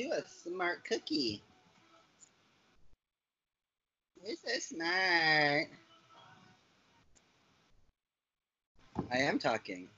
you 0.00 0.12
a 0.12 0.22
smart 0.26 0.84
cookie. 0.84 1.42
You're 4.24 4.36
so 4.36 4.58
smart. 4.58 5.68
I 9.10 9.18
am 9.18 9.38
talking. 9.38 9.88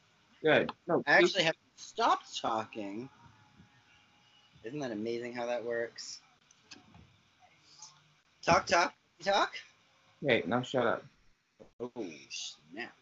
Good. 0.42 0.72
No, 0.88 1.02
I 1.06 1.12
actually 1.12 1.44
have 1.44 1.54
stopped 1.76 2.40
talking. 2.40 3.08
Isn't 4.64 4.80
that 4.80 4.90
amazing 4.90 5.34
how 5.34 5.46
that 5.46 5.64
works? 5.64 6.20
Talk, 8.44 8.66
talk, 8.66 8.94
talk. 9.22 9.52
Okay, 10.24 10.42
now 10.46 10.62
shut 10.62 10.86
up. 10.86 11.04
Oh 11.80 11.90
snap! 12.28 12.92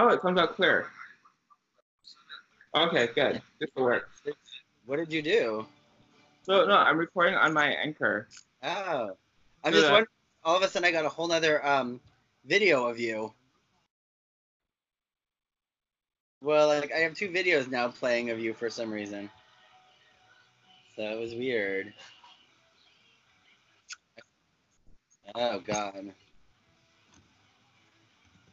Oh, 0.00 0.08
it 0.08 0.22
comes 0.22 0.40
out 0.40 0.56
clear. 0.56 0.86
Okay, 2.74 3.10
good. 3.14 3.42
This 3.60 3.68
will 3.76 3.82
work. 3.84 4.08
What 4.86 4.96
did 4.96 5.12
you 5.12 5.20
do? 5.20 5.66
So 6.44 6.64
no, 6.64 6.72
I'm 6.72 6.96
recording 6.96 7.34
on 7.34 7.52
my 7.52 7.66
anchor. 7.66 8.26
Oh, 8.62 9.10
I'm 9.62 9.72
just 9.74 9.84
wondering. 9.90 10.06
All 10.42 10.56
of 10.56 10.62
a 10.62 10.68
sudden, 10.68 10.88
I 10.88 10.90
got 10.90 11.04
a 11.04 11.10
whole 11.10 11.28
nother 11.28 11.64
um 11.66 12.00
video 12.46 12.86
of 12.86 12.98
you. 12.98 13.30
Well, 16.40 16.68
like 16.68 16.94
I 16.94 17.00
have 17.00 17.12
two 17.12 17.28
videos 17.28 17.70
now 17.70 17.88
playing 17.88 18.30
of 18.30 18.40
you 18.40 18.54
for 18.54 18.70
some 18.70 18.90
reason. 18.90 19.28
So 20.96 21.02
it 21.02 21.20
was 21.20 21.34
weird. 21.34 21.92
Oh 25.34 25.60
God. 25.60 26.14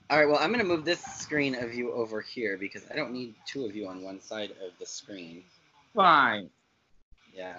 All 0.10 0.18
right. 0.18 0.28
Well, 0.28 0.38
I'm 0.40 0.52
gonna 0.52 0.64
move 0.64 0.86
this 0.86 1.02
screen 1.02 1.56
of 1.56 1.74
you 1.74 1.92
over 1.92 2.22
here 2.22 2.58
because 2.58 2.84
I 2.92 2.96
don't 2.96 3.12
need 3.12 3.36
two 3.46 3.66
of 3.66 3.76
you 3.76 3.88
on 3.88 4.02
one 4.04 4.22
side 4.22 4.52
of 4.52 4.72
the 4.80 4.86
screen. 4.86 5.44
Fine. 5.94 6.50
Yeah. 7.34 7.58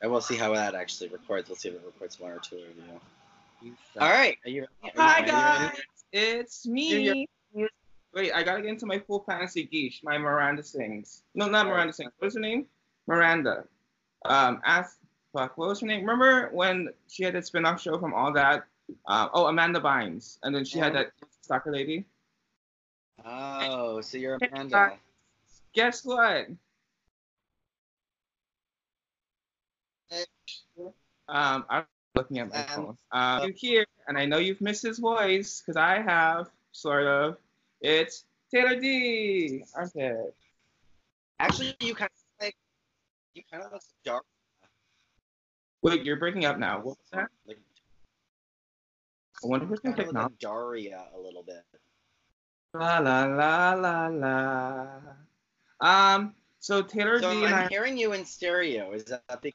And 0.00 0.10
we'll 0.10 0.20
see 0.20 0.36
how 0.36 0.54
that 0.54 0.74
actually 0.74 1.08
records. 1.08 1.48
We'll 1.48 1.56
see 1.56 1.68
if 1.68 1.74
it 1.74 1.82
records 1.84 2.18
one 2.18 2.32
or 2.32 2.38
two 2.38 2.56
of 2.56 2.62
you. 3.64 3.76
All 4.00 4.10
right. 4.10 4.36
Are 4.44 4.50
you? 4.50 4.66
Are 4.82 4.90
Hi 4.96 5.20
you 5.20 5.26
guys, 5.26 5.80
it's 6.12 6.66
me. 6.66 7.28
Wait, 8.14 8.32
I 8.32 8.42
gotta 8.42 8.62
get 8.62 8.70
into 8.70 8.86
my 8.86 8.98
full 8.98 9.24
fantasy 9.24 9.68
geesh. 9.70 10.02
My 10.04 10.16
Miranda 10.16 10.62
sings. 10.62 11.22
No, 11.34 11.48
not 11.48 11.66
Miranda 11.66 11.92
sings. 11.92 12.12
What's 12.18 12.34
her 12.34 12.40
name? 12.40 12.66
Miranda. 13.06 13.64
Um, 14.24 14.60
ask. 14.64 14.98
Fuck. 15.32 15.58
What 15.58 15.68
was 15.68 15.80
her 15.80 15.86
name? 15.86 16.02
Remember 16.02 16.48
when 16.52 16.90
she 17.08 17.24
had 17.24 17.34
that 17.34 17.44
spin-off 17.44 17.82
show 17.82 17.98
from 17.98 18.14
all 18.14 18.32
that? 18.34 18.64
Um, 19.06 19.30
oh, 19.32 19.46
Amanda 19.46 19.80
Bynes, 19.80 20.38
and 20.42 20.54
then 20.54 20.64
she 20.64 20.78
had 20.78 20.94
that 20.94 21.12
soccer 21.40 21.72
lady. 21.72 22.04
Oh, 23.24 24.00
so 24.00 24.18
you're 24.18 24.38
Amanda. 24.40 24.92
Guess 25.72 26.04
what? 26.04 26.48
Um, 31.26 31.64
I'm 31.70 31.84
looking 32.14 32.38
at 32.38 32.50
my 32.50 32.66
Um, 32.66 32.68
phone. 32.68 32.98
Um, 33.12 33.48
you 33.48 33.54
here, 33.56 33.86
and 34.06 34.18
I 34.18 34.26
know 34.26 34.38
you've 34.38 34.60
missed 34.60 34.82
his 34.82 34.98
voice 34.98 35.60
because 35.60 35.76
I 35.76 36.00
have, 36.00 36.50
sort 36.72 37.06
of. 37.06 37.38
It's 37.80 38.24
Taylor 38.50 38.78
D. 38.78 39.64
Aren't 39.74 39.96
it? 39.96 40.34
Actually, 41.40 41.76
you 41.80 41.94
kind 41.94 42.10
of 42.10 42.44
like 42.44 42.56
you 43.34 43.42
kind 43.50 43.64
of 43.64 43.72
look 43.72 43.82
dark. 44.04 44.24
Wait, 45.82 46.04
you're 46.04 46.16
breaking 46.16 46.44
up 46.44 46.58
now. 46.58 46.76
What 46.76 46.98
was 46.98 47.10
that? 47.12 47.28
Like, 47.46 47.58
I 49.44 49.46
wonder 49.46 49.66
who's 49.66 49.80
kind 49.80 49.92
of 49.92 49.98
pick 49.98 50.06
look 50.06 50.22
like 50.22 50.38
Daria 50.38 51.04
a 51.14 51.18
little 51.20 51.42
bit. 51.42 51.64
La 52.72 52.98
la 52.98 53.24
la 53.24 53.74
la 53.74 54.06
la. 54.08 54.88
Um. 55.80 56.34
So 56.58 56.80
Taylor 56.82 57.20
So 57.20 57.30
D 57.30 57.44
and 57.44 57.54
I'm 57.54 57.66
I, 57.66 57.68
hearing 57.68 57.98
you 57.98 58.14
in 58.14 58.24
stereo. 58.24 58.92
Is 58.92 59.04
that 59.04 59.42
big? 59.42 59.52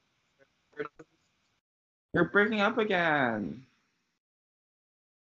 you're 2.13 2.25
breaking 2.25 2.61
up 2.61 2.77
again. 2.77 3.65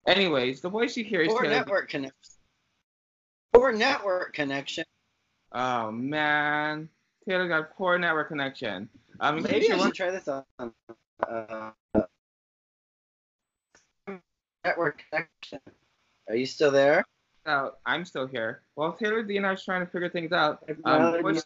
Anyways, 0.07 0.61
the 0.61 0.69
voice 0.69 0.95
you 0.95 1.03
hear 1.03 1.21
is 1.21 1.29
Poor 1.29 1.41
Taylor. 1.41 1.53
D. 1.53 1.59
network 1.59 1.89
connection. 1.89 2.33
Poor 3.53 3.71
network 3.71 4.33
connection. 4.33 4.85
Oh 5.51 5.91
man, 5.91 6.89
Taylor 7.27 7.47
got 7.47 7.75
poor 7.75 7.97
network 7.97 8.27
connection. 8.29 8.89
Um, 9.19 9.41
Maybe 9.41 9.71
I 9.71 9.77
should 9.77 9.93
try 9.93 10.11
this 10.11 10.27
on. 10.27 10.43
Uh, 11.27 11.71
network 14.63 15.03
connection. 15.09 15.59
Are 16.29 16.35
you 16.35 16.45
still 16.45 16.71
there? 16.71 17.05
out. 17.45 17.79
I'm 17.85 18.05
still 18.05 18.27
here. 18.27 18.61
While 18.75 18.93
Taylor 18.93 19.23
D 19.23 19.37
and 19.37 19.45
I 19.45 19.49
are 19.49 19.57
trying 19.57 19.85
to 19.85 19.91
figure 19.91 20.09
things 20.09 20.31
out, 20.31 20.63
um, 20.85 21.21
which 21.23 21.41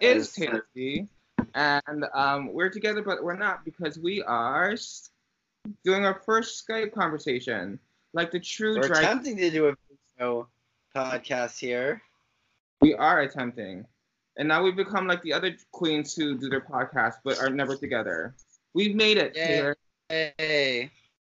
is. 0.00 0.32
Taylor 0.32 0.66
D, 0.74 1.06
and 1.54 2.04
um, 2.14 2.52
we're 2.52 2.70
together, 2.70 3.02
but 3.02 3.22
we're 3.22 3.36
not 3.36 3.64
because 3.64 3.98
we 3.98 4.22
are 4.22 4.74
doing 5.84 6.04
our 6.04 6.20
first 6.26 6.66
Skype 6.66 6.92
conversation, 6.92 7.78
like 8.12 8.30
the 8.30 8.40
true 8.40 8.76
We're 8.76 8.88
drag. 8.88 9.04
attempting 9.04 9.36
to 9.38 9.50
do 9.50 9.66
a 9.68 9.74
video 10.16 10.48
podcast 10.94 11.58
here. 11.58 12.02
we 12.80 12.94
are 12.94 13.20
attempting, 13.20 13.84
and 14.36 14.48
now 14.48 14.62
we've 14.62 14.76
become 14.76 15.06
like 15.06 15.22
the 15.22 15.32
other 15.32 15.54
queens 15.72 16.14
who 16.14 16.38
do 16.38 16.48
their 16.48 16.60
podcast 16.60 17.14
but 17.24 17.38
are 17.38 17.50
never 17.50 17.76
together. 17.76 18.34
We've 18.74 18.96
made 18.96 19.18
it, 19.18 19.36
Yay. 19.36 19.46
Taylor. 19.46 19.76
Hey, 20.08 20.90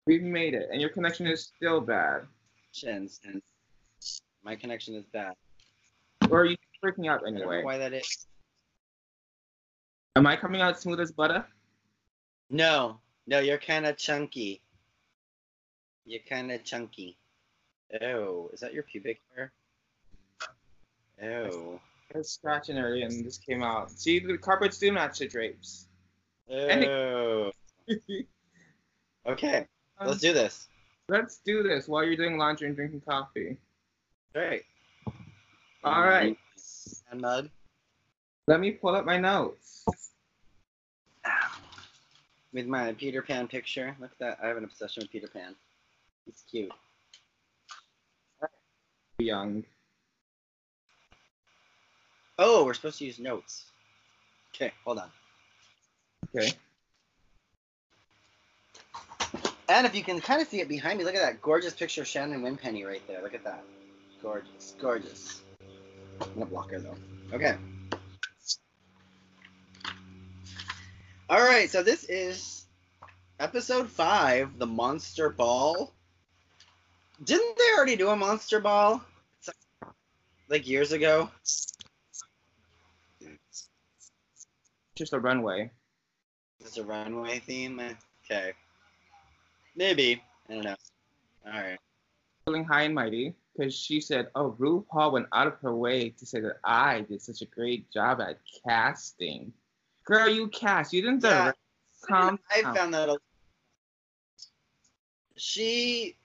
We've 0.06 0.22
made 0.22 0.54
it, 0.54 0.70
and 0.72 0.80
your 0.80 0.92
connection 0.92 1.26
is 1.28 1.52
still 1.56 1.82
bad. 1.82 2.28
And 2.84 3.10
my 4.44 4.56
connection 4.56 4.96
is 4.96 5.06
bad. 5.06 5.34
Or 6.30 6.42
are 6.42 6.46
you 6.46 6.58
freaking 6.84 7.10
out 7.10 7.22
I 7.22 7.26
don't 7.26 7.36
know 7.36 7.42
anyway? 7.42 7.64
why 7.64 7.78
that 7.78 7.94
is. 7.94 8.28
Am 10.16 10.28
I 10.28 10.36
coming 10.36 10.62
out 10.62 10.80
smooth 10.80 11.00
as 11.00 11.12
butter? 11.12 11.46
No, 12.50 13.00
no, 13.26 13.40
you're 13.40 13.58
kind 13.58 13.86
of 13.86 13.98
chunky. 13.98 14.62
You're 16.06 16.22
kind 16.30 16.52
of 16.52 16.64
chunky. 16.64 17.18
Oh, 18.02 18.50
is 18.54 18.60
that 18.60 18.74
your 18.74 18.84
pubic 18.84 19.22
hair? 19.36 19.52
Oh. 21.24 21.80
I 22.14 22.20
was 22.20 22.30
scratching 22.30 22.78
earlier 22.78 23.06
and 23.06 23.26
this 23.26 23.38
came 23.38 23.64
out. 23.64 23.90
See, 23.90 24.20
the 24.20 24.38
carpets 24.38 24.78
do 24.78 24.92
match 24.92 25.20
the 25.20 25.28
drapes. 25.28 25.88
Oh. 26.50 27.52
Okay, 29.28 29.66
let's 30.02 30.20
do 30.20 30.34
this. 30.34 30.68
Let's 31.08 31.38
do 31.46 31.64
this 31.64 31.88
while 31.88 32.04
you're 32.04 32.16
doing 32.16 32.38
laundry 32.38 32.68
and 32.68 32.76
drinking 32.76 33.02
coffee. 33.02 33.58
Great. 34.34 34.64
All 35.84 36.04
right. 36.04 36.38
And 37.12 37.22
mug. 37.22 37.50
Let 38.48 38.60
me 38.60 38.72
pull 38.72 38.96
up 38.96 39.06
my 39.06 39.18
notes. 39.18 39.86
With 42.54 42.68
my 42.68 42.94
Peter 42.94 43.22
Pan 43.22 43.48
picture. 43.48 43.96
Look 44.00 44.12
at 44.14 44.20
that. 44.20 44.40
I 44.44 44.48
have 44.48 44.58
an 44.58 44.64
obsession 44.64 45.02
with 45.02 45.12
Peter 45.12 45.28
Pan. 45.28 45.56
He's 46.26 46.44
cute. 46.50 46.72
Young. 49.20 49.64
Oh, 52.38 52.66
we're 52.66 52.74
supposed 52.74 53.00
to 53.00 53.06
use 53.06 53.20
notes. 53.20 53.66
Okay, 54.54 54.74
hold 54.84 55.00
on. 55.00 55.10
Okay. 56.36 56.52
And 59.68 59.88
if 59.88 59.96
you 59.96 60.04
can 60.04 60.22
kind 60.22 60.42
of 60.42 60.48
see 60.48 60.62
it 60.62 60.70
behind 60.70 61.00
me, 61.00 61.06
look 61.06 61.16
at 61.16 61.22
that 61.22 61.42
gorgeous 61.42 61.74
picture 61.74 62.02
of 62.02 62.08
Shannon 62.08 62.42
Winpenny 62.44 62.86
right 62.86 63.02
there. 63.08 63.22
Look 63.22 63.34
at 63.34 63.44
that. 63.44 63.64
Gorgeous, 64.22 64.76
gorgeous. 64.80 65.42
I'm 66.22 66.34
gonna 66.34 66.46
block 66.46 66.72
her 66.72 66.80
though. 66.80 66.96
Okay. 67.34 67.56
All 71.28 71.42
right, 71.42 71.70
so 71.70 71.82
this 71.82 72.04
is 72.04 72.66
episode 73.40 73.90
five, 73.90 74.60
the 74.60 74.68
Monster 74.68 75.30
Ball. 75.30 75.92
Didn't 77.24 77.58
they 77.58 77.76
already 77.76 77.96
do 77.96 78.10
a 78.10 78.16
Monster 78.16 78.60
Ball? 78.60 79.04
Like 80.48 80.68
years 80.68 80.92
ago? 80.92 81.32
Just 84.96 85.14
a 85.14 85.20
runway. 85.20 85.72
Is 86.64 86.78
it 86.78 86.82
a 86.82 86.84
runway 86.84 87.40
theme? 87.40 87.82
Okay. 88.26 88.54
Maybe. 89.76 90.22
I 90.50 90.54
don't 90.54 90.64
know. 90.64 90.76
All 91.46 91.52
right. 91.52 91.78
Feeling 92.46 92.64
high 92.64 92.84
and 92.84 92.96
mighty 92.96 93.34
because 93.56 93.76
she 93.76 94.00
said, 94.00 94.30
"Oh, 94.36 94.56
RuPaul 94.60 95.12
went 95.14 95.28
out 95.34 95.48
of 95.48 95.58
her 95.60 95.76
way 95.76 96.10
to 96.10 96.26
say 96.26 96.40
that 96.42 96.58
I 96.64 97.02
did 97.02 97.22
such 97.22 97.42
a 97.42 97.46
great 97.46 97.90
job 97.92 98.22
at 98.22 98.40
casting." 98.68 99.52
Girl, 100.06 100.30
you 100.30 100.48
cast. 100.50 100.94
You 100.94 101.02
didn't 101.02 101.24
Yeah. 101.24 101.44
direct. 101.44 101.60
Calm 102.08 102.40
I 102.52 102.62
down. 102.62 102.76
found 102.76 102.94
that 102.94 103.10
a... 103.10 103.18
she 105.36 106.16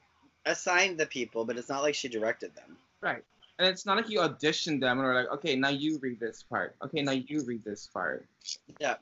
assigned 0.46 0.98
the 0.98 1.06
people, 1.06 1.44
but 1.44 1.56
it's 1.56 1.68
not 1.68 1.82
like 1.82 1.94
she 1.94 2.08
directed 2.08 2.54
them. 2.54 2.76
Right. 3.00 3.24
And 3.58 3.68
it's 3.68 3.84
not 3.84 3.96
like 3.96 4.08
you 4.08 4.20
auditioned 4.20 4.80
them 4.80 4.98
and 4.98 5.06
were 5.06 5.14
like, 5.14 5.28
okay, 5.32 5.54
now 5.54 5.68
you 5.68 5.98
read 5.98 6.18
this 6.18 6.42
part. 6.42 6.76
Okay, 6.82 7.02
now 7.02 7.12
you 7.12 7.42
read 7.44 7.62
this 7.64 7.86
part. 7.92 8.26
Yeah. 8.78 8.96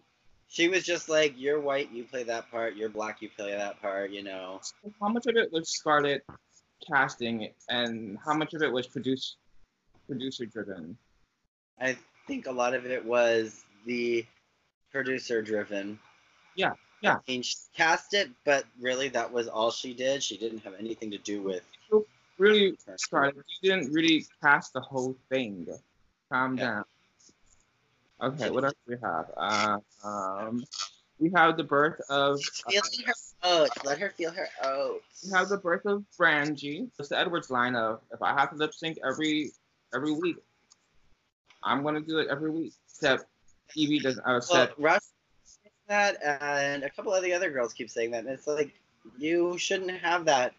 She 0.48 0.68
was 0.68 0.84
just 0.84 1.08
like, 1.08 1.34
"You're 1.36 1.60
white, 1.60 1.92
you 1.92 2.04
play 2.04 2.22
that 2.24 2.50
part. 2.50 2.74
You're 2.74 2.88
black, 2.88 3.20
you 3.20 3.28
play 3.28 3.52
that 3.52 3.80
part." 3.80 4.10
You 4.10 4.22
know. 4.22 4.60
How 5.00 5.08
much 5.08 5.26
of 5.26 5.36
it 5.36 5.52
was 5.52 5.68
Scarlett 5.70 6.24
casting, 6.86 7.52
and 7.68 8.18
how 8.24 8.34
much 8.34 8.54
of 8.54 8.62
it 8.62 8.72
was 8.72 8.86
produced 8.86 9.36
producer 10.06 10.46
driven? 10.46 10.96
I 11.80 11.96
think 12.26 12.46
a 12.46 12.52
lot 12.52 12.74
of 12.74 12.86
it 12.86 13.04
was 13.04 13.64
the 13.84 14.24
producer 14.90 15.42
driven. 15.42 15.98
Yeah, 16.56 16.72
yeah. 17.02 17.16
I 17.16 17.20
mean, 17.30 17.42
she 17.42 17.56
cast 17.76 18.14
it, 18.14 18.30
but 18.44 18.64
really 18.80 19.08
that 19.10 19.30
was 19.30 19.48
all 19.48 19.70
she 19.70 19.92
did. 19.94 20.22
She 20.22 20.38
didn't 20.38 20.60
have 20.64 20.74
anything 20.78 21.10
to 21.10 21.18
do 21.18 21.42
with. 21.42 21.62
Really, 22.38 22.78
sorry, 22.96 23.32
you 23.60 23.70
didn't 23.70 23.92
really 23.92 24.24
cast 24.42 24.72
the 24.72 24.80
whole 24.80 25.16
thing. 25.28 25.66
Calm 26.32 26.56
Yeah. 26.56 26.64
down. 26.64 26.84
Okay, 28.20 28.50
what 28.50 28.64
else 28.64 28.74
do 28.86 28.94
we 28.94 29.00
have? 29.02 29.30
Uh, 29.36 29.78
um, 30.04 30.64
we 31.18 31.30
have 31.34 31.56
the 31.56 31.64
birth 31.64 32.00
of. 32.08 32.40
Feeling 32.68 33.06
her 33.06 33.14
oats. 33.44 33.84
Let 33.84 33.98
her 33.98 34.10
feel 34.10 34.32
her 34.32 34.48
oats. 34.62 35.24
We 35.24 35.36
have 35.36 35.48
the 35.48 35.58
birth 35.58 35.84
of 35.86 36.04
Brangie. 36.18 36.90
It's 36.98 37.08
the 37.08 37.18
Edwards 37.18 37.50
line 37.50 37.76
of 37.76 38.00
if 38.12 38.20
I 38.20 38.32
have 38.32 38.50
to 38.50 38.56
lip 38.56 38.74
sync 38.74 38.98
every 39.06 39.50
every 39.94 40.12
week, 40.12 40.36
I'm 41.62 41.82
gonna 41.82 42.00
do 42.00 42.18
it 42.18 42.28
every 42.28 42.50
week. 42.50 42.72
Except 42.88 43.24
Yvie 43.76 44.02
doesn't. 44.02 44.24
Uh, 44.24 44.40
well, 44.50 44.68
Rush 44.78 45.00
saying 45.44 45.72
that, 45.88 46.18
and 46.40 46.82
a 46.82 46.90
couple 46.90 47.14
of 47.14 47.22
the 47.22 47.32
other 47.32 47.50
girls 47.50 47.72
keep 47.72 47.90
saying 47.90 48.10
that, 48.12 48.24
and 48.24 48.28
it's 48.28 48.46
like 48.48 48.74
you 49.16 49.56
shouldn't 49.58 49.92
have 49.92 50.24
that 50.24 50.54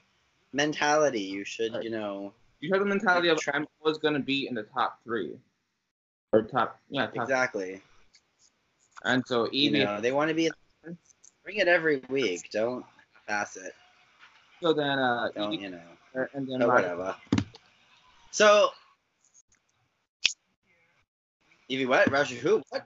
mentality. 0.53 1.21
You 1.21 1.43
should, 1.43 1.77
you 1.83 1.89
know, 1.89 2.33
you 2.61 2.71
have 2.73 2.81
the 2.81 2.87
mentality 2.87 3.27
of 3.27 3.39
I'm 3.53 3.67
always 3.81 3.97
gonna 3.97 4.19
be 4.19 4.47
in 4.47 4.55
the 4.55 4.63
top 4.63 4.99
three 5.03 5.37
or 6.31 6.43
top 6.43 6.79
yeah 6.89 7.07
top. 7.07 7.23
exactly. 7.23 7.81
And 9.03 9.25
so 9.25 9.47
You 9.51 9.71
Yvie. 9.71 9.85
know, 9.85 10.01
they 10.01 10.11
want 10.11 10.29
to 10.29 10.35
be. 10.35 10.49
Bring 11.43 11.57
it 11.57 11.67
every 11.67 12.01
week. 12.09 12.49
Don't 12.51 12.85
pass 13.27 13.55
it. 13.55 13.73
So 14.61 14.73
then 14.73 14.99
uh, 14.99 15.29
Don't 15.35 15.53
Yvie, 15.53 15.61
you 15.61 15.69
know? 15.69 16.27
and 16.33 16.47
then 16.47 16.67
whatever. 16.67 17.15
So, 18.31 18.69
Yvie, 21.69 21.87
what? 21.87 22.07
Ra'Jah 22.09 22.37
who? 22.37 22.61
What? 22.69 22.85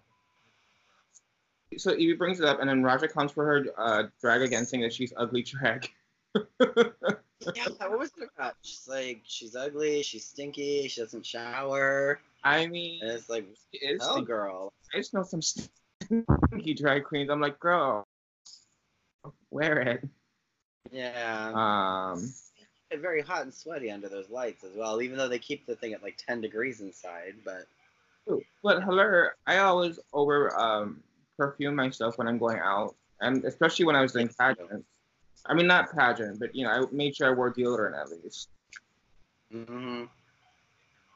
so 1.78 1.92
Yvie 1.92 2.18
brings 2.18 2.40
it 2.40 2.46
up, 2.46 2.60
and 2.62 2.70
then 2.70 2.84
Ra'Jah 2.84 3.12
comes 3.12 3.32
for 3.32 3.46
her 3.46 3.66
uh, 3.78 4.04
drag 4.22 4.42
again, 4.44 4.66
saying 4.66 4.84
that 4.84 4.94
she's 4.94 5.12
ugly 5.18 5.42
drag. 5.44 5.90
Yeah, 7.56 7.68
what 7.78 8.00
was 8.00 8.12
it 8.18 8.30
about? 8.38 8.56
She's 8.64 8.88
like, 8.88 9.22
she's 9.26 9.56
ugly, 9.56 10.02
she's 10.04 10.26
stinky, 10.26 10.88
she 10.88 11.02
doesn't 11.02 11.26
shower. 11.26 12.20
I 12.44 12.68
mean, 12.68 13.02
And 13.02 13.12
it's 13.12 13.30
like, 13.30 13.46
is 13.74 14.02
hell, 14.02 14.22
girl. 14.22 14.74
I 14.94 14.98
just 14.98 15.14
know 15.14 15.24
some 15.24 15.42
stinky 15.42 16.74
drag 16.74 17.04
queens. 17.06 17.30
I'm 17.30 17.42
like, 17.42 17.60
girl, 17.60 18.06
wear 19.52 19.82
it. 19.82 20.08
Yeah. 20.92 21.52
Um, 21.54 22.20
It's 22.92 23.02
very 23.02 23.22
hot 23.22 23.44
and 23.44 23.54
sweaty 23.54 23.90
under 23.90 24.08
those 24.08 24.30
lights 24.30 24.64
as 24.64 24.76
well, 24.76 25.02
even 25.02 25.18
though 25.18 25.28
they 25.28 25.40
keep 25.40 25.66
the 25.66 25.76
thing 25.76 25.94
at 25.94 26.04
like 26.04 26.18
10 26.26 26.42
degrees 26.42 26.82
inside. 26.82 27.36
But 27.44 27.66
but 28.64 28.84
hello, 28.84 29.26
I 29.48 29.58
always 29.58 30.00
over 30.14 30.56
um 30.58 31.02
perfume 31.38 31.76
myself 31.76 32.18
when 32.18 32.28
I'm 32.28 32.38
going 32.38 32.60
out, 32.60 32.96
and 33.20 33.44
especially 33.46 33.86
when 33.86 33.96
I 33.96 34.02
was 34.02 34.14
doing 34.14 34.30
pageants. 34.30 34.88
I 35.46 35.54
mean, 35.54 35.68
not 35.68 35.96
pageant, 35.96 36.40
but 36.40 36.56
you 36.56 36.64
know, 36.66 36.72
I 36.72 36.86
made 36.92 37.16
sure 37.16 37.28
I 37.28 37.34
wore 37.34 37.54
deodorant 37.54 38.00
at 38.00 38.10
least. 38.10 38.50
hmm 39.52 40.04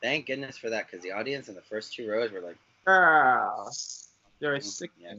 thank 0.02 0.28
goodness 0.28 0.58
for 0.58 0.70
that, 0.70 0.86
because 0.86 1.02
the 1.04 1.12
audience 1.12 1.50
in 1.50 1.56
the 1.56 1.62
first 1.62 1.94
two 1.94 2.10
rows 2.10 2.32
were 2.32 2.40
like, 2.42 2.58
Ah, 2.88 3.66
they're 4.40 4.56
a 4.56 4.60
Mhm, 4.60 4.64
sick 4.64 4.92
yeah. 5.00 5.14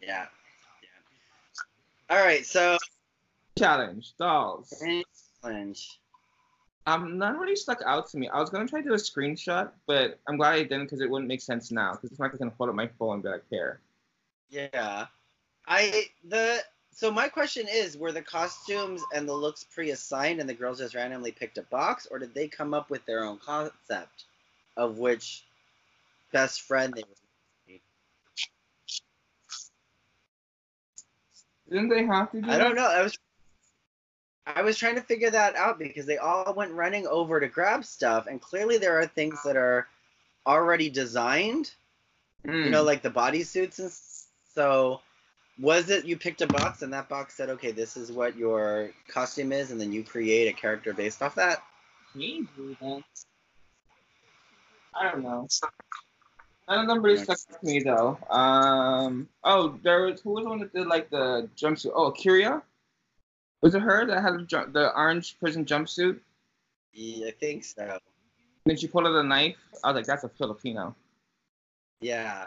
yeah. 0.00 0.08
yeah. 0.08 0.26
All 2.08 2.24
right, 2.24 2.46
so 2.46 2.76
challenge 3.58 4.14
dolls. 4.16 4.82
challenge. 5.42 6.00
Um, 6.86 7.18
none 7.18 7.38
really 7.38 7.56
stuck 7.56 7.82
out 7.84 8.08
to 8.10 8.16
me. 8.16 8.28
I 8.28 8.40
was 8.40 8.50
gonna 8.50 8.66
try 8.66 8.80
to 8.80 8.88
do 8.88 8.94
a 8.94 8.96
screenshot, 8.96 9.70
but 9.86 10.18
I'm 10.26 10.36
glad 10.36 10.54
I 10.54 10.62
didn't 10.62 10.84
because 10.84 11.00
it 11.00 11.10
wouldn't 11.10 11.28
make 11.28 11.40
sense 11.42 11.70
now. 11.70 11.92
Because 11.92 12.10
it's 12.10 12.18
not 12.20 12.26
like 12.26 12.34
I 12.34 12.38
can 12.38 12.52
hold 12.56 12.70
up 12.70 12.74
my 12.76 12.88
phone 12.98 13.14
and 13.14 13.22
be 13.22 13.28
like, 13.28 13.44
here. 13.50 13.80
Yeah. 14.48 15.06
I 15.66 16.06
the 16.24 16.64
so 16.92 17.10
my 17.10 17.28
question 17.28 17.66
is, 17.68 17.96
were 17.96 18.12
the 18.12 18.22
costumes 18.22 19.02
and 19.14 19.28
the 19.28 19.32
looks 19.32 19.64
pre-assigned 19.64 20.40
and 20.40 20.48
the 20.48 20.54
girls 20.54 20.78
just 20.78 20.94
randomly 20.94 21.32
picked 21.32 21.58
a 21.58 21.62
box, 21.62 22.06
or 22.10 22.18
did 22.18 22.34
they 22.34 22.48
come 22.48 22.74
up 22.74 22.90
with 22.90 23.04
their 23.06 23.24
own 23.24 23.38
concept 23.38 24.24
of 24.76 24.98
which 24.98 25.44
best 26.32 26.62
friend 26.62 26.92
they 26.94 27.02
were? 27.02 27.14
Didn't 31.70 31.88
they 31.88 32.04
have 32.04 32.32
to 32.32 32.40
do 32.40 32.50
I 32.50 32.58
don't 32.58 32.74
know. 32.74 32.88
I 32.88 33.02
was 33.02 33.16
I 34.44 34.62
was 34.62 34.76
trying 34.76 34.96
to 34.96 35.02
figure 35.02 35.30
that 35.30 35.54
out 35.54 35.78
because 35.78 36.06
they 36.06 36.18
all 36.18 36.52
went 36.54 36.72
running 36.72 37.06
over 37.06 37.38
to 37.38 37.46
grab 37.46 37.84
stuff, 37.84 38.26
and 38.26 38.40
clearly 38.40 38.78
there 38.78 38.98
are 38.98 39.06
things 39.06 39.40
that 39.44 39.56
are 39.56 39.86
already 40.46 40.90
designed. 40.90 41.70
Mm. 42.44 42.64
You 42.64 42.70
know, 42.70 42.82
like 42.82 43.02
the 43.02 43.10
bodysuits 43.10 43.78
and 43.78 43.92
so. 44.54 45.00
Was 45.60 45.90
it 45.90 46.06
you 46.06 46.16
picked 46.16 46.40
a 46.40 46.46
box 46.46 46.82
and 46.82 46.92
that 46.92 47.08
box 47.08 47.34
said, 47.34 47.50
okay, 47.50 47.70
this 47.70 47.96
is 47.96 48.10
what 48.10 48.36
your 48.36 48.90
costume 49.08 49.52
is, 49.52 49.70
and 49.70 49.80
then 49.80 49.92
you 49.92 50.02
create 50.02 50.48
a 50.48 50.52
character 50.58 50.94
based 50.94 51.22
off 51.22 51.34
that? 51.34 51.62
Maybe 52.14 52.48
then. 52.80 53.04
I 54.94 55.10
don't 55.10 55.22
know. 55.22 55.46
None 56.68 56.78
of 56.78 56.86
them 56.86 57.02
really 57.02 57.22
stuck 57.22 57.38
with 57.50 57.62
me 57.62 57.80
though. 57.80 58.18
Um. 58.30 59.28
Oh, 59.44 59.78
there 59.82 60.06
was 60.06 60.20
who 60.20 60.30
was 60.30 60.44
the 60.44 60.50
one 60.50 60.60
that 60.60 60.72
did 60.72 60.86
like 60.86 61.10
the 61.10 61.48
jumpsuit? 61.56 61.92
Oh, 61.94 62.10
A'keria. 62.10 62.62
Was 63.60 63.74
it 63.74 63.82
her 63.82 64.06
that 64.06 64.22
had 64.22 64.34
the, 64.34 64.42
ju- 64.42 64.70
the 64.72 64.96
orange 64.96 65.38
prison 65.38 65.64
jumpsuit? 65.64 66.20
Yeah, 66.94 67.26
I 67.26 67.30
think 67.32 67.64
so. 67.64 67.82
And 67.82 68.00
then 68.64 68.76
she 68.76 68.86
pulled 68.86 69.06
out 69.06 69.14
a 69.14 69.22
knife. 69.22 69.56
I 69.84 69.88
was 69.88 69.96
like, 69.96 70.06
that's 70.06 70.24
a 70.24 70.28
Filipino. 70.28 70.94
Yeah. 72.00 72.46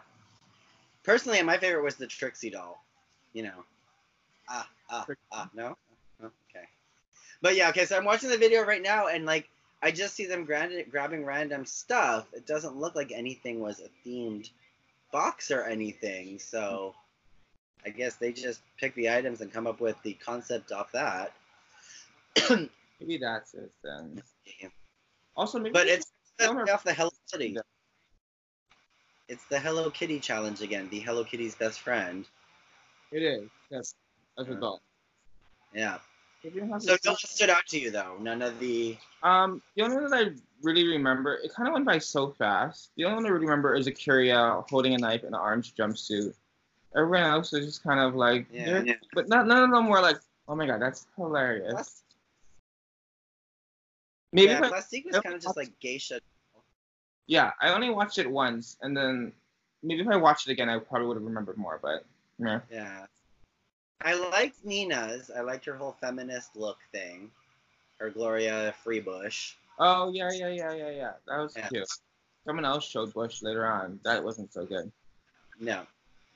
Personally, 1.04 1.42
my 1.44 1.58
favorite 1.58 1.84
was 1.84 1.96
the 1.96 2.08
Trixie 2.08 2.50
doll. 2.50 2.84
You 3.34 3.44
know. 3.44 3.66
Ah, 4.50 4.70
ah, 4.90 5.06
ah. 5.32 5.50
No. 5.54 5.78
Oh, 6.22 6.32
okay. 6.50 6.66
But 7.42 7.56
yeah, 7.56 7.70
okay. 7.70 7.86
So 7.86 7.98
I'm 7.98 8.06
watching 8.06 8.30
the 8.30 8.38
video 8.38 8.64
right 8.64 8.82
now, 8.82 9.08
and 9.08 9.26
like, 9.26 9.50
I 9.82 9.92
just 9.92 10.16
see 10.16 10.26
them 10.26 10.46
grand- 10.46 10.86
grabbing 10.90 11.26
random 11.26 11.66
stuff. 11.66 12.28
It 12.34 12.46
doesn't 12.46 12.78
look 12.78 12.96
like 12.96 13.12
anything 13.12 13.60
was 13.60 13.82
a 13.82 14.08
themed 14.08 14.50
box 15.12 15.52
or 15.52 15.64
anything. 15.64 16.40
So, 16.40 16.96
I 17.86 17.90
guess 17.90 18.16
they 18.16 18.32
just 18.32 18.62
pick 18.78 18.96
the 18.96 19.10
items 19.10 19.42
and 19.42 19.52
come 19.52 19.68
up 19.68 19.82
with 19.82 20.02
the 20.04 20.14
concept 20.14 20.72
off 20.72 20.92
that. 20.94 21.34
Maybe 23.00 23.18
that's 23.18 23.54
it 23.54 23.72
then. 23.84 24.22
Also, 25.36 25.60
maybe. 25.60 25.74
But 25.74 25.88
it's 25.88 26.12
off 26.40 26.84
the 26.84 26.94
Hello 26.94 27.12
Kitty. 27.32 27.58
It's 29.28 29.44
the 29.46 29.60
Hello 29.60 29.90
Kitty 29.90 30.20
challenge 30.20 30.62
again. 30.62 30.88
The 30.90 31.00
Hello 31.00 31.24
Kitty's 31.24 31.56
best 31.56 31.82
friend. 31.82 32.26
It 33.14 33.22
is. 33.22 33.50
Yes. 33.70 33.94
As 34.38 34.48
a 34.48 34.54
Yeah. 34.54 34.60
doll. 34.60 34.82
Yeah. 35.74 36.00
Maybe 36.44 36.60
it 36.60 36.82
So 36.82 36.94
a- 36.94 36.98
no 37.06 37.12
one 37.12 37.18
stood 37.18 37.50
out 37.50 37.66
to 37.68 37.80
you 37.80 37.90
though. 37.92 38.18
None 38.20 38.42
of 38.42 38.60
the. 38.60 38.98
Um, 39.22 39.62
the 39.76 39.84
only 39.84 39.96
one 39.98 40.10
that 40.10 40.28
I 40.28 40.32
really 40.62 40.88
remember, 40.88 41.36
it 41.36 41.54
kind 41.54 41.68
of 41.70 41.74
went 41.74 41.86
by 41.86 42.00
so 42.00 42.32
fast. 42.32 42.92
The 42.96 43.06
only 43.06 43.16
one 43.16 43.26
I 43.26 43.30
really 43.30 43.46
remember 43.46 43.76
is 43.76 43.88
A'keria 43.88 44.68
holding 44.70 44.94
a 44.94 44.98
knife 44.98 45.22
in 45.22 45.28
an 45.30 45.36
orange 45.36 45.74
jumpsuit. 45.76 46.34
Everyone 46.96 47.24
else 47.24 47.52
was 47.54 47.66
just 47.66 47.84
kind 47.84 48.00
of 48.00 48.16
like, 48.16 48.48
Yeah. 48.52 48.82
they're- 48.82 49.00
but 49.14 49.30
not, 49.30 49.48
none 49.48 49.64
of 49.64 49.72
them 49.72 49.88
were 49.88 50.02
like, 50.02 50.18
oh 50.48 50.56
my 50.56 50.66
god, 50.68 50.82
that's 50.82 51.08
hilarious. 51.16 51.72
Plus, 51.72 52.04
Maybe, 54.32 54.52
yeah, 54.52 54.58
if 54.58 54.64
I- 54.64 54.70
Plastique 54.70 55.06
was 55.06 55.20
kind 55.20 55.36
of 55.36 55.42
just 55.42 55.56
like 55.56 55.80
geisha. 55.80 56.20
yeah, 57.28 57.52
I 57.62 57.70
only 57.74 57.90
watched 57.92 58.18
it 58.18 58.30
once, 58.30 58.78
and 58.82 58.98
then 58.98 59.32
maybe 59.84 60.02
if 60.02 60.08
I 60.08 60.16
watched 60.18 60.48
it 60.48 60.52
again, 60.52 60.70
I 60.70 60.80
probably 60.80 61.08
would 61.08 61.18
have 61.18 61.24
remembered 61.24 61.58
more. 61.58 61.80
But 61.82 62.06
yeah, 62.40 62.60
Yeah. 62.72 63.06
I 64.02 64.14
liked 64.16 64.66
Nina's. 64.66 65.32
I 65.32 65.42
liked 65.42 65.66
her 65.66 65.76
whole 65.78 65.96
feminist 66.02 66.56
look 66.56 66.78
thing. 66.92 67.32
Her 68.00 68.10
Gloria 68.10 68.74
Freebush. 68.86 69.54
oh 69.80 70.12
yeah, 70.12 70.32
yeah, 70.32 70.50
yeah, 70.50 70.74
yeah, 70.74 70.90
yeah, 70.90 71.12
that 71.28 71.38
was 71.38 71.56
Yeah. 71.56 71.68
cute. 71.70 71.88
Someone 72.46 72.66
else 72.66 72.86
showed 72.86 73.14
Bush 73.14 73.42
later 73.42 73.66
on. 73.66 74.00
That 74.04 74.24
wasn't 74.24 74.52
so 74.52 74.66
good. 74.66 74.92
No, 75.60 75.86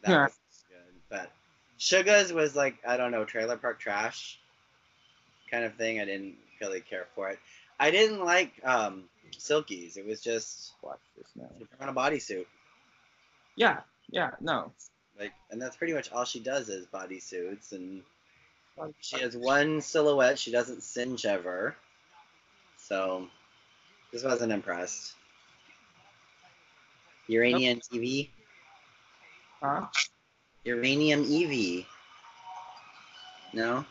that 0.03 0.09
Yeah. 0.11 0.23
was 0.25 0.63
good. 0.69 1.01
But 1.09 1.31
Shuga's 1.77 2.31
was 2.31 2.55
like 2.55 2.77
I 2.87 2.95
don't 2.95 3.11
know 3.11 3.25
trailer 3.25 3.57
park 3.57 3.79
trash 3.79 4.39
kind 5.51 5.65
of 5.65 5.75
thing. 5.75 5.99
I 5.99 6.05
didn't 6.05 6.37
really 6.61 6.79
care 6.81 7.07
for 7.15 7.29
it. 7.29 7.39
I 7.79 7.91
didn't 7.91 8.23
like 8.23 8.53
um, 8.63 9.09
Silky's. 9.37 9.97
It 9.97 10.05
was 10.05 10.21
just 10.21 10.73
Watch 10.81 10.99
this 11.17 11.27
now. 11.35 11.49
on 11.81 11.89
a 11.89 11.93
bodysuit. 11.93 12.45
Yeah, 13.55 13.81
yeah, 14.09 14.31
no. 14.39 14.71
Like, 15.19 15.33
and 15.49 15.61
that's 15.61 15.75
pretty 15.75 15.93
much 15.93 16.11
all 16.11 16.25
she 16.25 16.39
does 16.39 16.69
is 16.69 16.85
bodysuits, 16.87 17.71
and 17.71 18.03
she 19.01 19.19
has 19.19 19.35
one 19.35 19.81
silhouette. 19.81 20.37
She 20.37 20.51
doesn't 20.51 20.83
singe 20.83 21.25
ever. 21.25 21.75
So, 22.77 23.27
just 24.11 24.25
wasn't 24.25 24.51
impressed. 24.51 25.13
Uranium 27.27 27.81
Yvie. 27.91 28.29
Huh? 29.59 29.87
Uranium 30.63 31.23
Yvie. 31.25 31.85
No. 33.53 33.85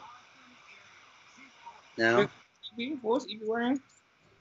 No. 1.98 2.18
What 2.18 3.02
was 3.02 3.26
Yvie 3.26 3.46
wearing? 3.46 3.80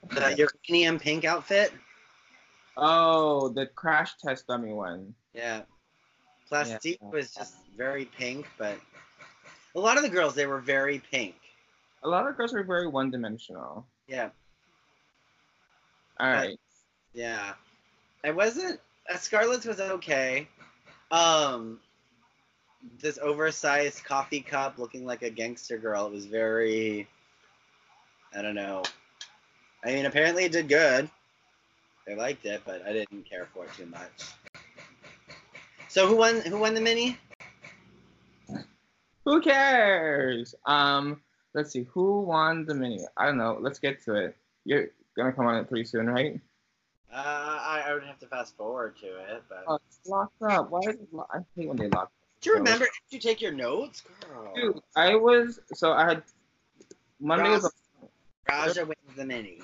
The 0.08 0.48
uranium 0.68 1.00
pink 1.00 1.24
outfit. 1.24 1.72
Oh, 2.76 3.48
the 3.48 3.66
crash 3.66 4.12
test 4.22 4.46
dummy 4.46 4.72
one. 4.72 5.14
Yeah. 5.34 5.62
Plastique 6.48 6.98
Yeah. 7.02 7.08
was 7.10 7.34
just 7.34 7.54
very 7.76 8.04
pink, 8.04 8.46
but 8.58 8.78
a 9.74 9.80
lot 9.80 9.96
of 9.96 10.02
the 10.02 10.08
girls 10.08 10.34
they 10.34 10.46
were 10.46 10.60
very 10.60 11.00
pink. 11.10 11.34
A 12.02 12.08
lot 12.08 12.26
of 12.26 12.36
girls 12.36 12.52
were 12.52 12.62
very 12.62 12.86
one 12.86 13.10
dimensional. 13.10 13.86
Yeah. 14.06 14.30
All 16.18 16.30
right. 16.30 16.58
Yeah. 17.12 17.54
I 18.24 18.30
wasn't 18.30 18.80
uh, 19.10 19.16
Scarlett's 19.16 19.66
was 19.66 19.80
okay. 19.80 20.48
Um 21.10 21.80
this 23.00 23.18
oversized 23.18 24.04
coffee 24.04 24.40
cup 24.40 24.78
looking 24.78 25.04
like 25.04 25.22
a 25.22 25.30
gangster 25.30 25.78
girl. 25.78 26.06
It 26.06 26.12
was 26.12 26.26
very 26.26 27.08
I 28.34 28.42
don't 28.42 28.54
know. 28.54 28.82
I 29.84 29.92
mean 29.92 30.06
apparently 30.06 30.44
it 30.44 30.52
did 30.52 30.68
good. 30.68 31.10
They 32.06 32.14
liked 32.14 32.44
it, 32.46 32.62
but 32.64 32.86
I 32.86 32.92
didn't 32.92 33.28
care 33.28 33.48
for 33.52 33.64
it 33.64 33.72
too 33.74 33.86
much. 33.86 34.22
So 35.96 36.06
who 36.06 36.16
won 36.16 36.42
who 36.42 36.58
won 36.58 36.74
the 36.74 36.80
mini? 36.82 37.16
Who 39.24 39.40
cares? 39.40 40.54
Um, 40.66 41.22
let's 41.54 41.70
see. 41.72 41.84
Who 41.94 42.20
won 42.20 42.66
the 42.66 42.74
mini? 42.74 43.00
I 43.16 43.24
don't 43.24 43.38
know. 43.38 43.56
Let's 43.58 43.78
get 43.78 44.04
to 44.04 44.14
it. 44.14 44.36
You're 44.66 44.88
gonna 45.16 45.32
come 45.32 45.46
on 45.46 45.56
it 45.56 45.66
pretty 45.70 45.86
soon, 45.86 46.06
right? 46.06 46.38
Uh 47.10 47.16
I, 47.16 47.84
I 47.86 47.94
would 47.94 48.02
have 48.02 48.18
to 48.18 48.26
fast 48.26 48.58
forward 48.58 48.98
to 48.98 49.06
it, 49.06 49.42
but 49.48 49.64
Oh, 49.66 49.78
it's 49.88 50.06
locked 50.06 50.42
up. 50.42 50.70
Why 50.70 50.80
is 50.80 50.96
it 50.96 51.14
locked? 51.14 51.34
I 51.34 51.38
hate 51.56 51.66
when 51.66 51.78
they 51.78 51.88
lock. 51.88 52.12
Do 52.42 52.50
you 52.50 52.56
remember? 52.56 52.84
Did 53.10 53.16
you 53.16 53.18
take 53.18 53.40
your 53.40 53.52
notes, 53.52 54.02
girl? 54.20 54.52
Dude, 54.54 54.78
I 54.96 55.14
was 55.14 55.60
so 55.72 55.92
I 55.92 56.04
had 56.04 56.22
Monday 57.20 57.48
was 57.48 57.72
Ra'Jah 58.50 58.86
wins 58.86 59.16
the 59.16 59.24
mini. 59.24 59.62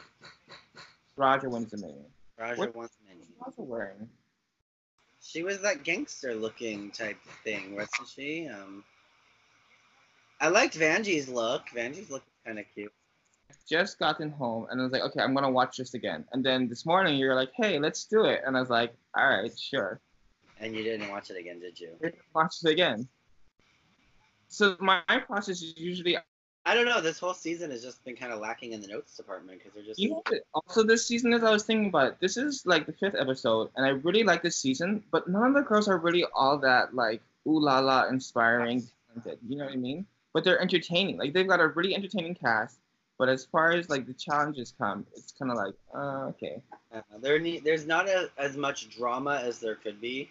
Ra'Jah 1.18 1.50
wins 1.50 1.72
the 1.72 1.76
mini. 1.76 2.06
Ra'Jah 2.40 2.56
What- 2.56 2.74
wins 2.74 2.90
the 3.02 3.14
mini. 3.14 3.26
She 3.54 3.60
wearing? 3.60 4.08
She 5.22 5.42
was 5.44 5.60
that 5.60 5.84
gangster 5.84 6.34
looking 6.34 6.90
type 6.90 7.16
thing, 7.44 7.76
wasn't 7.76 8.08
she? 8.08 8.48
Um, 8.48 8.84
I 10.40 10.48
liked 10.48 10.76
Vanjie's 10.76 11.28
look. 11.28 11.68
Vanjie's 11.74 12.10
look 12.10 12.24
kind 12.44 12.58
of 12.58 12.64
cute. 12.74 12.92
Just 13.68 13.98
gotten 14.00 14.30
home 14.30 14.66
and 14.70 14.80
I 14.80 14.84
was 14.84 14.92
like, 14.92 15.02
okay, 15.02 15.20
I'm 15.20 15.34
gonna 15.34 15.50
watch 15.50 15.76
this 15.76 15.94
again. 15.94 16.24
And 16.32 16.44
then 16.44 16.68
this 16.68 16.84
morning 16.84 17.16
you're 17.16 17.36
like, 17.36 17.50
hey, 17.56 17.78
let's 17.78 18.04
do 18.06 18.24
it. 18.24 18.42
And 18.44 18.56
I 18.56 18.60
was 18.60 18.70
like, 18.70 18.92
all 19.16 19.28
right, 19.28 19.56
sure. 19.56 20.00
And 20.58 20.74
you 20.74 20.82
didn't 20.82 21.08
watch 21.08 21.30
it 21.30 21.36
again, 21.38 21.60
did 21.60 21.78
you? 21.78 21.90
Let's 22.02 22.16
watch 22.34 22.56
it 22.64 22.70
again. 22.70 23.08
So 24.48 24.76
my 24.80 25.02
process 25.26 25.62
is 25.62 25.74
usually 25.76 26.16
I 26.64 26.74
don't 26.74 26.86
know. 26.86 27.00
This 27.00 27.18
whole 27.18 27.34
season 27.34 27.72
has 27.72 27.82
just 27.82 28.04
been 28.04 28.14
kind 28.14 28.32
of 28.32 28.38
lacking 28.38 28.72
in 28.72 28.80
the 28.80 28.86
notes 28.86 29.16
department 29.16 29.58
because 29.58 29.74
they're 29.74 29.82
just. 29.82 29.98
You 29.98 30.10
know, 30.10 30.22
also 30.54 30.84
this 30.84 31.06
season, 31.06 31.32
as 31.32 31.42
I 31.42 31.50
was 31.50 31.64
thinking 31.64 31.88
about 31.88 32.06
it, 32.08 32.16
this 32.20 32.36
is 32.36 32.64
like 32.64 32.86
the 32.86 32.92
fifth 32.92 33.16
episode, 33.18 33.70
and 33.74 33.84
I 33.84 33.90
really 33.90 34.22
like 34.22 34.42
this 34.42 34.56
season. 34.56 35.02
But 35.10 35.28
none 35.28 35.44
of 35.44 35.54
the 35.54 35.62
girls 35.62 35.88
are 35.88 35.98
really 35.98 36.24
all 36.34 36.58
that 36.58 36.94
like 36.94 37.20
ooh 37.48 37.60
la 37.60 37.80
la 37.80 38.06
inspiring, 38.06 38.86
talented. 39.08 39.38
You 39.48 39.56
know 39.56 39.64
what 39.64 39.74
I 39.74 39.76
mean? 39.76 40.06
But 40.32 40.44
they're 40.44 40.60
entertaining. 40.60 41.18
Like 41.18 41.32
they've 41.32 41.48
got 41.48 41.60
a 41.60 41.68
really 41.68 41.96
entertaining 41.96 42.36
cast. 42.36 42.78
But 43.18 43.28
as 43.28 43.44
far 43.44 43.72
as 43.72 43.88
like 43.88 44.06
the 44.06 44.14
challenges 44.14 44.74
come, 44.78 45.06
it's 45.14 45.32
kind 45.32 45.50
of 45.50 45.56
like, 45.56 45.74
uh, 45.94 46.26
okay. 46.30 46.62
Uh, 46.92 47.02
there 47.20 47.38
ne- 47.38 47.60
there's 47.60 47.86
not 47.86 48.08
a, 48.08 48.30
as 48.38 48.56
much 48.56 48.88
drama 48.90 49.40
as 49.44 49.58
there 49.58 49.76
could 49.76 50.00
be. 50.00 50.30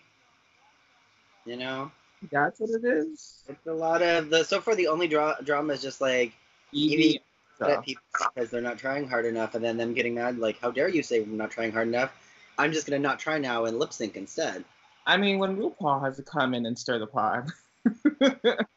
You 1.45 1.57
know, 1.57 1.91
That's 2.29 2.59
what 2.59 2.69
it 2.69 2.85
is. 2.85 3.43
it's 3.47 3.65
a 3.65 3.73
lot 3.73 4.01
of 4.01 4.29
the. 4.29 4.43
So 4.43 4.61
far, 4.61 4.75
the 4.75 4.87
only 4.87 5.07
dra- 5.07 5.39
drama 5.43 5.73
is 5.73 5.81
just 5.81 6.01
like 6.01 6.33
Yvie. 6.73 7.19
at 7.61 7.83
people 7.83 8.03
because 8.33 8.49
they're 8.49 8.61
not 8.61 8.77
trying 8.77 9.07
hard 9.07 9.25
enough, 9.25 9.55
and 9.55 9.63
then 9.63 9.77
them 9.77 9.93
getting 9.93 10.15
mad, 10.15 10.37
like, 10.37 10.59
"How 10.59 10.71
dare 10.71 10.87
you 10.87 11.03
say 11.03 11.23
I'm 11.23 11.37
not 11.37 11.51
trying 11.51 11.71
hard 11.71 11.87
enough? 11.87 12.11
I'm 12.57 12.71
just 12.71 12.87
gonna 12.87 12.99
not 12.99 13.19
try 13.19 13.37
now 13.37 13.65
and 13.65 13.79
lip 13.79 13.93
sync 13.93 14.17
instead." 14.17 14.63
I 15.07 15.17
mean, 15.17 15.39
when 15.39 15.57
RuPaul 15.57 16.03
has 16.05 16.17
to 16.17 16.23
come 16.23 16.53
in 16.53 16.65
and 16.65 16.77
stir 16.77 16.99
the 16.99 17.07
pot. 17.07 17.51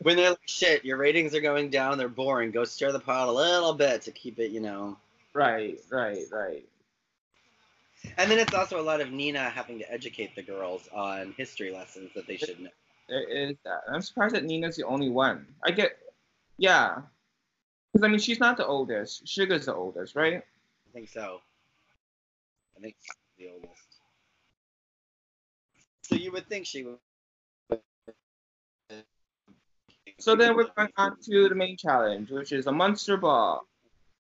When 0.00 0.16
they're 0.16 0.30
like, 0.30 0.38
"Shit, 0.46 0.84
your 0.84 0.96
ratings 0.96 1.34
are 1.34 1.42
going 1.42 1.68
down. 1.68 1.98
They're 1.98 2.08
boring. 2.08 2.52
Go 2.52 2.64
stir 2.64 2.90
the 2.90 3.00
pot 3.00 3.28
a 3.28 3.32
little 3.32 3.74
bit 3.74 4.02
to 4.02 4.10
keep 4.10 4.38
it, 4.38 4.50
you 4.50 4.60
know." 4.60 4.96
right, 5.34 5.78
right, 5.90 6.24
right. 6.32 6.64
And 8.16 8.30
then 8.30 8.38
it's 8.38 8.54
also 8.54 8.80
a 8.80 8.82
lot 8.82 9.00
of 9.00 9.12
Nina 9.12 9.50
having 9.50 9.78
to 9.78 9.92
educate 9.92 10.34
the 10.34 10.42
girls 10.42 10.88
on 10.92 11.34
history 11.36 11.72
lessons 11.72 12.10
that 12.14 12.26
they 12.26 12.36
should 12.36 12.58
know. 12.60 12.70
There 13.08 13.28
is 13.28 13.56
that. 13.64 13.82
I'm 13.92 14.00
surprised 14.00 14.34
that 14.34 14.44
Nina's 14.44 14.76
the 14.76 14.84
only 14.84 15.08
one. 15.08 15.46
I 15.64 15.70
get, 15.70 15.98
yeah. 16.56 17.02
Because, 17.92 18.04
I 18.04 18.08
mean, 18.08 18.18
she's 18.18 18.40
not 18.40 18.56
the 18.56 18.66
oldest. 18.66 19.24
Shuga's 19.26 19.66
the 19.66 19.74
oldest, 19.74 20.16
right? 20.16 20.42
I 20.42 20.92
think 20.92 21.08
so. 21.08 21.40
I 22.76 22.80
think 22.80 22.96
she's 23.00 23.46
the 23.46 23.52
oldest. 23.54 23.72
So 26.02 26.16
you 26.16 26.32
would 26.32 26.48
think 26.48 26.66
she 26.66 26.84
would. 26.84 26.98
So 30.18 30.34
then 30.34 30.56
we're 30.56 30.66
going 30.76 30.88
on 30.96 31.16
to 31.30 31.48
the 31.48 31.54
main 31.54 31.76
challenge, 31.76 32.30
which 32.30 32.50
is 32.50 32.66
a 32.66 32.72
monster 32.72 33.16
ball. 33.16 33.67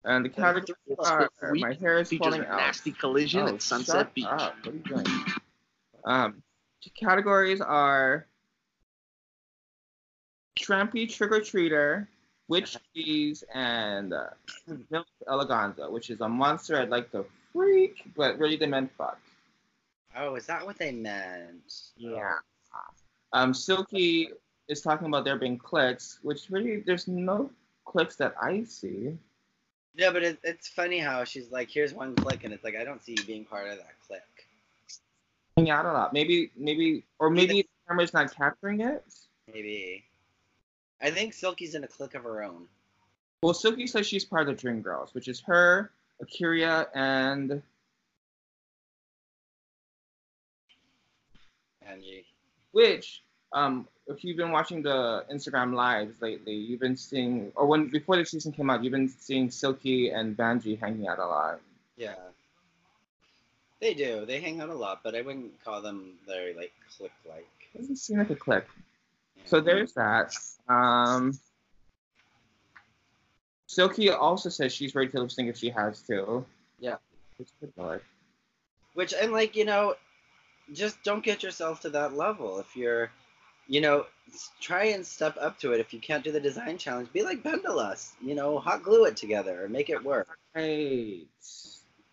And 0.05 0.25
the 0.25 0.29
categories 0.29 0.75
are 0.99 1.29
my 1.53 1.73
hair 1.73 1.99
is 1.99 2.11
falling 2.11 2.41
out. 2.45 2.57
nasty 2.57 2.91
collision 2.91 3.43
Oh, 3.43 3.47
at 3.55 3.61
Sunset 3.61 4.13
Beach. 4.13 4.25
up. 4.25 4.55
What 4.65 4.73
are 4.73 4.77
you 4.77 4.83
doing? 4.83 5.05
Um, 6.05 6.43
the 6.83 6.89
categories 6.89 7.61
are 7.61 8.25
Trampy 10.59 11.09
Trick 11.13 11.31
or 11.31 11.39
Treater, 11.39 12.07
Witch 12.49 12.77
Cheese, 12.95 13.43
and 13.53 14.13
uh, 14.13 14.27
Milk 14.89 15.07
Eleganza, 15.27 15.89
which 15.89 16.09
is 16.09 16.19
a 16.21 16.27
monster 16.29 16.77
I'd 16.77 16.89
like 16.89 17.11
to 17.11 17.25
freak, 17.53 18.03
but 18.15 18.37
really 18.37 18.57
they 18.57 18.65
meant 18.67 18.91
fuck. 18.97 19.19
Oh, 20.15 20.35
is 20.35 20.45
that 20.47 20.65
what 20.65 20.77
they 20.77 20.91
meant? 20.91 21.73
Yeah. 21.95 22.33
Um, 23.31 23.53
Silky 23.53 24.29
is 24.67 24.81
talking 24.81 25.07
about 25.07 25.23
there 25.25 25.37
being 25.37 25.57
clicks, 25.57 26.19
which 26.21 26.49
really 26.49 26.81
there's 26.85 27.07
no 27.07 27.49
clicks 27.85 28.15
that 28.17 28.35
I 28.39 28.63
see. 28.65 29.17
Yeah, 29.95 30.11
but 30.11 30.23
it, 30.23 30.39
it's 30.43 30.67
funny 30.67 30.99
how 30.99 31.23
she's 31.23 31.51
like, 31.51 31.69
"Here's 31.69 31.93
one 31.93 32.15
click," 32.15 32.43
and 32.43 32.53
it's 32.53 32.63
like, 32.63 32.75
I 32.75 32.83
don't 32.83 33.03
see 33.03 33.15
you 33.17 33.23
being 33.25 33.45
part 33.45 33.67
of 33.67 33.77
that 33.77 33.99
click. 34.07 34.21
Hang 35.57 35.69
out 35.69 35.85
a 35.85 35.91
lot. 35.91 36.13
Maybe, 36.13 36.51
maybe, 36.57 37.03
or 37.19 37.29
maybe 37.29 37.61
the 37.61 37.67
camera's 37.87 38.13
not 38.13 38.33
capturing 38.35 38.81
it. 38.81 39.03
Maybe. 39.51 40.03
I 41.01 41.11
think 41.11 41.33
Silky's 41.33 41.75
in 41.75 41.83
a 41.83 41.87
click 41.87 42.15
of 42.15 42.23
her 42.23 42.43
own. 42.43 42.67
Well, 43.43 43.53
Silky 43.53 43.87
says 43.87 44.07
she's 44.07 44.25
part 44.25 44.43
of 44.43 44.47
the 44.47 44.53
Dream 44.53 44.81
Girls, 44.81 45.13
which 45.13 45.27
is 45.27 45.41
her, 45.41 45.91
A'keria, 46.23 46.87
and 46.95 47.61
Angie. 51.85 52.25
which, 52.71 53.21
um, 53.53 53.87
if 54.07 54.23
you've 54.23 54.37
been 54.37 54.51
watching 54.51 54.81
the 54.81 55.25
Instagram 55.31 55.73
lives 55.73 56.21
lately, 56.21 56.53
you've 56.53 56.79
been 56.79 56.97
seeing, 56.97 57.51
or 57.55 57.67
when 57.67 57.87
before 57.87 58.17
the 58.17 58.25
season 58.25 58.51
came 58.51 58.69
out, 58.69 58.83
you've 58.83 58.91
been 58.91 59.09
seeing 59.09 59.49
Silky 59.49 60.09
and 60.09 60.35
Vanjie 60.35 60.79
hanging 60.79 61.07
out 61.07 61.19
a 61.19 61.25
lot. 61.25 61.59
Yeah. 61.97 62.15
They 63.79 63.93
do. 63.93 64.25
They 64.25 64.39
hang 64.39 64.61
out 64.61 64.69
a 64.69 64.73
lot, 64.73 65.01
but 65.03 65.15
I 65.15 65.21
wouldn't 65.21 65.63
call 65.63 65.81
them 65.81 66.13
very 66.27 66.53
like 66.53 66.73
click 66.97 67.11
like. 67.27 67.47
Doesn't 67.75 67.97
seem 67.97 68.17
like 68.17 68.29
a 68.29 68.35
click. 68.35 68.65
So 69.45 69.59
there's 69.59 69.93
that. 69.93 70.33
Um, 70.69 71.37
Silky 73.67 74.09
also 74.09 74.49
says 74.49 74.73
she's 74.73 74.95
ready 74.95 75.09
to 75.11 75.21
lip 75.21 75.31
sync 75.31 75.49
if 75.49 75.57
she 75.57 75.69
has 75.69 76.01
to. 76.03 76.45
Yeah. 76.79 76.95
It's 77.39 77.51
good 77.59 77.73
lord. 77.75 78.01
Which 78.93 79.13
and 79.13 79.31
like 79.31 79.55
you 79.55 79.65
know, 79.65 79.95
just 80.71 81.01
don't 81.03 81.23
get 81.23 81.43
yourself 81.43 81.81
to 81.81 81.89
that 81.89 82.13
level. 82.13 82.59
If 82.59 82.75
you're, 82.75 83.09
you 83.67 83.81
know, 83.81 84.05
try 84.59 84.85
and 84.85 85.05
step 85.05 85.37
up 85.39 85.59
to 85.59 85.71
it. 85.73 85.79
If 85.79 85.93
you 85.93 85.99
can't 85.99 86.23
do 86.23 86.31
the 86.31 86.39
design 86.39 86.77
challenge, 86.77 87.11
be 87.13 87.23
like 87.23 87.43
Bendalas. 87.43 88.11
You 88.21 88.35
know, 88.35 88.59
hot 88.59 88.83
glue 88.83 89.05
it 89.05 89.17
together 89.17 89.63
and 89.63 89.73
make 89.73 89.89
it 89.89 90.03
work. 90.03 90.27
Right. 90.55 91.21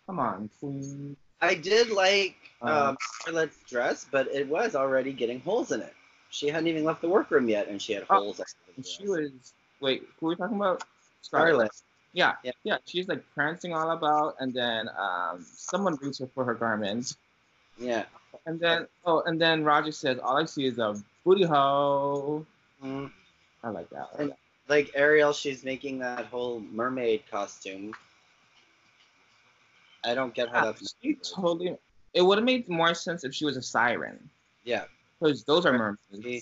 Come 0.07 0.19
on, 0.19 0.49
queen. 0.59 1.15
I 1.41 1.55
did 1.55 1.89
like 1.89 2.35
Uh, 2.61 2.89
um, 2.89 2.97
Charlotte's 3.25 3.57
dress, 3.67 4.05
but 4.11 4.27
it 4.27 4.47
was 4.47 4.75
already 4.75 5.13
getting 5.13 5.39
holes 5.41 5.71
in 5.71 5.81
it. 5.81 5.93
She 6.29 6.47
hadn't 6.47 6.67
even 6.67 6.83
left 6.83 7.01
the 7.01 7.09
workroom 7.09 7.49
yet, 7.49 7.67
and 7.67 7.81
she 7.81 7.93
had 7.93 8.03
Oh, 8.09 8.15
holes. 8.19 8.39
over 8.39 8.47
she 8.83 9.07
was 9.07 9.31
wait, 9.79 10.07
who 10.19 10.27
are 10.27 10.29
we 10.29 10.35
talking 10.35 10.55
about? 10.57 10.83
Scarlett. 11.21 11.71
Yeah, 12.13 12.33
Yeah. 12.43 12.51
yeah, 12.63 12.77
She's 12.85 13.07
like 13.07 13.23
prancing 13.33 13.73
all 13.73 13.91
about, 13.91 14.35
and 14.39 14.53
then 14.53 14.89
um, 14.89 15.45
someone 15.53 15.95
reaches 15.95 16.19
her 16.19 16.27
for 16.27 16.43
her 16.45 16.53
garments, 16.53 17.15
Yeah. 17.77 18.05
And 18.45 18.59
then 18.59 18.87
oh, 19.05 19.21
and 19.25 19.39
then 19.39 19.63
Ra'Jah 19.63 19.93
says, 19.93 20.19
"All 20.19 20.37
I 20.37 20.45
see 20.45 20.65
is 20.65 20.77
a 20.79 20.95
booty 21.23 21.43
hole." 21.43 22.45
Mm. 22.83 23.11
I 23.63 23.69
like 23.69 23.89
that. 23.91 23.97
I 23.97 24.01
like 24.11 24.19
And- 24.19 24.29
that. 24.31 24.37
Like 24.67 24.91
Ariel, 24.95 25.33
she's 25.33 25.63
making 25.65 25.99
that 25.99 26.25
whole 26.27 26.61
mermaid 26.61 27.23
costume. 27.29 27.93
I 30.05 30.13
don't 30.13 30.33
get 30.33 30.49
how 30.49 30.65
Yeah, 30.65 30.71
that's. 30.71 30.95
she 31.01 31.15
totally. 31.15 31.75
It 32.13 32.21
would 32.21 32.37
have 32.37 32.45
made 32.45 32.67
more 32.69 32.93
sense 32.93 33.23
if 33.23 33.33
she 33.33 33.43
was 33.45 33.57
a 33.57 33.61
siren, 33.61 34.29
Yeah. 34.63 34.85
because 35.19 35.43
those 35.43 35.65
are 35.65 35.73
mermaids. 35.73 36.23
She 36.23 36.41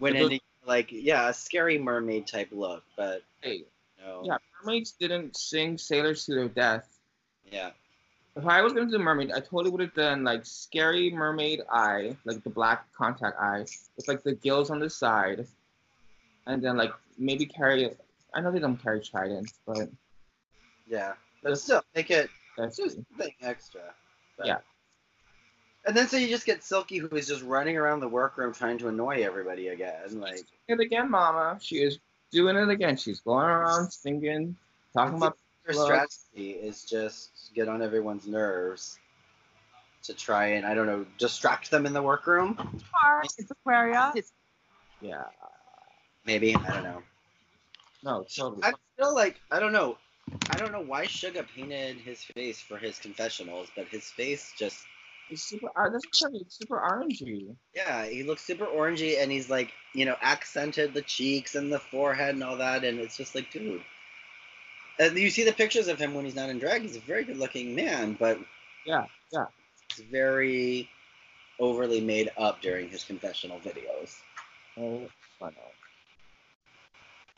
went 0.00 0.14
But 0.16 0.20
those- 0.22 0.30
into 0.32 0.44
like 0.66 0.88
yeah, 0.90 1.28
a 1.28 1.34
scary 1.34 1.78
mermaid 1.78 2.26
type 2.26 2.48
look, 2.50 2.82
but 2.96 3.22
Hey, 3.42 3.64
No. 4.04 4.22
Yeah, 4.24 4.38
mermaids 4.62 4.92
didn't 4.92 5.36
sing 5.36 5.76
sailors 5.78 6.24
to 6.26 6.34
their 6.34 6.48
death. 6.48 6.98
Yeah. 7.50 7.70
If 8.36 8.46
I 8.46 8.60
was 8.60 8.74
gonna 8.74 8.90
do 8.90 8.98
mermaid, 8.98 9.32
I 9.32 9.40
totally 9.40 9.70
would 9.70 9.80
have 9.80 9.94
done 9.94 10.22
like 10.22 10.44
scary 10.44 11.10
mermaid 11.10 11.62
eye, 11.70 12.16
like 12.24 12.44
the 12.44 12.50
black 12.50 12.92
contact 12.92 13.38
eye, 13.40 13.64
with 13.96 14.06
like 14.08 14.22
the 14.22 14.34
gills 14.34 14.70
on 14.70 14.78
the 14.78 14.90
side, 14.90 15.46
and 16.46 16.62
then 16.62 16.76
like 16.76 16.92
maybe 17.18 17.46
carry. 17.46 17.90
I 18.34 18.40
know 18.42 18.52
they 18.52 18.58
don't 18.58 18.76
carry 18.82 19.00
tridents, 19.00 19.54
but 19.66 19.88
Yeah. 20.86 21.14
But 21.42 21.58
still, 21.58 21.82
make 21.94 22.10
it 22.10 22.28
that's 22.58 22.76
just 22.76 22.96
something 22.96 23.32
extra. 23.40 23.94
But- 24.36 24.46
Yeah. 24.46 24.58
And 25.86 25.96
then 25.96 26.08
so 26.08 26.16
you 26.16 26.26
just 26.26 26.44
get 26.46 26.64
Silky, 26.64 26.98
who 26.98 27.06
is 27.16 27.28
just 27.28 27.42
running 27.44 27.76
around 27.76 28.00
the 28.00 28.08
workroom 28.08 28.52
trying 28.52 28.76
to 28.78 28.88
annoy 28.88 29.22
everybody 29.24 29.68
again. 29.68 30.20
Like, 30.20 30.40
it 30.66 30.80
again, 30.80 31.08
Mama. 31.08 31.58
She 31.62 31.76
is 31.76 32.00
doing 32.32 32.56
it 32.56 32.68
again. 32.68 32.96
She's 32.96 33.20
going 33.20 33.46
around 33.46 33.92
singing, 33.92 34.56
talking 34.92 35.16
about. 35.16 35.38
Her 35.66 35.72
Well- 35.74 35.84
strategy 35.86 36.50
is 36.52 36.84
just 36.84 37.30
get 37.54 37.68
on 37.68 37.82
everyone's 37.82 38.26
nerves 38.26 38.98
to 40.04 40.14
try 40.14 40.46
and 40.50 40.64
I 40.64 40.74
don't 40.74 40.86
know 40.86 41.04
distract 41.18 41.70
them 41.72 41.86
in 41.86 41.92
the 41.92 42.02
workroom. 42.02 42.80
It's 43.24 43.50
Aquaria. 43.50 44.12
Yeah. 45.00 45.24
Maybe 46.24 46.54
I 46.54 46.70
don't 46.72 46.84
know. 46.84 47.02
No, 48.04 48.24
totally. 48.32 48.62
I 48.62 48.72
feel 48.96 49.12
like 49.14 49.40
I 49.50 49.58
don't 49.58 49.72
know. 49.72 49.98
I 50.50 50.56
don't 50.56 50.70
know 50.70 50.80
why 50.82 51.06
Shuga 51.06 51.44
painted 51.48 51.96
his 51.98 52.22
face 52.22 52.60
for 52.60 52.78
his 52.78 52.98
confessionals, 52.98 53.68
but 53.74 53.88
his 53.88 54.04
face 54.10 54.52
just 54.56 54.84
It's 55.30 55.42
super. 55.42 55.68
That's 55.90 56.06
because 56.06 56.44
super 56.48 56.78
orangey. 56.78 57.56
yeah, 57.74 58.06
he 58.06 58.22
looks 58.22 58.42
super 58.42 58.66
orangey 58.66 59.20
and 59.20 59.32
he's 59.32 59.50
like 59.50 59.72
you 59.92 60.04
know 60.04 60.14
accented 60.22 60.94
the 60.94 61.02
cheeks 61.02 61.56
and 61.56 61.72
the 61.72 61.80
forehead 61.80 62.34
and 62.34 62.44
all 62.44 62.58
that, 62.58 62.84
and 62.84 63.00
it's 63.00 63.16
just 63.16 63.34
like 63.34 63.50
dude. 63.50 63.82
And 64.98 65.16
you 65.16 65.30
see 65.30 65.44
the 65.44 65.52
pictures 65.52 65.88
of 65.88 65.98
him 65.98 66.14
when 66.14 66.24
he's 66.24 66.34
not 66.34 66.48
in 66.48 66.58
drag. 66.58 66.82
He's 66.82 66.96
a 66.96 67.00
very 67.00 67.24
good-looking 67.24 67.74
man, 67.74 68.16
but 68.18 68.38
Yeah, 68.84 69.06
yeah. 69.32 69.46
it's 69.90 70.00
very 70.00 70.88
overly 71.58 72.00
made 72.00 72.30
up 72.36 72.60
during 72.62 72.88
his 72.88 73.04
confessional 73.04 73.58
videos. 73.60 74.16
Oh, 74.78 75.08
I 75.42 75.46
know. 75.46 75.52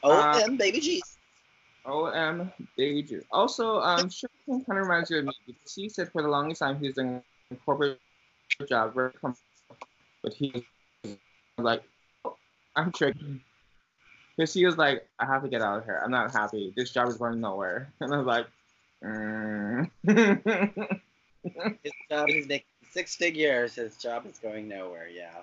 Oh, 0.03 0.13
Uh, 0.13 0.49
baby 0.57 0.81
G. 0.81 1.03
OM 1.85 2.53
Baby 2.77 3.03
Drew. 3.03 3.23
Also, 3.31 3.81
um, 3.81 4.09
Shuga 4.09 4.29
Cain 4.47 4.65
kind 4.65 4.79
of 4.79 4.87
reminds 4.87 5.11
you 5.11 5.19
of 5.19 5.25
me 5.25 5.33
because 5.47 5.75
he 5.75 5.89
said 5.89 6.11
for 6.13 6.23
the 6.23 6.29
longest 6.29 6.61
time 6.61 6.79
he 6.79 6.87
was 6.87 6.95
doing 6.95 7.23
a 7.51 7.57
corporate 7.57 7.99
job, 8.69 8.95
very 8.95 9.13
comfortable, 9.13 9.79
but 10.23 10.35
he 10.35 10.67
was 11.05 11.17
like, 11.59 11.83
"Oh, 12.25 12.37
I'm 12.77 12.93
tricked. 12.93 13.23
Because 14.39 14.55
he 14.55 14.65
was 14.65 14.79
like, 14.79 15.05
I 15.19 15.27
have 15.27 15.43
to 15.43 15.49
get 15.49 15.63
out 15.63 15.79
of 15.79 15.85
here. 15.85 16.01
I'm 16.03 16.13
not 16.13 16.31
happy. 16.31 16.73
This 16.77 16.91
job 16.93 17.09
is 17.09 17.17
going 17.17 17.41
nowhere. 17.41 17.93
And 18.01 18.15
I 18.15 18.19
was 18.19 18.27
like, 18.27 18.47
mm. 19.05 19.91
His 21.83 21.93
job 22.09 22.29
is 22.31 22.47
making 22.47 22.67
six 22.93 23.17
figures. 23.17 23.75
His 23.75 23.97
job 23.97 24.27
is 24.27 24.39
going 24.39 24.69
nowhere. 24.69 25.09
Yeah. 25.09 25.35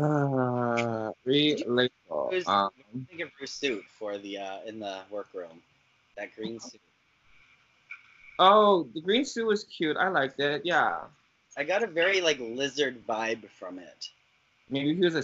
uh, 0.00 1.10
relatable. 1.26 2.30
Who's- 2.30 2.46
Um, 2.46 2.70
Think 3.08 3.22
of 3.22 3.30
her 3.40 3.46
suit 3.48 3.84
for 3.98 4.18
the 4.18 4.38
uh, 4.38 4.58
in 4.66 4.78
the 4.78 5.00
workroom. 5.10 5.60
That 6.16 6.32
green 6.36 6.60
suit. 6.60 6.80
oh, 8.38 8.86
the 8.94 9.00
green 9.00 9.24
suit 9.24 9.46
was 9.46 9.64
cute. 9.64 9.96
I 9.96 10.08
liked 10.08 10.38
it. 10.38 10.62
Yeah. 10.64 10.98
I 11.56 11.64
got 11.64 11.82
a 11.82 11.88
very 11.88 12.20
like 12.20 12.38
lizard 12.38 13.04
vibe 13.04 13.48
from 13.58 13.80
it. 13.80 14.10
Maybe 14.70 14.94
he 14.94 15.00
was 15.00 15.16
a 15.16 15.22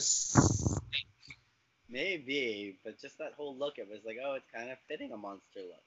Maybe, 1.88 2.76
but 2.84 2.98
just 3.00 3.18
that 3.18 3.34
whole 3.36 3.56
look, 3.56 3.78
it 3.78 3.88
was 3.88 4.00
like, 4.06 4.16
oh, 4.24 4.34
it's 4.34 4.50
kind 4.54 4.70
of 4.70 4.78
fitting 4.88 5.12
a 5.12 5.16
monster 5.16 5.60
look. 5.60 5.82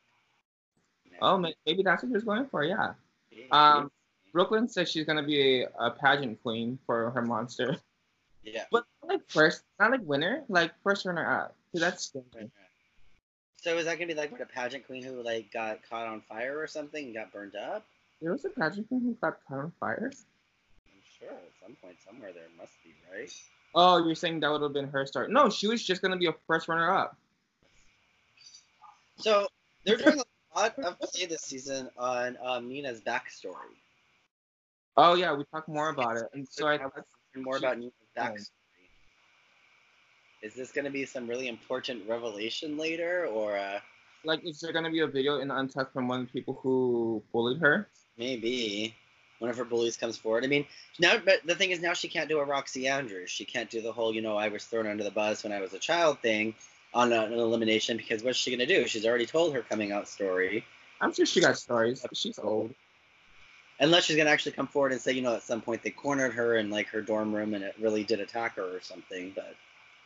Oh, 1.21 1.38
maybe 1.38 1.83
that's 1.83 2.03
what 2.03 2.10
he 2.10 2.13
was 2.13 2.23
going 2.23 2.45
for. 2.47 2.63
Yeah. 2.63 2.93
Yeah. 3.31 3.45
Um, 3.51 3.91
Brooklyn 4.33 4.67
says 4.67 4.89
she's 4.89 5.05
gonna 5.05 5.23
be 5.23 5.63
a, 5.63 5.69
a 5.79 5.91
pageant 5.91 6.41
queen 6.43 6.77
for 6.86 7.12
her 7.12 7.21
monster, 7.21 7.77
yeah. 8.43 8.65
but 8.71 8.86
not 9.01 9.13
like 9.13 9.29
first, 9.29 9.63
not 9.79 9.91
like 9.91 10.01
winner, 10.03 10.43
like 10.49 10.71
first 10.83 11.05
runner 11.05 11.27
up. 11.27 11.55
See, 11.73 11.79
that's 11.79 12.03
scary. 12.03 12.51
So 13.57 13.77
is 13.77 13.86
that 13.86 13.95
gonna 13.95 14.07
be 14.07 14.13
like 14.13 14.31
what 14.31 14.41
a 14.41 14.45
pageant 14.45 14.86
queen 14.86 15.03
who 15.03 15.23
like 15.23 15.51
got 15.51 15.79
caught 15.89 16.07
on 16.07 16.21
fire 16.21 16.60
or 16.60 16.67
something 16.67 17.05
and 17.05 17.15
got 17.15 17.31
burned 17.31 17.55
up? 17.55 17.86
There 18.21 18.31
was 18.31 18.45
a 18.45 18.49
pageant 18.49 18.88
queen 18.88 19.01
who 19.01 19.13
got 19.15 19.39
caught 19.47 19.60
on 19.60 19.71
fire. 19.79 20.12
I'm 20.13 21.01
sure 21.19 21.29
at 21.29 21.51
some 21.63 21.75
point 21.81 21.97
somewhere 22.05 22.31
there 22.33 22.43
must 22.57 22.73
be, 22.83 22.93
right? 23.12 23.33
Oh, 23.75 24.06
you're 24.06 24.15
saying 24.15 24.39
that 24.41 24.51
would 24.51 24.62
have 24.62 24.73
been 24.73 24.88
her 24.89 25.06
start? 25.06 25.32
No, 25.32 25.49
she 25.49 25.67
was 25.67 25.84
just 25.84 26.01
gonna 26.01 26.17
be 26.17 26.27
a 26.27 26.34
first 26.47 26.67
runner 26.67 26.91
up. 26.91 27.15
So 29.17 29.47
they're 29.84 29.97
doing 29.97 30.19
a 30.19 30.60
lot 30.60 30.77
of 30.80 30.99
play 30.99 31.25
this 31.25 31.41
season 31.41 31.89
on 31.97 32.38
um, 32.43 32.69
Nina's 32.69 33.01
backstory. 33.01 33.75
Oh 34.95 35.15
yeah, 35.15 35.34
we 35.34 35.43
talked 35.45 35.69
more 35.69 35.89
about 35.89 36.17
it, 36.17 36.25
and 36.34 36.47
so 36.47 36.67
I 36.67 36.77
thought, 36.77 36.93
more 37.36 37.58
about 37.58 37.77
Nina's 37.77 37.93
backstory. 38.17 38.47
Is 40.41 40.53
this 40.53 40.71
going 40.71 40.86
to 40.86 40.91
be 40.91 41.03
some 41.03 41.27
really 41.27 41.47
important 41.47 42.08
revelation 42.08 42.77
later, 42.77 43.25
or 43.25 43.58
uh, 43.58 43.80
like, 44.23 44.45
is 44.45 44.60
there 44.60 44.71
gonna 44.71 44.91
be 44.91 45.01
a 45.01 45.08
video 45.08 45.39
in 45.39 45.51
Untucked 45.51 45.93
from 45.93 46.08
one 46.08 46.21
of 46.21 46.27
the 46.27 46.32
people 46.32 46.60
who 46.62 47.23
bullied 47.32 47.60
her? 47.60 47.88
maybe 48.17 48.95
one 49.39 49.50
of 49.50 49.58
her 49.58 49.65
bullies 49.65 49.97
comes 49.97 50.17
forward? 50.17 50.43
I 50.43 50.47
mean, 50.47 50.65
now, 51.00 51.17
but 51.23 51.45
the 51.45 51.56
thing 51.56 51.71
is, 51.71 51.82
now 51.82 51.93
she 51.93 52.08
can't 52.08 52.30
do 52.30 52.39
a 52.39 52.45
Roxxxy 52.45 52.89
Andrews. 52.89 53.30
She 53.30 53.45
can't 53.45 53.69
do 53.69 53.82
the 53.82 53.91
whole, 53.91 54.13
you 54.13 54.21
know, 54.21 54.38
I 54.38 54.47
was 54.50 54.65
thrown 54.65 54.88
under 54.88 55.04
the 55.04 55.12
bus 55.12 55.43
when 55.43 55.54
I 55.54 55.62
was 55.62 55.73
a 55.73 55.80
child 55.80 56.19
thing 56.19 56.56
on 56.93 57.12
a, 57.13 57.23
an 57.26 57.34
elimination 57.34 57.97
because 57.97 58.23
what's 58.23 58.38
she 58.38 58.56
going 58.56 58.67
to 58.67 58.82
do? 58.82 58.88
She's 58.88 59.06
already 59.06 59.26
told 59.26 59.54
her 59.54 59.62
coming 59.62 59.91
out 59.91 60.08
story. 60.08 60.65
I'm 61.00 61.13
sure 61.13 61.26
she 61.26 61.41
got 61.41 61.58
stories. 61.58 62.06
She's 62.13 62.39
old. 62.39 62.73
Unless 63.80 64.06
she's 64.06 64.17
gonna 64.17 64.32
actually 64.32 64.54
come 64.54 64.67
forward 64.67 64.91
and 64.91 65.00
say, 65.00 65.12
you 65.12 65.21
know, 65.21 65.36
at 65.36 65.43
some 65.43 65.62
point 65.62 65.84
they 65.84 65.91
cornered 65.91 66.34
her 66.34 66.56
in 66.58 66.71
like 66.71 66.88
her 66.88 67.02
dorm 67.02 67.32
room 67.36 67.54
and 67.54 67.63
it 67.63 67.76
really 67.80 68.04
did 68.04 68.19
attack 68.19 68.56
her 68.56 68.63
or 68.76 68.82
something. 68.82 69.32
But 69.36 69.56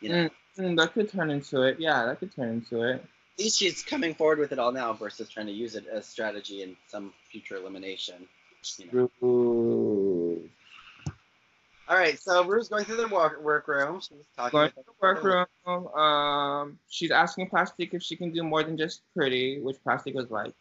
you 0.00 0.10
know, 0.10 0.28
Mm, 0.58 0.76
that 0.76 0.92
could 0.92 1.10
turn 1.10 1.30
into 1.30 1.62
it. 1.62 1.80
Yeah, 1.80 2.04
that 2.04 2.18
could 2.18 2.34
turn 2.34 2.50
into 2.50 2.82
it. 2.82 2.96
at 2.96 3.38
least 3.38 3.58
she's 3.58 3.82
coming 3.82 4.14
forward 4.14 4.38
with 4.38 4.52
it 4.52 4.58
all 4.58 4.72
now 4.72 4.92
versus 4.92 5.30
trying 5.30 5.46
to 5.46 5.52
use 5.52 5.74
it 5.74 5.86
as 5.86 6.06
strategy 6.06 6.62
in 6.62 6.76
some 6.88 7.14
future 7.30 7.56
elimination. 7.56 8.28
You 8.78 9.10
know. 9.20 10.38
All 11.88 11.98
right, 11.98 12.18
so 12.18 12.44
Rue's 12.44 12.68
going 12.68 12.84
through 12.84 12.96
the 12.96 13.08
work 13.08 13.42
workroom. 13.42 14.00
She's 14.00 14.24
talking. 14.36 14.56
Going 14.56 14.70
to 14.70 14.76
with 14.76 14.86
the 14.86 14.92
workroom. 15.00 15.88
Um, 15.88 16.78
she's 16.88 17.10
asking 17.10 17.48
Plastique 17.50 17.92
if 17.92 18.02
she 18.02 18.16
can 18.16 18.30
do 18.32 18.42
more 18.42 18.62
than 18.62 18.76
just 18.78 19.02
pretty, 19.14 19.60
which 19.60 19.76
Plastique 19.82 20.14
was 20.14 20.30
like. 20.30 20.54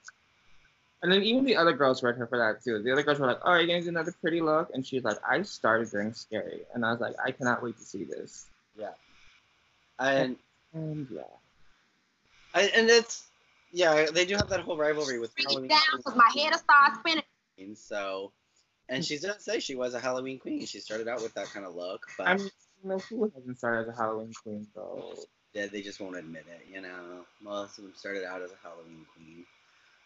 And 1.03 1.11
then 1.11 1.23
even 1.23 1.45
the 1.45 1.55
other 1.55 1.73
girls 1.73 2.03
read 2.03 2.15
her 2.15 2.27
for 2.27 2.37
that 2.37 2.63
too. 2.63 2.81
The 2.83 2.91
other 2.91 3.03
girls 3.03 3.19
were 3.19 3.27
like, 3.27 3.39
"Oh, 3.43 3.51
are 3.51 3.61
you 3.61 3.67
gonna 3.67 3.81
do 3.81 3.89
another 3.89 4.13
pretty 4.21 4.41
look?" 4.41 4.69
And 4.73 4.85
she's 4.85 5.03
like, 5.03 5.17
"I 5.27 5.41
started 5.43 5.89
during 5.89 6.13
scary," 6.13 6.61
and 6.73 6.85
I 6.85 6.91
was 6.91 6.99
like, 7.01 7.15
"I 7.23 7.31
cannot 7.31 7.63
wait 7.63 7.77
to 7.77 7.83
see 7.83 8.03
this." 8.03 8.47
Yeah. 8.77 8.91
And 9.99 10.37
And 10.73 11.07
yeah, 11.11 11.21
I, 12.53 12.63
and 12.75 12.89
it's 12.89 13.23
yeah, 13.71 14.05
they 14.11 14.25
do 14.25 14.35
have 14.35 14.49
that 14.49 14.61
whole 14.61 14.77
rivalry 14.77 15.19
with 15.19 15.33
Bring 15.35 15.47
Halloween. 15.47 15.65
it 15.65 15.69
down 15.69 15.97
because 15.97 16.15
my 16.15 16.29
head 16.35 16.51
will 16.51 16.59
start 16.59 16.99
spinning. 16.99 17.20
Queen, 17.61 17.75
So, 17.75 18.31
and 18.89 19.05
she 19.05 19.17
does 19.17 19.43
say 19.43 19.59
she 19.59 19.75
was 19.75 19.93
a 19.93 19.99
Halloween 19.99 20.39
queen. 20.39 20.65
She 20.65 20.79
started 20.79 21.07
out 21.07 21.21
with 21.21 21.33
that 21.35 21.47
kind 21.47 21.65
of 21.65 21.75
look, 21.75 22.07
but 22.17 22.27
I 22.27 22.37
mean, 22.37 22.49
know, 22.83 22.99
who 22.99 23.31
hasn't 23.35 23.57
started 23.57 23.81
as 23.81 23.87
a 23.95 23.97
Halloween 23.97 24.33
queen 24.33 24.67
though? 24.75 25.13
yeah, 25.53 25.67
they 25.67 25.81
just 25.81 25.99
won't 25.99 26.15
admit 26.17 26.45
it. 26.49 26.73
You 26.73 26.81
know, 26.81 27.25
most 27.41 27.77
of 27.77 27.83
them 27.83 27.93
started 27.95 28.23
out 28.23 28.41
as 28.41 28.51
a 28.51 28.55
Halloween 28.63 29.05
queen. 29.15 29.45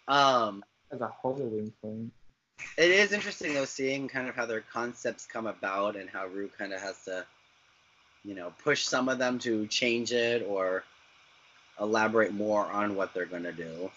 Um, 0.07 0.63
As 0.91 1.01
a 1.01 1.11
Halloween 1.21 1.71
queen. 1.81 2.11
it 2.77 2.91
is 2.91 3.11
interesting 3.11 3.53
though 3.53 3.65
seeing 3.65 4.07
kind 4.07 4.27
of 4.27 4.35
how 4.35 4.45
their 4.45 4.61
concepts 4.61 5.25
come 5.25 5.47
about 5.47 5.95
and 5.95 6.09
how 6.09 6.27
Rue 6.27 6.49
kind 6.57 6.73
of 6.73 6.81
has 6.81 7.03
to, 7.05 7.25
you 8.23 8.35
know, 8.35 8.53
push 8.63 8.83
some 8.83 9.09
of 9.09 9.17
them 9.17 9.39
to 9.39 9.65
change 9.67 10.11
it 10.11 10.45
or 10.47 10.83
elaborate 11.79 12.33
more 12.33 12.65
on 12.65 12.95
what 12.95 13.13
they're 13.13 13.25
gonna 13.25 13.51
do. 13.51 13.89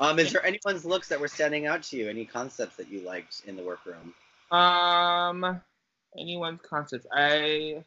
Um, 0.00 0.18
is 0.18 0.32
there 0.32 0.44
anyone's 0.44 0.86
looks 0.86 1.08
that 1.08 1.20
were 1.20 1.28
standing 1.28 1.66
out 1.66 1.82
to 1.84 1.96
you? 1.96 2.08
Any 2.08 2.24
concepts 2.24 2.76
that 2.76 2.90
you 2.90 3.00
liked 3.00 3.42
in 3.46 3.54
the 3.54 3.62
workroom? 3.62 4.14
Um, 4.50 5.60
anyone's 6.18 6.60
concepts. 6.62 7.06
I 7.12 7.84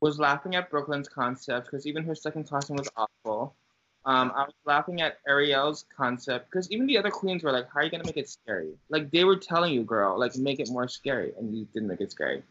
was 0.00 0.18
laughing 0.18 0.54
at 0.54 0.70
Brooklyn's 0.70 1.08
concept 1.08 1.66
because 1.66 1.86
even 1.86 2.04
her 2.04 2.14
second 2.14 2.48
costume 2.48 2.76
was 2.76 2.90
awful. 2.96 3.56
Um, 4.04 4.30
I 4.36 4.42
was 4.42 4.54
laughing 4.64 5.00
at 5.00 5.18
Ariel's 5.26 5.86
concept 5.96 6.50
because 6.50 6.70
even 6.70 6.86
the 6.86 6.98
other 6.98 7.10
queens 7.10 7.42
were 7.42 7.50
like, 7.50 7.66
"How 7.72 7.80
are 7.80 7.84
you 7.84 7.90
gonna 7.90 8.04
make 8.04 8.16
it 8.16 8.28
scary?" 8.28 8.74
Like 8.90 9.10
they 9.10 9.24
were 9.24 9.36
telling 9.36 9.72
you, 9.72 9.82
"Girl, 9.82 10.18
like 10.18 10.36
make 10.36 10.60
it 10.60 10.68
more 10.70 10.86
scary," 10.86 11.32
and 11.36 11.56
you 11.56 11.66
didn't 11.72 11.88
make 11.88 12.00
it 12.00 12.12
scary. 12.12 12.42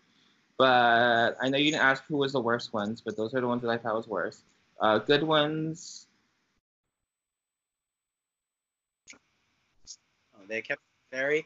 But 0.58 1.38
I 1.40 1.50
know 1.50 1.58
you 1.58 1.72
didn't 1.72 1.84
ask 1.84 2.04
who 2.06 2.18
was 2.18 2.34
the 2.34 2.42
worst 2.42 2.74
ones, 2.74 3.02
but 3.02 3.16
those 3.16 3.34
are 3.34 3.42
the 3.42 3.48
ones 3.48 3.62
that 3.62 3.70
I 3.70 3.78
thought 3.78 3.96
was 3.96 4.08
worst. 4.08 4.44
Uh, 4.80 4.98
good 4.98 5.24
ones. 5.24 6.07
They 10.48 10.62
kept 10.62 10.82
very. 11.12 11.46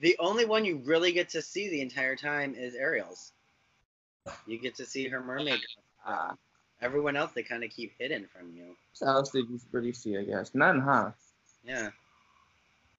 The 0.00 0.16
only 0.18 0.44
one 0.44 0.64
you 0.64 0.78
really 0.84 1.12
get 1.12 1.30
to 1.30 1.42
see 1.42 1.68
the 1.68 1.80
entire 1.80 2.16
time 2.16 2.54
is 2.56 2.74
Ariel's. 2.74 3.32
You 4.46 4.58
get 4.58 4.74
to 4.76 4.86
see 4.86 5.08
her 5.08 5.20
mermaid. 5.22 5.60
Uh, 6.06 6.32
Everyone 6.82 7.16
else 7.16 7.30
they 7.32 7.42
kind 7.42 7.64
of 7.64 7.70
keep 7.70 7.92
hidden 7.98 8.26
from 8.26 8.52
you. 8.52 8.76
What 8.98 9.08
else 9.08 9.30
did 9.30 9.48
you 9.48 9.58
really 9.72 9.92
see? 9.92 10.18
I 10.18 10.24
guess 10.24 10.50
none, 10.54 10.80
huh? 10.80 11.12
Yeah, 11.64 11.90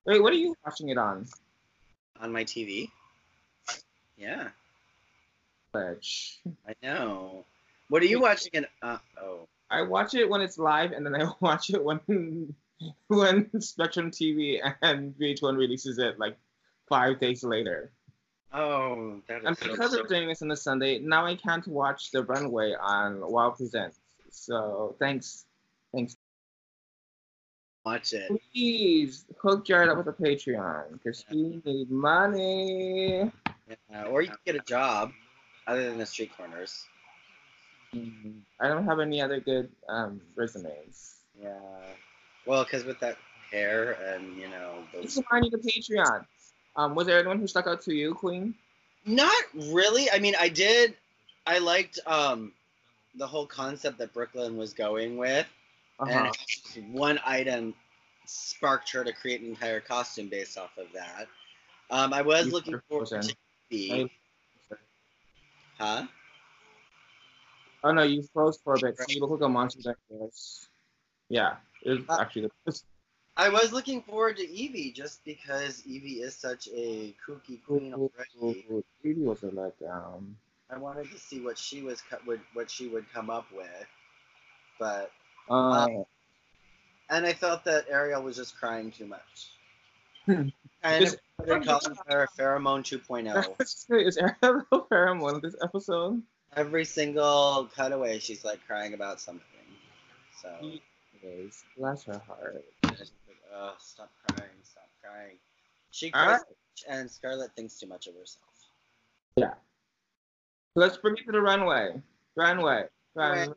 Wait, 0.06 0.22
what 0.22 0.34
are 0.34 0.38
you 0.38 0.56
watching 0.66 0.90
it 0.90 0.98
on? 0.98 1.28
on 2.20 2.32
my 2.32 2.44
TV. 2.44 2.90
Yeah, 4.18 4.48
Ledge. 5.74 6.40
I 6.68 6.74
know. 6.82 7.46
What 7.90 8.02
are 8.02 8.06
you 8.06 8.22
watching? 8.22 8.52
it? 8.54 8.70
uh, 8.82 8.98
oh, 9.22 9.48
I 9.70 9.82
watch 9.84 10.16
it 10.16 10.28
when 10.30 10.42
it's 10.42 10.58
live, 10.58 10.92
and 10.94 11.06
then 11.06 11.14
I 11.22 11.30
watch 11.42 11.70
it 11.70 11.84
when 11.84 12.56
when 13.08 13.50
Spectrum 13.62 14.12
TV 14.12 14.60
and 14.82 15.14
VH1 15.16 15.58
releases 15.58 15.98
it 15.98 16.20
like 16.20 16.38
five 16.88 17.20
days 17.20 17.44
later. 17.44 17.92
oh, 18.54 19.22
that 19.28 19.40
is 19.40 19.46
And 19.46 19.58
so 19.58 19.72
because 19.72 19.94
of 19.94 20.08
doing 20.08 20.28
this 20.28 20.42
on 20.42 20.48
the 20.48 20.58
Sunday, 20.58 21.00
now 21.00 21.26
I 21.26 21.36
can't 21.36 21.68
watch 21.68 22.12
the 22.12 22.24
runway 22.24 22.74
on 22.80 23.20
Wow 23.22 23.52
Presents. 23.52 24.00
So 24.30 24.96
thanks, 25.00 25.46
thanks. 25.94 26.18
watch 27.86 28.14
it. 28.14 28.32
Please 28.52 29.26
hook 29.42 29.66
Jared 29.66 29.90
up 29.90 29.98
with 29.98 30.08
a 30.08 30.14
Patreon 30.14 30.94
because 30.94 31.26
he 31.30 31.62
needs 31.66 31.90
money. 31.90 33.32
Yeah, 33.90 34.04
or 34.06 34.22
you 34.22 34.28
can 34.28 34.38
get 34.46 34.56
a 34.56 34.60
job 34.60 35.12
other 35.68 35.90
than 35.90 35.98
the 35.98 36.06
street 36.06 36.32
corners. 36.38 36.86
Mm, 37.94 38.42
I 38.60 38.68
don't 38.68 38.86
have 38.86 39.00
any 39.00 39.22
other 39.22 39.40
good 39.40 39.70
um, 39.88 40.22
resumes. 40.36 41.16
Yeah. 41.42 41.54
Well, 42.46 42.64
because 42.64 42.84
with 42.84 43.00
that 43.00 43.18
hair 43.52 43.94
and 43.94 44.38
you 44.38 44.48
know 44.50 44.84
This 44.94 45.02
those. 45.02 45.18
is 45.18 45.24
why 45.30 45.38
I 45.38 45.42
need 45.42 45.54
a 45.54 45.58
Patreon. 45.58 46.26
Um, 46.76 46.94
was 46.96 47.08
there 47.08 47.18
anyone 47.18 47.40
who 47.40 47.48
stuck 47.48 47.68
out 47.68 47.82
to 47.84 47.94
you, 47.94 48.14
Queen? 48.14 48.54
Not 49.06 49.44
really. 49.54 50.10
I 50.12 50.20
mean, 50.20 50.36
I 50.40 50.50
did. 50.50 50.96
I 51.48 51.60
liked 51.60 52.00
um 52.06 52.52
the 53.18 53.28
whole 53.28 53.46
concept 53.46 53.98
that 54.00 54.14
Brooklyn 54.14 54.58
was 54.58 54.74
going 54.74 55.18
with, 55.18 55.48
Uh-huh. 56.00 56.32
and 56.76 56.92
one 56.94 57.20
item 57.26 57.74
sparked 58.26 58.92
her 58.92 59.04
to 59.04 59.14
create 59.14 59.42
an 59.42 59.48
entire 59.48 59.80
costume 59.80 60.28
based 60.28 60.58
off 60.58 60.78
of 60.78 60.88
that. 60.94 61.28
Um, 61.92 62.14
I 62.14 62.22
was 62.22 62.48
You 62.48 62.52
looking 62.52 62.82
forward 62.90 63.08
to 63.08 63.36
be, 63.70 64.10
huh? 65.78 66.08
Oh 67.84 67.92
no, 67.92 68.02
you 68.04 68.24
froze 68.34 68.60
for 68.64 68.74
a 68.74 68.80
bit. 68.80 68.98
So 68.98 69.06
you 69.10 69.22
look 69.22 69.30
like 69.30 69.42
a 69.42 69.50
monster. 69.50 69.96
Yeah, 71.30 71.56
it 71.86 71.92
was 72.00 72.10
Uh, 72.10 72.18
actually 72.20 72.42
the 72.44 72.52
best. 72.66 72.86
I 73.38 73.50
was 73.50 73.74
looking 73.74 74.02
forward 74.02 74.38
to 74.38 74.44
Yvie 74.48 74.94
just 74.94 75.24
because 75.26 75.82
Yvie 75.84 76.22
is 76.22 76.36
such 76.36 76.68
a 76.74 77.14
kooky 77.26 77.64
queen 77.66 77.94
already. 77.94 78.66
Beauty 79.04 79.22
was 79.22 79.44
a 79.44 79.48
letdown. 79.48 80.34
I 80.70 80.78
wanted 80.78 81.12
to 81.12 81.20
see 81.20 81.42
what 81.42 81.58
she 81.58 81.82
was 81.82 82.02
co- 82.02 82.18
would 82.26 82.42
what 82.54 82.72
she 82.72 82.88
would 82.88 83.06
come 83.14 83.30
up 83.30 83.46
with, 83.52 83.88
but 84.80 85.12
Uh, 85.50 86.04
and 87.10 87.26
I 87.26 87.34
felt 87.34 87.64
that 87.66 87.86
Ariel 87.90 88.24
was 88.24 88.36
just 88.36 88.58
crying 88.58 88.92
too 88.92 89.06
much. 89.06 89.52
Hmm. 90.26 90.50
and 90.82 91.16
they're 91.46 91.62
calling 91.64 91.96
her 92.08 92.28
Farrah 92.38 92.60
Moan 92.60 92.82
2.0. 92.82 93.56
is 93.92 94.18
Ariel 94.18 94.66
Farrah 94.90 95.16
Moan 95.20 95.40
this 95.42 95.56
episode? 95.62 96.24
Every 96.56 96.86
single 96.86 97.70
cutaway, 97.76 98.18
she's 98.20 98.44
like 98.46 98.66
crying 98.66 98.94
about 98.94 99.20
something. 99.20 99.44
So 100.42 100.80
Is. 101.26 101.64
Bless 101.78 102.04
her 102.04 102.22
heart. 102.28 102.64
Oh, 103.54 103.74
stop 103.80 104.12
crying, 104.28 104.52
stop 104.64 104.90
crying. 105.02 105.38
She 105.92 106.12
cries, 106.12 106.26
right. 106.28 106.42
and 106.90 107.10
Scarlett 107.10 107.52
thinks 107.56 107.80
too 107.80 107.88
much 107.88 108.08
of 108.08 108.16
herself. 108.16 108.44
Yeah. 109.36 109.54
Let's 110.76 110.98
bring 110.98 111.16
it 111.18 111.26
to 111.26 111.32
the 111.32 111.42
runway. 111.42 112.02
Runway. 112.36 112.84
Run, 113.16 113.38
Runway. 113.38 113.56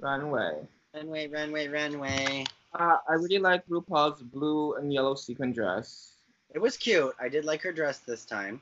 runway. 0.00 0.68
Runway, 0.94 1.28
runway, 1.28 1.68
runway. 1.68 2.44
Uh, 2.74 2.96
I 3.08 3.14
really 3.14 3.38
like 3.38 3.66
RuPaul's 3.68 4.22
blue 4.22 4.74
and 4.74 4.92
yellow 4.92 5.14
sequin 5.14 5.52
dress. 5.52 6.14
It 6.54 6.58
was 6.58 6.76
cute. 6.76 7.14
I 7.20 7.28
did 7.28 7.44
like 7.44 7.62
her 7.62 7.72
dress 7.72 7.98
this 7.98 8.24
time. 8.24 8.60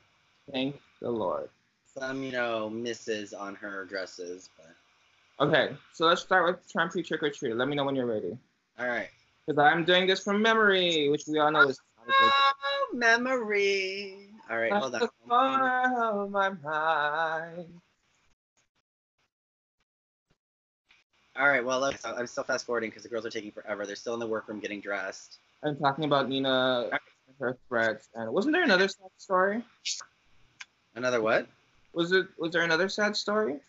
Thank 0.51 0.81
the 1.01 1.11
Lord. 1.11 1.49
Some, 1.97 2.23
you 2.23 2.33
know, 2.33 2.69
misses 2.69 3.33
on 3.33 3.55
her 3.55 3.85
dresses, 3.85 4.51
but 4.57 4.75
Okay, 5.43 5.75
so 5.93 6.07
let's 6.07 6.23
start 6.23 6.47
with 6.47 6.73
Trumpy 6.73 7.05
Trick 7.05 7.21
or 7.25 7.29
Treat. 7.29 7.57
Let 7.57 7.67
me 7.67 7.75
know 7.75 7.83
when 7.85 7.97
you're 7.97 8.07
ready. 8.07 8.39
all 8.79 8.87
right. 8.87 9.09
Because 9.45 9.59
I'm 9.59 9.85
doing 9.85 10.07
this 10.07 10.23
from 10.23 10.41
memory, 10.41 11.09
which 11.09 11.25
we 11.27 11.41
all 11.41 11.51
know 11.51 11.63
is 11.63 11.81
Oh, 12.09 12.89
memory. 12.95 14.29
All 14.49 14.59
right, 14.59 14.73
hold 14.73 14.93
That's 14.95 15.09
the 15.27 15.35
on. 15.35 16.25
of 16.25 16.31
my 16.31 16.51
mind. 16.51 17.67
All 21.37 21.49
right, 21.49 21.65
well, 21.65 21.81
look, 21.81 21.97
I'm 22.05 22.29
still 22.29 22.45
fast 22.45 22.65
forwarding 22.65 22.91
because 22.91 23.03
the 23.03 23.09
girls 23.09 23.27
are 23.27 23.31
taking 23.31 23.51
forever. 23.51 23.85
They're 23.85 23.97
still 23.97 24.15
in 24.15 24.21
the 24.21 24.29
workroom 24.29 24.61
getting 24.61 24.81
dressed. 24.81 25.39
I'm 25.65 25.77
talking 25.77 26.05
about 26.05 26.29
Nina 26.29 26.89
her 27.41 27.59
threats. 27.69 28.09
And 28.15 28.33
wasn't 28.33 28.53
there 28.53 28.63
another 28.63 28.87
sad 28.87 29.11
story? 29.19 29.65
Another 30.95 31.21
what? 31.21 31.49
Was 31.95 32.13
it? 32.13 32.29
Was 32.39 32.53
there 32.53 32.63
another 32.63 32.89
sad 32.89 33.17
story? 33.17 33.61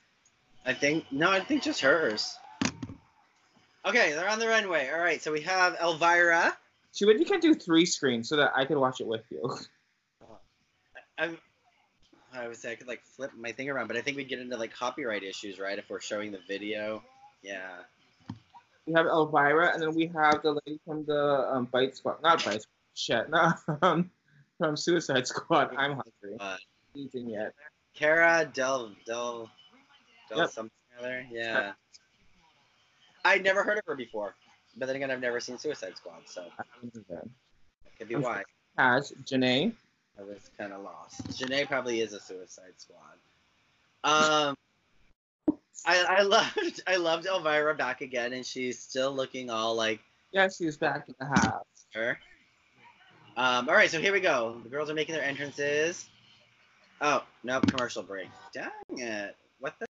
I 0.65 0.73
think 0.73 1.06
no, 1.12 1.30
I 1.30 1.39
think 1.39 1.63
just 1.63 1.82
hers. 1.82 2.38
Okay, 3.86 4.13
they're 4.13 4.30
on 4.30 4.39
the 4.39 4.47
runway. 4.47 4.89
All 4.93 4.99
right, 4.99 5.21
so 5.21 5.32
we 5.32 5.41
have 5.41 5.76
Elvira. 5.82 6.56
She 6.93 7.06
would 7.06 7.19
you 7.19 7.26
can't 7.26 7.41
do 7.41 7.54
three 7.54 7.86
screens 7.86 8.30
so 8.30 8.38
that 8.38 8.52
I 8.56 8.65
could 8.65 8.78
watch 8.78 9.02
it 9.02 9.08
with 9.08 9.26
you. 9.30 9.58
I'm. 11.17 11.38
I 12.34 12.47
would 12.47 12.58
say 12.58 12.71
I 12.71 12.76
could 12.76 12.88
like 12.88 13.04
flip 13.04 13.32
my 13.38 13.52
thing 13.52 13.69
around, 13.69 13.88
but 13.88 13.97
I 13.97 14.02
think 14.02 14.17
we'd 14.17 14.30
get 14.30 14.39
into 14.39 14.58
like 14.58 14.73
copyright 14.73 15.23
issues, 15.23 15.60
right? 15.60 15.78
If 15.78 15.89
we're 15.89 15.99
showing 15.99 16.32
the 16.32 16.39
video. 16.47 17.04
Yeah. 17.43 17.69
We 18.88 18.93
have 18.93 19.06
Elvira, 19.06 19.71
and 19.73 19.82
then 19.82 19.93
we 19.93 20.08
have 20.08 20.41
the 20.41 20.60
lady 20.65 20.80
from 20.86 21.06
the 21.06 21.47
um, 21.52 21.65
Bite 21.65 21.95
Squad. 21.95 22.21
Not 22.23 22.43
Bite 22.43 22.63
Squad. 22.63 22.73
Shit. 22.95 23.30
No, 23.30 23.54
um, 23.82 24.10
from 24.58 24.76
Suicide 24.76 25.28
Squad. 25.28 25.76
I'm 25.76 25.91
hungry. 25.91 26.38
Uh, 26.39 26.58
Eating 26.95 27.30
yet. 27.30 27.54
Cara 27.95 28.49
Del 28.52 28.91
Del 29.06 29.49
Yep. 30.38 30.52
something 30.52 30.72
or 30.96 31.00
other. 31.00 31.26
Yeah. 31.32 31.74
I'd 33.26 33.43
never 33.43 33.63
heard 33.63 33.78
of 33.78 33.84
her 33.88 33.96
before, 33.96 34.36
but 34.78 34.86
then 34.88 34.96
again, 34.98 35.10
I've 35.10 35.22
never 35.22 35.39
seen 35.39 35.58
Suicide 35.58 35.96
Squad, 35.96 36.22
so 36.26 36.41
I 36.60 36.63
haven't 36.76 36.93
either. 36.96 37.22
that 37.24 37.98
could 37.98 38.10
be 38.10 38.15
why 38.15 38.43
Has 38.78 39.13
Janae. 39.24 39.74
I 40.19 40.24
was 40.24 40.50
kind 40.58 40.74
of 40.74 40.82
lost. 40.84 41.26
Janae 41.30 41.65
probably 41.67 42.02
is 42.02 42.12
a 42.13 42.19
Suicide 42.19 42.74
Squad. 42.78 43.17
Um, 44.04 44.56
I 45.86 46.04
I 46.04 46.22
loved 46.24 46.82
I 46.86 46.98
loved 46.98 47.26
Elvira 47.26 47.76
back 47.76 48.02
again, 48.02 48.34
and 48.34 48.46
she's 48.46 48.78
still 48.80 49.13
looking 49.13 49.50
all 49.50 49.74
like 49.76 50.02
Yeah, 50.34 50.50
she's 50.50 50.76
back 50.78 51.08
in 51.08 51.15
the 51.19 51.26
house. 51.26 51.65
her. 51.93 52.19
Um, 53.36 53.67
all 53.69 53.76
right, 53.76 53.89
so 53.89 54.00
here 54.00 54.13
we 54.13 54.19
go. 54.19 54.60
The 54.63 54.69
girls 54.69 54.89
are 54.89 54.93
making 54.93 55.15
their 55.15 55.24
entrances. 55.24 56.10
Oh 57.02 57.24
no, 57.43 57.62
commercial 57.62 58.04
break. 58.04 58.28
Dang 58.54 58.69
it! 58.98 59.36
What 59.60 59.74
the? 59.80 59.88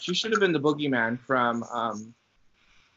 She 0.00 0.14
should 0.14 0.30
have 0.32 0.40
been 0.40 0.52
the 0.52 0.60
boogeyman 0.60 1.18
from 1.20 1.62
um. 1.64 2.14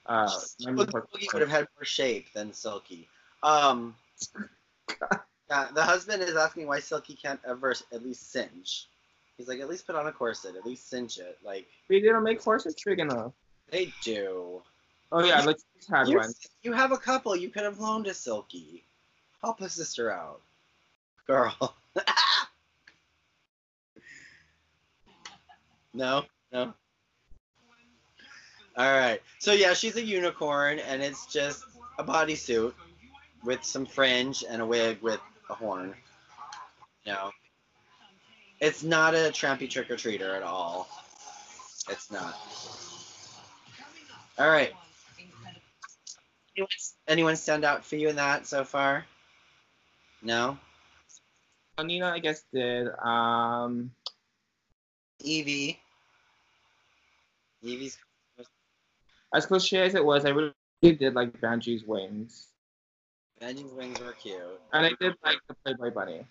Uh, 0.05 0.27
Boogie 0.61 1.31
would 1.31 1.41
have 1.41 1.49
had 1.49 1.67
more 1.77 1.85
shape 1.85 2.33
than 2.33 2.51
Silky. 2.51 3.07
Um, 3.41 3.95
yeah, 5.49 5.67
the 5.73 5.81
husband 5.83 6.21
is 6.21 6.35
asking 6.35 6.67
why 6.67 6.79
Silky 6.79 7.15
can't 7.15 7.39
ever 7.47 7.71
at 7.71 8.03
least 8.03 8.31
singe. 8.31 8.87
He's 9.37 9.47
like, 9.47 9.61
at 9.61 9.69
least 9.69 9.87
put 9.87 9.95
on 9.95 10.07
a 10.07 10.11
corset, 10.11 10.55
at 10.55 10.65
least 10.65 10.89
cinch 10.89 11.19
it. 11.19 11.37
Like 11.43 11.67
They 11.89 12.01
didn't 12.01 12.23
make 12.23 12.43
horses 12.43 12.75
big 12.85 12.99
enough. 12.99 13.31
they 13.69 13.93
do. 14.03 14.61
Oh 15.11 15.23
yeah, 15.23 15.41
let's 15.45 15.63
had 15.89 16.07
You, 16.07 16.17
one. 16.17 16.33
you 16.63 16.73
have 16.73 16.91
a 16.91 16.97
couple. 16.97 17.35
You 17.35 17.49
could 17.49 17.63
have 17.63 17.79
loaned 17.79 18.05
to 18.05 18.13
Silky. 18.13 18.83
Help 19.41 19.61
a 19.61 19.69
sister 19.69 20.11
out, 20.11 20.41
girl. 21.27 21.75
no, 25.93 26.23
no. 26.51 26.73
All 28.75 28.91
right. 28.91 29.21
So 29.39 29.53
yeah, 29.53 29.73
she's 29.73 29.95
a 29.95 30.03
unicorn, 30.03 30.79
and 30.79 31.01
it's 31.01 31.25
just 31.27 31.63
a 31.99 32.03
bodysuit 32.03 32.73
with 33.43 33.63
some 33.63 33.86
fringe 33.86 34.43
and 34.47 34.62
a 34.62 34.65
wig 34.65 35.01
with 35.01 35.19
a 35.49 35.53
horn. 35.53 35.93
No. 37.05 37.31
It's 38.59 38.83
not 38.83 39.13
a 39.13 39.29
trampy 39.31 39.69
trick 39.69 39.91
or 39.91 39.95
treater 39.95 40.36
at 40.36 40.43
all. 40.43 40.88
It's 41.89 42.12
not. 42.12 42.36
All 44.39 44.47
right. 44.47 44.71
Anyone, 46.55 46.69
anyone 47.07 47.36
stand 47.36 47.65
out 47.65 47.83
for 47.83 47.95
you 47.95 48.09
in 48.09 48.15
that 48.15 48.47
so 48.47 48.63
far? 48.63 49.05
No. 50.21 50.57
Nina, 51.83 52.09
I 52.09 52.19
guess, 52.19 52.43
did. 52.53 52.88
Um, 52.99 53.91
Yvie. 55.23 55.77
Yvie's. 57.63 57.97
As 59.34 59.46
cliche 59.46 59.82
as 59.82 59.96
it 59.96 60.06
was, 60.06 60.26
I 60.26 60.30
really 60.30 60.54
did 60.82 61.15
like 61.15 61.39
Vanjie's 61.39 61.84
wings, 61.84 62.50
Vanjie's 63.41 63.74
wings 63.74 64.00
were 64.00 64.13
cute. 64.13 64.38
and 64.72 64.86
I 64.86 64.91
did 65.00 65.15
like 65.24 65.38
the 65.48 65.56
Playboy 65.65 65.91
Bunny. 65.91 66.26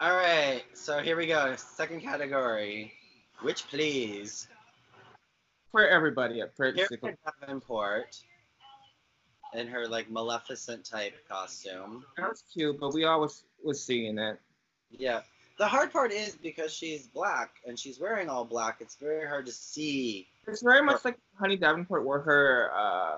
All 0.00 0.14
right, 0.14 0.62
so 0.74 0.98
here 1.00 1.16
we 1.16 1.26
go. 1.26 1.54
Second 1.56 2.02
category. 2.02 2.92
Which 3.42 3.66
please? 3.68 4.48
For 5.70 5.86
everybody 5.86 6.40
at 6.40 6.52
Here 6.56 6.74
Pretty 6.86 6.96
for 6.96 7.14
Davenport 7.40 8.16
in 9.54 9.66
her 9.68 9.86
like 9.86 10.10
Maleficent 10.10 10.84
type 10.84 11.14
costume. 11.28 12.04
That 12.16 12.30
was 12.30 12.42
cute, 12.52 12.78
but 12.78 12.92
we 12.92 13.04
always 13.04 13.44
was 13.62 13.82
seeing 13.82 14.18
it. 14.18 14.40
Yeah. 14.90 15.20
The 15.58 15.66
hard 15.66 15.92
part 15.92 16.12
is 16.12 16.36
because 16.36 16.72
she's 16.72 17.08
black 17.08 17.50
and 17.66 17.76
she's 17.78 17.98
wearing 17.98 18.28
all 18.28 18.44
black. 18.44 18.76
It's 18.80 18.94
very 18.94 19.26
hard 19.26 19.46
to 19.46 19.52
see. 19.52 20.28
It's 20.46 20.62
very 20.62 20.82
much 20.82 21.04
like 21.04 21.18
Honey 21.38 21.56
Davenport 21.56 22.04
wore 22.04 22.20
her 22.20 22.70
uh, 22.74 23.16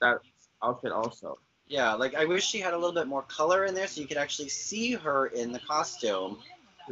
that 0.00 0.20
outfit 0.62 0.92
also. 0.92 1.38
Yeah, 1.68 1.92
like 1.92 2.14
I 2.14 2.24
wish 2.24 2.46
she 2.46 2.58
had 2.58 2.72
a 2.72 2.76
little 2.76 2.94
bit 2.94 3.06
more 3.06 3.22
color 3.22 3.66
in 3.66 3.74
there 3.74 3.86
so 3.86 4.00
you 4.00 4.06
could 4.06 4.16
actually 4.16 4.48
see 4.48 4.92
her 4.92 5.26
in 5.26 5.52
the 5.52 5.58
costume. 5.60 6.38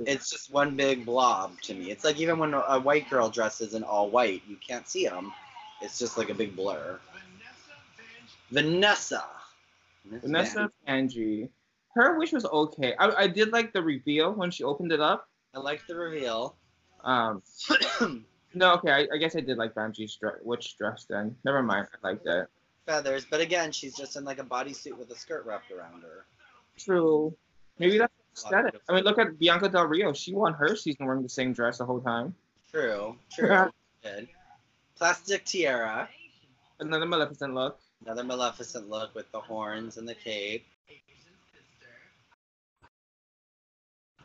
It's 0.07 0.31
just 0.31 0.53
one 0.53 0.77
big 0.77 1.05
blob 1.05 1.61
to 1.63 1.75
me. 1.75 1.91
It's 1.91 2.05
like 2.05 2.19
even 2.21 2.39
when 2.39 2.55
a 2.55 2.79
white 2.79 3.11
girl 3.11 3.29
dresses 3.29 3.75
in 3.75 3.83
all 3.83 4.11
white, 4.11 4.43
you 4.47 4.57
can't 4.57 4.87
see 4.89 5.07
them. 5.07 5.33
It's 5.81 5.99
just 5.99 6.17
like 6.17 6.31
a 6.31 6.35
big 6.35 6.55
blur. 6.55 7.01
Vanessa. 8.51 9.25
Vanessa 10.05 10.71
Vanjie, 10.87 11.49
her 11.95 12.19
wish 12.19 12.33
was 12.33 12.45
okay. 12.45 12.95
I, 12.99 13.11
I 13.11 13.27
did 13.27 13.53
like 13.53 13.73
the 13.73 13.83
reveal 13.83 14.33
when 14.33 14.51
she 14.51 14.65
opened 14.65 14.93
it 14.93 15.01
up. 15.01 15.29
I 15.55 15.59
like 15.59 15.87
the 15.87 15.97
reveal. 15.97 16.57
Um, 17.03 17.43
no, 18.55 18.75
okay, 18.75 18.93
I, 18.93 19.09
I 19.15 19.17
guess 19.19 19.35
I 19.35 19.41
did 19.41 19.59
like 19.59 19.75
Vanjie's 19.75 20.15
dress, 20.17 20.37
witch 20.43 20.77
dress 20.79 21.07
then. 21.09 21.35
Never 21.45 21.63
mind, 21.63 21.89
I 21.93 22.09
liked 22.09 22.27
it. 22.27 22.47
Feathers, 22.87 23.27
but 23.31 23.41
again, 23.41 23.73
she's 23.73 23.97
just 23.97 24.17
in 24.17 24.25
like 24.25 24.39
a 24.39 24.45
bodysuit 24.45 24.97
with 24.97 25.11
a 25.11 25.17
skirt 25.17 25.45
wrapped 25.47 25.71
around 25.71 26.03
her. 26.03 26.25
True. 26.79 27.35
Maybe 27.79 27.99
that's 27.99 28.13
aesthetic. 28.37 28.81
I 28.89 28.95
mean, 28.95 29.05
look 29.05 29.19
at 29.19 29.39
Bianca 29.39 29.69
Del 29.69 29.87
Rio. 29.87 30.13
She 30.13 30.35
won 30.35 30.55
her 30.55 30.77
season 30.77 31.07
wearing 31.07 31.23
the 31.23 31.29
same 31.29 31.53
dress 31.53 31.79
the 31.79 31.87
whole 31.87 32.01
time. 32.01 32.35
True, 32.71 33.17
true. 33.33 33.71
Plastique 34.97 35.45
Tiara. 35.45 36.09
Another 36.79 37.07
Maleficent 37.07 37.55
look. 37.55 37.79
Another 38.05 38.25
Maleficent 38.25 38.89
look 38.89 39.15
with 39.15 39.31
the 39.33 39.41
horns 39.41 39.97
and 39.97 40.09
the 40.09 40.15
cape. 40.15 40.67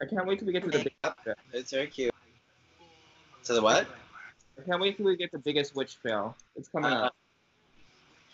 I 0.01 0.05
can't 0.05 0.25
wait 0.27 0.39
till 0.39 0.47
we 0.47 0.53
get 0.53 0.63
to 0.63 0.69
the 0.69 0.79
big. 0.83 0.93
Makeup. 1.03 1.37
It's 1.53 1.71
very 1.71 1.87
cute. 1.87 2.13
To 3.45 3.53
the 3.53 3.61
what? 3.61 3.87
I 4.59 4.61
can't 4.67 4.81
wait 4.81 4.97
till 4.97 5.05
we 5.05 5.15
get 5.15 5.31
the 5.31 5.39
biggest 5.39 5.75
witch 5.75 5.97
fail. 6.03 6.35
It's 6.55 6.67
coming 6.69 6.91
Uh, 6.91 7.09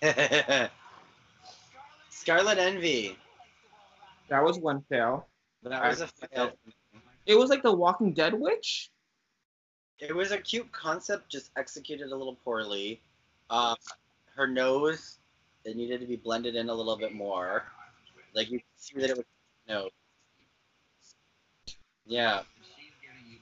up. 0.03 0.71
Scarlet 2.09 2.57
Envy. 2.57 3.17
That 4.29 4.43
was 4.43 4.57
one 4.57 4.81
fail. 4.89 5.27
That 5.63 5.83
was 5.87 6.01
a 6.01 6.07
fail. 6.07 6.51
It 7.25 7.35
was 7.35 7.49
like 7.49 7.61
the 7.61 7.71
Walking 7.71 8.13
Dead 8.13 8.33
witch. 8.33 8.89
It 9.99 10.15
was 10.15 10.31
a 10.31 10.37
cute 10.39 10.71
concept, 10.71 11.29
just 11.29 11.51
executed 11.57 12.11
a 12.11 12.15
little 12.15 12.35
poorly. 12.43 13.01
Uh, 13.49 13.75
her 14.35 14.47
nose, 14.47 15.19
it 15.65 15.75
needed 15.75 15.99
to 16.01 16.07
be 16.07 16.15
blended 16.15 16.55
in 16.55 16.69
a 16.69 16.73
little 16.73 16.97
bit 16.97 17.13
more. 17.13 17.63
Like 18.33 18.49
you 18.49 18.59
see 18.77 18.99
that 18.99 19.11
it 19.11 19.17
was 19.17 19.25
no. 19.67 19.89
Yeah. 22.05 22.41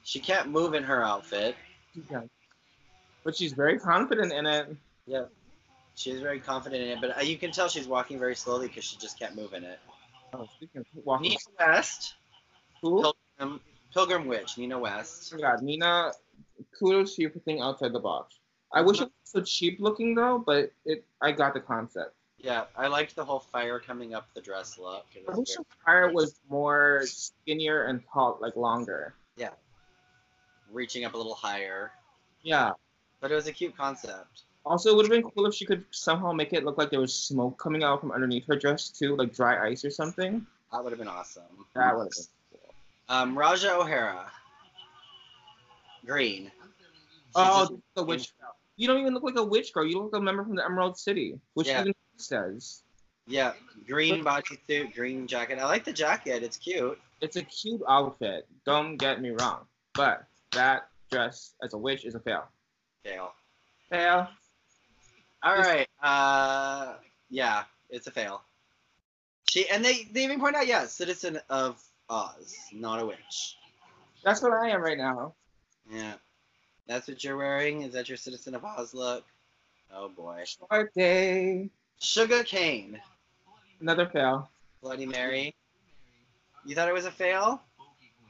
She 0.02 0.20
can't 0.20 0.48
move 0.48 0.74
in 0.74 0.82
her 0.82 1.04
outfit. 1.04 1.56
Yeah. 2.10 2.22
But 3.24 3.36
she's 3.36 3.52
very 3.52 3.78
confident 3.78 4.32
in 4.32 4.46
it. 4.46 4.76
Yeah. 5.06 5.24
She's 5.94 6.20
very 6.20 6.40
confident 6.40 6.82
in 6.82 6.88
it, 6.90 6.98
but 7.00 7.18
uh, 7.18 7.20
you 7.20 7.36
can 7.36 7.50
tell 7.50 7.68
she's 7.68 7.86
walking 7.86 8.18
very 8.18 8.34
slowly 8.34 8.68
because 8.68 8.84
she 8.84 8.96
just 8.96 9.18
can't 9.18 9.36
move 9.36 9.52
in 9.52 9.64
it. 9.64 9.78
Oh, 10.32 10.46
speaking 10.56 10.80
of 10.80 10.86
walking, 11.04 11.30
Nina 11.30 11.38
West, 11.58 12.14
who? 12.80 13.02
Pilgrim, 13.38 13.60
Pilgrim 13.92 14.26
Witch, 14.26 14.56
Nina 14.56 14.78
West. 14.78 15.32
Oh 15.34 15.36
my 15.36 15.42
God, 15.42 15.62
Nina, 15.62 16.12
kudos 16.78 17.16
to 17.16 17.22
you 17.22 17.28
for 17.28 17.40
thinking 17.40 17.62
outside 17.62 17.92
the 17.92 18.00
box. 18.00 18.38
I 18.72 18.80
wish 18.80 19.00
it 19.00 19.04
was 19.04 19.10
so 19.24 19.42
cheap 19.42 19.78
looking 19.80 20.14
though, 20.14 20.42
but 20.44 20.72
it 20.84 21.04
I 21.20 21.32
got 21.32 21.54
the 21.54 21.60
concept. 21.60 22.14
Yeah, 22.42 22.64
I 22.76 22.86
liked 22.86 23.16
the 23.16 23.24
whole 23.24 23.40
fire 23.40 23.78
coming 23.78 24.14
up 24.14 24.26
the 24.34 24.40
dress 24.40 24.78
look. 24.78 25.04
I 25.28 25.36
wish 25.36 25.56
her 25.56 25.64
fire 25.84 26.10
was 26.10 26.40
more 26.48 27.02
skinnier 27.04 27.84
and 27.84 28.02
tall, 28.12 28.38
like 28.40 28.56
longer. 28.56 29.14
Yeah. 29.36 29.50
Reaching 30.72 31.04
up 31.04 31.14
a 31.14 31.16
little 31.16 31.34
higher. 31.34 31.92
Yeah. 32.42 32.72
But 33.20 33.30
it 33.30 33.34
was 33.34 33.46
a 33.46 33.52
cute 33.52 33.76
concept. 33.76 34.44
Also, 34.64 34.90
it 34.90 34.96
would 34.96 35.04
have 35.06 35.10
been 35.10 35.30
cool 35.30 35.46
if 35.46 35.54
she 35.54 35.66
could 35.66 35.84
somehow 35.90 36.32
make 36.32 36.52
it 36.52 36.64
look 36.64 36.78
like 36.78 36.90
there 36.90 37.00
was 37.00 37.14
smoke 37.14 37.58
coming 37.58 37.82
out 37.82 38.00
from 38.00 38.10
underneath 38.12 38.46
her 38.46 38.56
dress 38.56 38.88
too, 38.88 39.16
like 39.16 39.34
dry 39.34 39.68
ice 39.68 39.84
or 39.84 39.90
something. 39.90 40.46
That 40.72 40.82
would 40.82 40.92
have 40.92 40.98
been 40.98 41.08
awesome. 41.08 41.42
That 41.74 41.96
would 41.96 42.04
have 42.04 42.10
been 42.12 42.24
cool. 42.52 42.74
Um, 43.08 43.36
Ra'Jah 43.36 43.80
O'Hara. 43.80 44.30
Green. 46.06 46.44
She 46.44 46.50
Oh, 47.34 47.80
the 47.94 48.04
witch. 48.04 48.32
Girl. 48.40 48.54
You 48.76 48.86
don't 48.88 48.98
even 49.00 49.12
look 49.12 49.22
like 49.22 49.36
a 49.36 49.44
witch 49.44 49.72
girl. 49.74 49.86
You 49.86 50.02
look 50.02 50.12
like 50.12 50.20
a 50.20 50.24
member 50.24 50.42
from 50.42 50.54
the 50.54 50.64
Emerald 50.64 50.96
City, 50.96 51.38
which 51.54 51.68
Yeah. 51.68 51.82
even 51.82 51.94
says 52.20 52.82
yeah, 53.30 53.52
green 53.86 54.24
bodysuit, 54.24 54.94
green 54.94 55.26
jacket. 55.26 55.58
I 55.60 55.64
like 55.66 55.84
the 55.84 55.92
jacket. 55.92 56.42
It's 56.42 56.56
cute. 56.56 56.98
it's 57.20 57.36
a 57.36 57.42
cute 57.42 57.82
outfit. 57.88 58.48
Don't 58.66 58.96
get 58.96 59.20
me 59.20 59.30
wrong, 59.30 59.66
but 59.94 60.24
that 60.52 60.88
dress 61.10 61.54
as 61.62 61.72
a 61.74 61.78
witch 61.78 62.04
is 62.04 62.16
a 62.16 62.20
fail. 62.20 62.48
Fail. 63.04 63.32
Fail. 63.88 64.28
All 65.42 65.56
Just- 65.56 65.68
right. 65.68 65.88
Uh, 66.02 66.94
yeah, 67.28 67.64
it's 67.88 68.06
a 68.08 68.10
fail. 68.10 68.42
She 69.48 69.68
and 69.68 69.84
they 69.84 70.08
they 70.12 70.24
even 70.24 70.40
point 70.40 70.56
out, 70.56 70.66
yeah, 70.66 70.86
citizen 70.86 71.40
of 71.48 71.80
Oz, 72.08 72.56
not 72.72 73.00
a 73.00 73.06
witch. 73.06 73.56
That's 74.24 74.42
what 74.42 74.52
I 74.52 74.70
am 74.70 74.82
right 74.82 74.98
now. 74.98 75.34
Yeah. 75.90 76.14
That's 76.86 77.06
what 77.08 77.22
you're 77.22 77.36
wearing? 77.36 77.82
Is 77.82 77.94
that 77.94 78.08
your 78.08 78.18
citizen 78.18 78.54
of 78.54 78.64
Oz 78.64 78.92
look? 78.92 79.24
Oh 79.92 80.08
boy. 80.08 80.44
Short 80.44 80.92
day. 80.94 81.70
Shuga 82.00 82.44
Cain. 82.44 83.00
Another 83.80 84.06
fail. 84.06 84.50
Bloody 84.82 85.06
Mary. 85.06 85.54
You 86.64 86.74
thought 86.74 86.88
it 86.88 86.94
was 86.94 87.06
a 87.06 87.10
fail? 87.10 87.60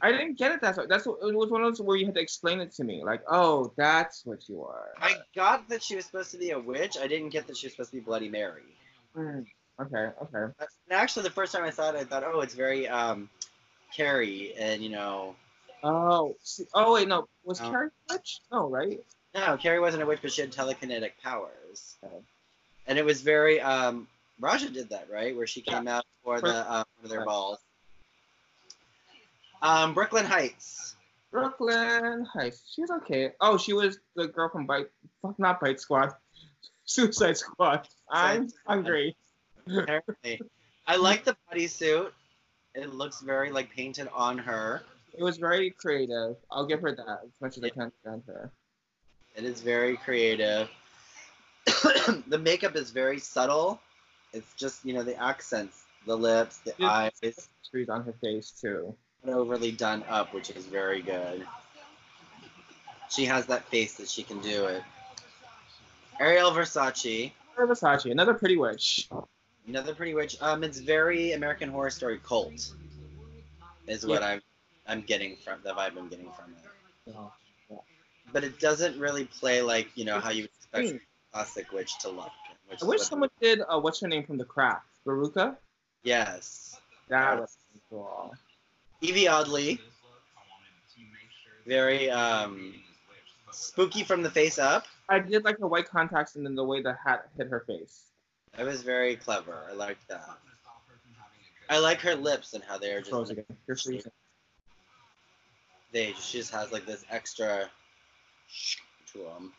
I 0.02 0.12
didn't 0.12 0.38
get 0.38 0.52
it. 0.52 0.60
That's 0.60 0.78
what, 0.78 0.88
that's 0.88 1.06
what, 1.06 1.18
it 1.22 1.34
was 1.34 1.50
one 1.50 1.62
of 1.62 1.70
those 1.70 1.82
where 1.84 1.96
you 1.96 2.06
had 2.06 2.14
to 2.14 2.20
explain 2.20 2.60
it 2.60 2.72
to 2.72 2.84
me. 2.84 3.04
Like, 3.04 3.22
oh, 3.28 3.72
that's 3.76 4.24
what 4.24 4.48
you 4.48 4.62
are. 4.64 4.88
I 4.98 5.16
got 5.34 5.68
that 5.68 5.82
she 5.82 5.94
was 5.94 6.06
supposed 6.06 6.30
to 6.30 6.38
be 6.38 6.50
a 6.50 6.58
witch. 6.58 6.96
I 6.98 7.06
didn't 7.06 7.30
get 7.30 7.46
that 7.48 7.56
she 7.56 7.66
was 7.66 7.74
supposed 7.74 7.90
to 7.90 7.96
be 7.96 8.00
Bloody 8.00 8.28
Mary. 8.28 8.62
Hmm. 9.14 9.40
Okay. 9.80 10.08
Okay. 10.22 10.52
And 10.62 10.92
actually, 10.92 11.24
the 11.24 11.30
first 11.30 11.52
time 11.54 11.64
I 11.64 11.70
saw 11.70 11.90
it, 11.90 11.96
I 11.96 12.04
thought, 12.04 12.24
oh, 12.24 12.40
it's 12.40 12.54
very 12.54 12.88
um, 12.88 13.28
Carrie, 13.94 14.54
and 14.58 14.82
you 14.82 14.90
know, 14.90 15.34
Oh. 15.82 16.36
See, 16.42 16.64
oh 16.74 16.94
wait, 16.94 17.08
no. 17.08 17.26
Was 17.44 17.60
No. 17.60 17.70
Carrie 17.70 17.88
a 18.08 18.14
witch? 18.14 18.40
No, 18.52 18.68
right? 18.68 19.00
no, 19.34 19.56
Carrie 19.56 19.80
wasn't 19.80 20.02
a 20.02 20.06
witch, 20.06 20.20
but 20.22 20.32
she 20.32 20.42
had 20.42 20.52
telekinetic 20.52 21.12
powers. 21.22 21.96
Okay. 22.04 22.14
And 22.91 22.99
it 22.99 23.05
was 23.05 23.22
very 23.22 23.61
um, 23.61 24.09
Raja 24.41 24.68
did 24.68 24.91
that 24.91 25.07
right, 25.09 25.36
where 25.36 25.47
she 25.47 25.61
came 25.61 25.86
out 25.86 26.05
for 26.24 26.41
the 26.41 26.68
uh, 26.68 26.82
for 27.01 27.07
their 27.07 27.24
balls. 27.24 27.59
Um, 29.62 29.95
Brooklyn 29.95 30.26
Hytes. 30.26 30.97
Brooklyn 31.30 32.24
Hytes. 32.24 32.62
She's 32.74 32.91
okay. 32.91 33.30
Oh, 33.41 33.57
she 33.57 33.74
was 33.74 34.01
the 34.16 34.26
girl 34.26 34.49
from 34.49 34.66
Bite. 34.66 34.88
Fuck, 35.22 35.38
not 35.38 35.61
Bite 35.61 35.80
Squad. 35.80 36.12
Suicide 36.84 37.36
Squad. 37.36 37.86
I'm 38.11 38.49
hungry. 38.66 39.16
Apparently. 39.68 40.41
I 40.88 40.97
like 40.97 41.24
the 41.24 41.36
bodysuit. 41.49 42.11
It 42.74 42.93
looks 42.93 43.20
very 43.20 43.53
like 43.53 43.70
painted 43.70 44.09
on 44.12 44.36
her. 44.36 44.82
It 45.16 45.22
was 45.22 45.36
very 45.36 45.70
creative. 45.70 46.34
I'll 46.51 46.66
give 46.66 46.80
her 46.80 46.93
that 46.93 47.20
as 47.24 47.41
much 47.41 47.57
as 47.57 47.62
I 47.62 47.68
can. 47.68 47.93
It 49.36 49.45
is 49.45 49.61
very 49.61 49.97
creative. 49.99 50.68
the 52.28 52.38
makeup 52.38 52.76
is 52.76 52.90
very 52.90 53.18
subtle. 53.18 53.80
It's 54.32 54.54
just, 54.54 54.84
you 54.84 54.94
know, 54.94 55.02
the 55.02 55.20
accents, 55.20 55.84
the 56.06 56.16
lips, 56.16 56.58
the 56.58 56.74
Yeah. 56.78 56.90
eyes, 57.22 57.48
Trees 57.70 57.88
on 57.88 58.04
her 58.04 58.12
face 58.20 58.50
too. 58.50 58.94
not 59.24 59.36
overly 59.36 59.70
done 59.70 60.02
up, 60.08 60.32
which 60.34 60.50
is 60.50 60.66
very 60.66 61.02
good. 61.02 61.46
She 63.10 63.24
has 63.26 63.46
that 63.46 63.64
face 63.68 63.94
that 63.96 64.08
she 64.08 64.22
can 64.22 64.40
do 64.40 64.66
it. 64.66 64.82
Ariel 66.20 66.50
Versace, 66.50 67.32
Versace, 67.56 68.10
another 68.10 68.34
pretty 68.34 68.56
witch. 68.56 69.08
another 69.66 69.94
pretty 69.94 70.14
witch. 70.14 70.36
Um, 70.40 70.64
it's 70.64 70.78
very 70.78 71.32
American 71.32 71.70
Horror 71.70 71.90
Story 71.90 72.18
cult, 72.18 72.72
is 73.86 74.06
what 74.06 74.22
I'm, 74.22 74.42
I'm 74.86 75.02
getting 75.02 75.36
from 75.36 75.60
the 75.64 75.70
vibe 75.70 75.96
I'm 75.96 76.08
getting 76.08 76.30
from 76.32 76.54
it. 76.56 77.14
But 78.32 78.44
it 78.44 78.60
doesn't 78.60 78.98
really 78.98 79.24
play 79.24 79.60
like 79.62 79.88
you 79.96 80.04
know 80.04 80.20
how 80.20 80.30
you 80.30 80.44
expect 80.44 81.00
classic 81.32 81.72
witch 81.72 81.98
to 81.98 82.10
look. 82.10 82.30
Which 82.68 82.82
I 82.82 82.86
wish 82.86 83.02
someone 83.02 83.30
did. 83.40 83.60
Uh, 83.60 83.78
what's 83.80 84.00
her 84.00 84.08
name 84.08 84.24
from 84.24 84.38
The 84.38 84.44
Craft? 84.44 84.86
Baruka. 85.06 85.56
Yes. 86.02 86.80
That 87.08 87.40
was 87.40 87.56
cool. 87.88 88.34
Yvie 89.02 89.28
Oddly. 89.28 89.80
Very 91.66 92.10
um, 92.10 92.74
spooky 93.50 94.02
from 94.02 94.22
the 94.22 94.30
face 94.30 94.58
up. 94.58 94.86
I 95.08 95.18
did 95.18 95.44
like 95.44 95.58
the 95.58 95.66
white 95.66 95.88
contacts 95.88 96.36
and 96.36 96.46
then 96.46 96.54
the 96.54 96.64
way 96.64 96.82
the 96.82 96.96
hat 97.04 97.28
hit 97.36 97.48
her 97.48 97.60
face. 97.60 98.04
That 98.56 98.66
was 98.66 98.82
very 98.82 99.16
clever. 99.16 99.64
I 99.68 99.74
liked 99.74 100.08
that. 100.08 100.38
I 101.68 101.78
like 101.78 102.00
her 102.00 102.14
lips 102.14 102.54
and 102.54 102.64
how 102.64 102.78
they 102.78 102.92
are 102.92 103.00
just 103.00 103.10
freezing. 103.66 104.10
they 105.92 106.12
she 106.18 106.38
just 106.38 106.52
has 106.52 106.72
like 106.72 106.84
this 106.86 107.04
extra 107.10 107.70
to 109.12 109.18
them. 109.18 109.52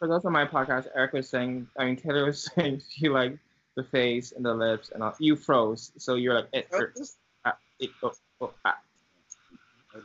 For 0.00 0.08
those 0.08 0.24
on 0.24 0.32
my 0.32 0.46
podcast, 0.46 0.86
Eric 0.96 1.12
was 1.12 1.28
saying, 1.28 1.68
I 1.78 1.84
mean, 1.84 1.96
Taylor 1.96 2.24
was 2.24 2.44
saying 2.54 2.82
she 2.88 3.08
liked 3.10 3.38
the 3.76 3.84
face 3.84 4.32
and 4.32 4.44
the 4.44 4.54
lips 4.54 4.90
and 4.92 5.02
all. 5.02 5.14
You 5.18 5.36
froze, 5.36 5.92
so 5.98 6.14
you're 6.14 6.34
like, 6.34 6.48
it 6.54 6.68
hurts. 6.72 7.18
Ah, 7.44 7.56
it, 7.78 7.90
oh, 8.02 8.12
oh, 8.40 8.52
ah. 8.64 8.78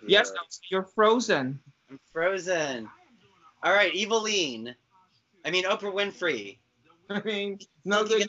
Yes, 0.05 0.31
no, 0.35 0.41
you're 0.69 0.83
frozen. 0.83 1.59
I'm 1.89 1.99
frozen. 2.11 2.89
All 3.63 3.73
right, 3.73 3.93
Evillene. 3.93 4.75
I 5.45 5.51
mean 5.51 5.63
Oprah 5.63 5.93
Winfrey. 5.93 6.57
I 7.09 7.21
mean, 7.21 7.59
no 7.85 8.03
good. 8.03 8.27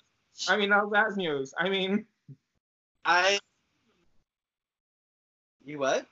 I 0.48 0.56
mean, 0.56 0.68
no 0.68 0.88
bad 0.88 1.16
news. 1.16 1.52
I 1.58 1.68
mean, 1.68 2.06
I. 3.04 3.38
You 5.64 5.78
what? 5.80 6.06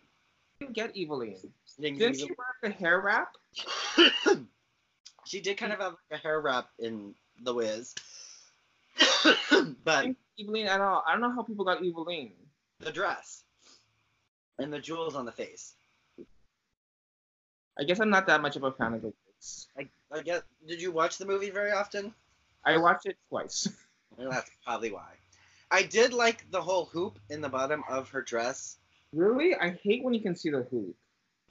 Didn't 0.58 0.74
get 0.74 0.94
Evillene. 0.96 1.46
Didn't 1.80 1.98
Didn't 1.98 2.18
you- 2.18 2.26
she 2.26 2.34
wear 2.36 2.48
the 2.62 2.70
hair 2.70 3.00
wrap? 3.00 3.36
she 5.26 5.40
did 5.40 5.56
kind 5.56 5.72
mm. 5.72 5.76
of 5.76 5.80
have 5.80 5.92
like 6.10 6.20
a 6.20 6.22
hair 6.22 6.40
wrap 6.40 6.68
in 6.78 7.14
The 7.42 7.54
Wiz. 7.54 7.94
But 9.84 10.06
Evillene 10.38 10.66
at 10.66 10.80
all. 10.80 11.02
I 11.06 11.12
don't 11.12 11.20
know 11.20 11.32
how 11.32 11.42
people 11.42 11.64
got 11.64 11.82
Evillene. 11.82 12.32
the 12.80 12.92
dress 12.92 13.44
and 14.58 14.72
the 14.72 14.78
jewels 14.78 15.14
on 15.14 15.24
the 15.24 15.32
face. 15.32 15.74
I 17.78 17.84
guess 17.84 18.00
I'm 18.00 18.10
not 18.10 18.26
that 18.28 18.40
much 18.40 18.56
of 18.56 18.62
a 18.62 18.72
fan 18.72 18.94
of 18.94 19.02
the 19.02 19.08
wigs. 19.08 19.68
I, 19.78 19.88
I 20.12 20.22
guess. 20.22 20.42
Did 20.66 20.80
you 20.80 20.92
watch 20.92 21.18
the 21.18 21.26
movie 21.26 21.50
very 21.50 21.72
often? 21.72 22.14
I 22.64 22.76
watched 22.78 23.06
it 23.06 23.16
twice. 23.28 23.68
Well, 24.16 24.30
that's 24.30 24.48
probably 24.64 24.92
why. 24.92 25.10
I 25.72 25.82
did 25.82 26.12
like 26.12 26.48
the 26.52 26.62
whole 26.62 26.84
hoop 26.84 27.18
in 27.30 27.40
the 27.40 27.48
bottom 27.48 27.82
of 27.88 28.10
her 28.10 28.22
dress. 28.22 28.78
really? 29.12 29.56
I 29.56 29.70
hate 29.82 30.04
when 30.04 30.14
you 30.14 30.20
can 30.20 30.36
see 30.36 30.50
the 30.50 30.62
hoop. 30.70 30.94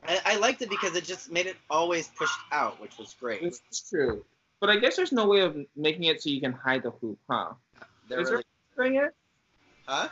I, 0.08 0.20
I 0.26 0.36
liked 0.38 0.62
it 0.62 0.70
because 0.70 0.96
it 0.96 1.06
just 1.06 1.32
made 1.32 1.46
it 1.46 1.56
always 1.70 2.08
pushed 2.10 2.40
out, 2.52 2.80
which 2.82 2.98
was 2.98 3.16
great. 3.20 3.42
It's 3.42 3.62
is 3.72 3.86
true. 3.90 4.26
But 4.60 4.70
I 4.70 4.78
guess 4.78 4.96
there's 4.96 5.12
no 5.12 5.28
way 5.28 5.42
of 5.42 5.58
making 5.76 6.04
it 6.04 6.22
so 6.22 6.30
you 6.30 6.40
can 6.40 6.54
hide 6.54 6.84
the 6.84 6.92
hoop, 6.92 7.20
huh? 7.30 7.54
They're 8.08 8.22
Is 8.22 8.30
there 8.30 8.44
doing 8.78 8.96
it? 8.96 9.14
huh? 9.86 10.08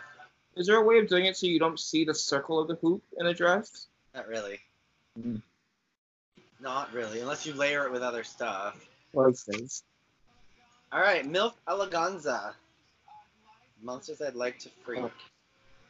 Is 0.56 0.68
there 0.68 0.76
a 0.76 0.84
way 0.84 0.98
of 1.00 1.08
doing 1.08 1.26
it 1.26 1.38
so 1.38 1.48
you 1.48 1.60
don't 1.60 1.80
see 1.80 2.04
the 2.04 2.14
circle 2.14 2.60
of 2.60 2.68
the 2.68 2.76
hoop 2.76 3.02
in 3.18 3.26
a 3.26 3.34
dress? 3.34 3.88
Not 4.14 4.28
really. 4.28 4.60
Mm. 5.20 5.42
Not 6.60 6.94
really, 6.94 7.22
unless 7.22 7.46
you 7.46 7.54
layer 7.54 7.86
it 7.86 7.92
with 7.92 8.02
other 8.02 8.24
stuff. 8.24 8.86
All 10.92 11.00
right, 11.00 11.26
Milk 11.26 11.56
Eleganza. 11.68 12.54
Monsters 13.82 14.22
I'd 14.22 14.36
like 14.36 14.60
to 14.60 14.70
freak. 14.84 15.02
Oh. 15.02 15.12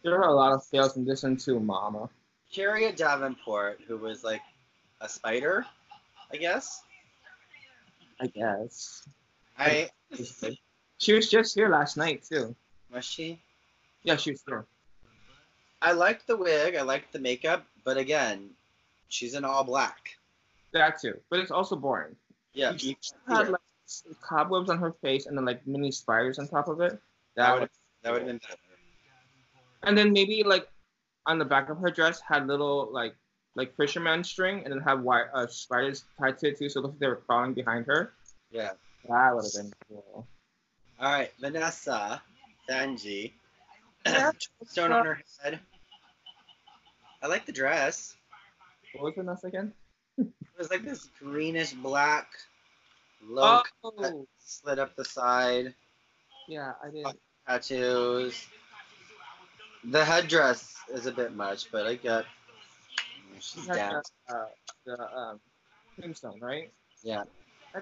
There 0.04 0.16
are 0.22 0.30
a 0.30 0.34
lot 0.34 0.54
of 0.54 0.64
fails 0.66 0.95
in 0.95 1.06
this 1.06 1.24
one 1.24 1.38
too, 1.38 1.60
Mama. 1.60 2.10
A'keria 2.52 2.95
Davenport, 2.95 3.80
who 3.88 3.97
was 3.97 4.24
like 4.24 4.41
a 4.99 5.08
spider, 5.10 5.66
I 6.34 6.38
guess. 6.38 6.84
I 8.20 8.28
guess. 8.28 9.08
I 9.58 9.89
She 10.97 11.14
was 11.14 11.30
just 11.32 11.56
here 11.56 11.68
last 11.70 11.97
night 11.97 12.24
too. 12.24 12.56
was 12.93 13.04
she. 13.06 13.39
Yeah, 14.04 14.18
she 14.18 14.32
was 14.32 14.43
here. 14.47 14.66
I 15.82 15.93
liked 15.93 16.28
the 16.28 16.38
wig. 16.38 16.76
I 16.76 16.84
liked 16.84 17.12
the 17.12 17.18
makeup, 17.20 17.66
but 17.84 17.97
again, 17.97 18.52
she's 19.08 19.34
in 19.34 19.43
all 19.43 19.64
black. 19.64 20.10
That 20.74 21.02
too. 21.02 21.20
But 21.32 21.39
it's 21.39 21.49
also 21.49 21.76
boring. 21.76 22.16
Yeah, 22.54 22.76
She 22.78 22.97
had 23.28 23.49
like 23.49 23.62
cobwebs 24.22 24.70
on 24.70 24.78
her 24.78 24.91
face 25.02 25.26
and 25.26 25.36
then 25.36 25.45
like 25.45 25.66
mini 25.66 25.91
spiders 25.91 26.38
on 26.38 26.47
top 26.47 26.68
of 26.68 26.82
it. 26.82 26.91
that 27.36 27.47
That 27.47 27.60
would 27.62 27.70
that 28.04 28.12
would 28.14 28.22
have 28.22 28.28
been 28.28 28.38
better. 28.38 28.60
and 29.84 29.97
then 29.97 30.12
maybe 30.14 30.43
like 30.43 30.68
on 31.26 31.38
the 31.40 31.46
back 31.46 31.70
of 31.70 31.78
her 31.78 31.90
dress 31.92 32.22
had 32.22 32.48
little 32.48 32.90
like 32.92 33.16
like 33.56 33.76
fisherman 33.76 34.24
string 34.24 34.62
and 34.64 34.74
then 34.74 34.80
have 34.82 35.02
white 35.02 35.26
uh, 35.34 35.46
spiders 35.48 36.06
tied 36.20 36.38
to 36.40 36.48
it 36.50 36.58
too, 36.58 36.70
so 36.70 36.80
it 36.80 36.84
looked 36.84 36.96
like 36.96 37.00
they 37.02 37.08
were 37.08 37.18
crawling 37.28 37.54
behind 37.54 37.86
her. 37.86 38.14
Yeah. 38.50 38.72
That 39.10 39.36
would 39.36 39.44
have 39.44 39.54
been 39.54 39.74
cool. 39.90 40.28
All 41.00 41.12
right, 41.12 41.32
Vanessa 41.40 42.22
Vanjie. 42.70 43.34
Stone 44.66 44.92
on 44.92 45.06
her 45.06 45.20
head. 45.44 45.60
I 47.22 47.28
like 47.28 47.46
the 47.46 47.52
dress. 47.52 48.16
What 48.94 49.04
was 49.06 49.14
Vanessa 49.16 49.48
again? 49.48 49.74
It 50.18 50.28
was 50.58 50.70
like 50.70 50.84
this 50.84 51.10
greenish 51.20 51.74
black 51.74 52.28
low 53.24 53.62
Oh, 53.84 53.92
cut, 54.00 54.14
slit 54.40 54.80
up 54.80 54.96
the 54.96 55.06
side, 55.06 55.74
yeah, 56.48 56.74
I 56.84 56.90
did. 56.90 57.06
tattoos. 57.48 58.46
The 59.86 60.06
headdress 60.06 60.76
is 60.94 61.06
a 61.06 61.12
bit 61.12 61.36
much, 61.36 61.72
but 61.72 61.88
I 61.88 61.96
got. 61.96 62.26
She's 63.40 63.66
down. 63.66 64.02
the, 64.28 64.36
uh, 64.36 64.46
the 64.86 65.18
um, 65.18 65.40
tombstone, 66.00 66.40
right? 66.40 66.72
Yeah. 67.04 67.24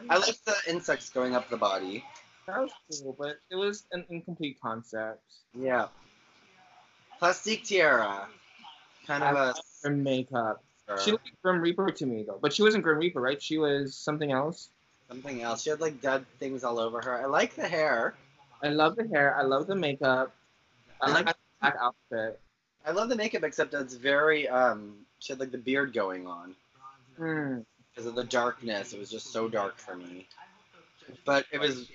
I 0.10 0.18
like 0.18 0.36
the 0.45 0.56
insects 0.68 1.10
going 1.10 1.36
up 1.36 1.50
the 1.50 1.58
body. 1.58 2.06
that 2.47 2.60
was 2.60 2.72
cool, 2.91 3.16
but 3.20 3.38
it 3.50 3.56
was 3.56 3.86
an 3.91 4.06
incomplete 4.10 4.58
concept. 4.62 5.22
Yeah. 5.54 5.88
Plastique 7.18 7.66
Tiara. 7.66 8.28
Kind 9.06 9.24
of 9.24 9.36
a. 9.36 9.56
Her 9.84 9.89
makeup. 9.89 10.64
She 11.04 11.12
looked 11.12 11.26
like 11.26 11.41
Grim 11.43 11.62
Reaper 11.62 11.91
to 11.91 12.06
me 12.06 12.24
though, 12.28 12.39
but 12.41 12.52
she 12.52 12.64
wasn't 12.64 12.84
Grim 12.84 12.97
Reaper, 12.97 13.22
right? 13.22 13.41
She 13.41 13.58
was 13.58 13.95
something 13.95 14.32
else. 14.32 14.70
something 15.08 15.41
else. 15.41 15.62
She 15.62 15.70
had 15.70 15.82
like 15.82 16.02
dead 16.02 16.26
things 16.39 16.64
all 16.64 16.80
over 16.80 17.02
her. 17.02 17.22
I 17.22 17.26
like 17.26 17.56
the 17.56 17.68
hair. 17.68 18.16
I 18.64 18.70
love 18.70 18.95
the 18.95 19.08
hair. 19.08 19.36
I 19.36 19.43
love 19.43 19.68
the 19.68 19.76
makeup. 19.76 20.34
I 21.02 21.12
like 21.12 21.36
black 21.62 21.76
outfit. 21.82 22.39
I 22.86 22.91
love 22.91 23.10
the 23.10 23.16
makeup, 23.16 23.43
except 23.43 23.74
it's 23.74 23.95
very 23.95 24.47
um. 24.47 24.95
She 25.20 25.34
had 25.34 25.39
like 25.39 25.51
the 25.51 25.57
beard 25.57 25.93
going 25.93 26.28
on 26.28 26.55
Hmm. 27.18 27.60
because 27.91 28.05
of 28.05 28.16
the 28.16 28.24
darkness. 28.24 28.93
It 28.93 28.99
was 28.99 29.10
just 29.12 29.34
so 29.34 29.49
dark 29.49 29.78
for 29.78 29.95
me. 29.95 30.28
But 31.26 31.45
it 31.51 31.60
was 31.60 31.89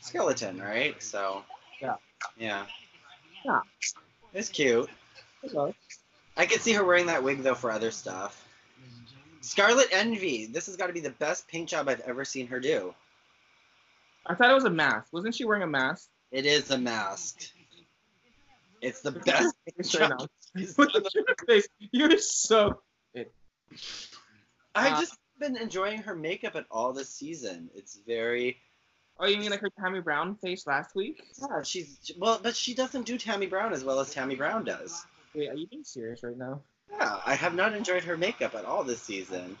skeleton, 0.00 0.60
right? 0.60 1.00
So. 1.02 1.42
Yeah. 1.80 1.96
Yeah. 2.38 2.66
Yeah. 3.44 3.60
It's 4.32 4.48
cute. 4.48 4.88
Hello. 5.42 5.74
I 6.36 6.46
could 6.46 6.60
see 6.60 6.72
her 6.72 6.84
wearing 6.84 7.06
that 7.06 7.22
wig 7.22 7.42
though 7.42 7.54
for 7.54 7.70
other 7.70 7.90
stuff. 7.90 8.40
Scarlet 9.40 9.88
Envy. 9.90 10.46
This 10.46 10.66
has 10.66 10.76
got 10.76 10.86
to 10.86 10.92
be 10.92 11.00
the 11.00 11.10
best 11.10 11.46
paint 11.48 11.68
job 11.68 11.88
I've 11.88 12.00
ever 12.00 12.24
seen 12.24 12.46
her 12.46 12.60
do. 12.60 12.94
I 14.26 14.34
thought 14.34 14.50
it 14.50 14.54
was 14.54 14.64
a 14.64 14.70
mask. 14.70 15.12
Wasn't 15.12 15.34
she 15.34 15.44
wearing 15.44 15.62
a 15.62 15.66
mask? 15.66 16.08
It 16.30 16.46
is 16.46 16.70
a 16.70 16.78
mask. 16.78 17.42
It's 18.84 19.00
the 19.00 19.12
best. 19.12 19.54
Face 19.76 19.94
right 19.98 20.10
now. 20.10 20.26
Look 20.78 20.94
at 20.94 21.14
your 21.14 21.24
face. 21.46 21.66
You're 21.90 22.18
so. 22.18 22.80
I've 24.74 24.92
Uh, 24.94 25.00
just 25.00 25.16
been 25.40 25.56
enjoying 25.56 26.02
her 26.02 26.14
makeup 26.14 26.54
at 26.56 26.66
all 26.70 26.92
this 26.92 27.08
season. 27.08 27.70
It's 27.74 27.98
very 28.06 28.58
Oh, 29.18 29.26
you 29.26 29.38
mean 29.38 29.50
like 29.52 29.60
her 29.60 29.70
Tammy 29.80 30.00
Brown 30.00 30.34
face 30.36 30.66
last 30.66 30.94
week? 30.96 31.22
yeah, 31.40 31.62
she's 31.62 32.12
well, 32.18 32.40
but 32.42 32.56
she 32.56 32.74
doesn't 32.74 33.04
do 33.06 33.16
Tammy 33.16 33.46
Brown 33.46 33.72
as 33.72 33.84
well 33.84 34.00
as 34.00 34.10
Tammy 34.12 34.34
Brown 34.34 34.64
does. 34.64 35.04
Wait, 35.34 35.48
are 35.48 35.54
you 35.54 35.66
being 35.68 35.84
serious 35.84 36.22
right 36.24 36.36
now? 36.36 36.60
Yeah, 36.90 37.20
I 37.24 37.34
have 37.34 37.54
not 37.54 37.74
enjoyed 37.74 38.02
her 38.04 38.16
makeup 38.16 38.54
at 38.56 38.64
all 38.64 38.82
this 38.84 39.00
season. 39.00 39.56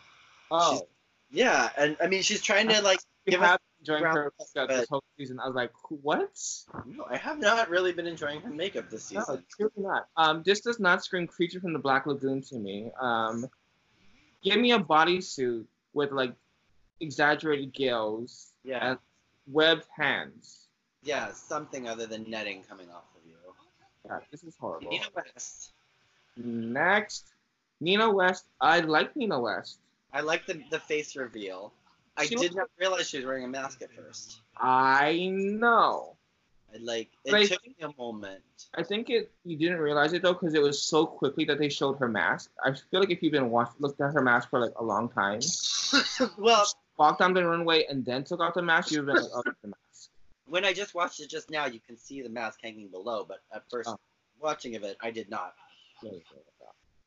Oh, 0.50 0.86
Yeah, 1.30 1.70
and 1.78 1.96
I 2.02 2.08
mean 2.08 2.22
she's 2.22 2.42
trying 2.42 2.68
to 2.68 2.82
like 2.90 2.98
you 3.26 3.30
give 3.32 3.42
us 3.42 3.48
have 3.48 3.60
enjoying 3.84 4.02
ground 4.02 4.16
her 4.16 4.32
makeup 4.38 4.68
this 4.68 4.88
whole 4.88 5.04
season. 5.18 5.38
I 5.40 5.46
was 5.46 5.54
like, 5.54 5.70
what? 6.02 6.30
no, 6.86 7.06
I 7.10 7.16
have 7.16 7.38
not 7.38 7.68
really 7.68 7.92
been 7.92 8.06
enjoying 8.06 8.40
her 8.40 8.50
makeup 8.50 8.90
this 8.90 9.04
season. 9.04 9.24
No, 9.28 9.34
season. 9.34 9.44
truly 9.50 9.72
not. 9.88 10.08
Um, 10.16 10.42
this 10.44 10.60
does 10.60 10.80
not 10.80 11.04
scream 11.04 11.26
creature 11.26 11.60
from 11.60 11.72
the 11.72 11.78
Black 11.78 12.06
Lagoon 12.06 12.40
to 12.42 12.56
me. 12.56 12.90
Um, 13.00 13.46
give 14.42 14.58
me 14.58 14.72
a 14.72 14.78
bodysuit 14.78 15.64
with 15.92 16.12
like 16.12 16.34
exaggerated 17.00 17.72
gills 17.72 18.52
Yeah. 18.64 18.90
and 18.90 18.98
webbed 19.46 19.84
hands. 19.96 20.66
Yeah, 21.02 21.32
something 21.32 21.86
other 21.86 22.06
than 22.06 22.28
netting 22.30 22.62
coming 22.68 22.88
off 22.90 23.04
of 23.14 23.28
you. 23.28 23.34
Yeah, 24.06 24.20
this 24.30 24.42
is 24.44 24.56
horrible. 24.58 24.90
Nina 24.90 25.04
West. 25.14 25.72
Next, 26.36 27.26
Nina 27.80 28.10
West. 28.10 28.46
I 28.60 28.80
like 28.80 29.14
Nina 29.14 29.38
West. 29.38 29.78
I 30.12 30.20
like 30.20 30.46
the 30.46 30.62
the 30.70 30.78
face 30.80 31.14
reveal. 31.16 31.72
I 32.16 32.26
She 32.26 32.36
did 32.36 32.50
was- 32.50 32.56
not 32.56 32.68
realize 32.78 33.08
she 33.08 33.16
was 33.18 33.26
wearing 33.26 33.44
a 33.44 33.48
mask 33.48 33.82
at 33.82 33.92
first. 33.92 34.40
I 34.56 35.28
know. 35.32 36.16
I 36.72 36.78
like 36.78 37.10
it 37.24 37.30
But 37.30 37.46
took 37.46 37.64
me 37.66 37.74
a 37.82 37.90
moment. 37.96 38.42
I 38.74 38.82
think 38.82 39.08
it. 39.10 39.30
You 39.44 39.56
didn't 39.56 39.78
realize 39.78 40.12
it 40.12 40.22
though 40.22 40.32
because 40.32 40.54
it 40.54 40.62
was 40.62 40.82
so 40.82 41.06
quickly 41.06 41.44
that 41.44 41.58
they 41.58 41.68
showed 41.68 41.98
her 41.98 42.08
mask. 42.08 42.50
I 42.64 42.72
feel 42.72 42.98
like 43.00 43.10
if 43.10 43.22
you've 43.22 43.32
been 43.32 43.50
watched, 43.50 43.80
looked 43.80 44.00
at 44.00 44.12
her 44.12 44.20
mask 44.20 44.50
for 44.50 44.58
like 44.58 44.72
a 44.76 44.82
long 44.82 45.08
time, 45.08 45.40
well, 46.38 46.66
walked 46.96 47.20
down 47.20 47.32
the 47.32 47.46
runway 47.46 47.84
and 47.88 48.04
then 48.04 48.24
took 48.24 48.40
off 48.40 48.54
the 48.54 48.62
mask, 48.62 48.90
you've 48.90 49.06
been 49.06 49.14
like, 49.16 49.30
oh, 49.34 49.42
the 49.62 49.68
mask. 49.68 50.10
when 50.46 50.64
I 50.64 50.72
just 50.72 50.94
watched 50.94 51.20
it 51.20 51.30
just 51.30 51.48
now, 51.50 51.66
you 51.66 51.78
can 51.78 51.96
see 51.96 52.22
the 52.22 52.28
mask 52.28 52.58
hanging 52.62 52.88
below, 52.88 53.24
but 53.24 53.38
at 53.54 53.62
first 53.70 53.88
Oh. 53.90 53.98
watching 54.40 54.74
of 54.74 54.82
it, 54.82 54.96
I 55.00 55.10
did 55.12 55.30
not. 55.30 55.54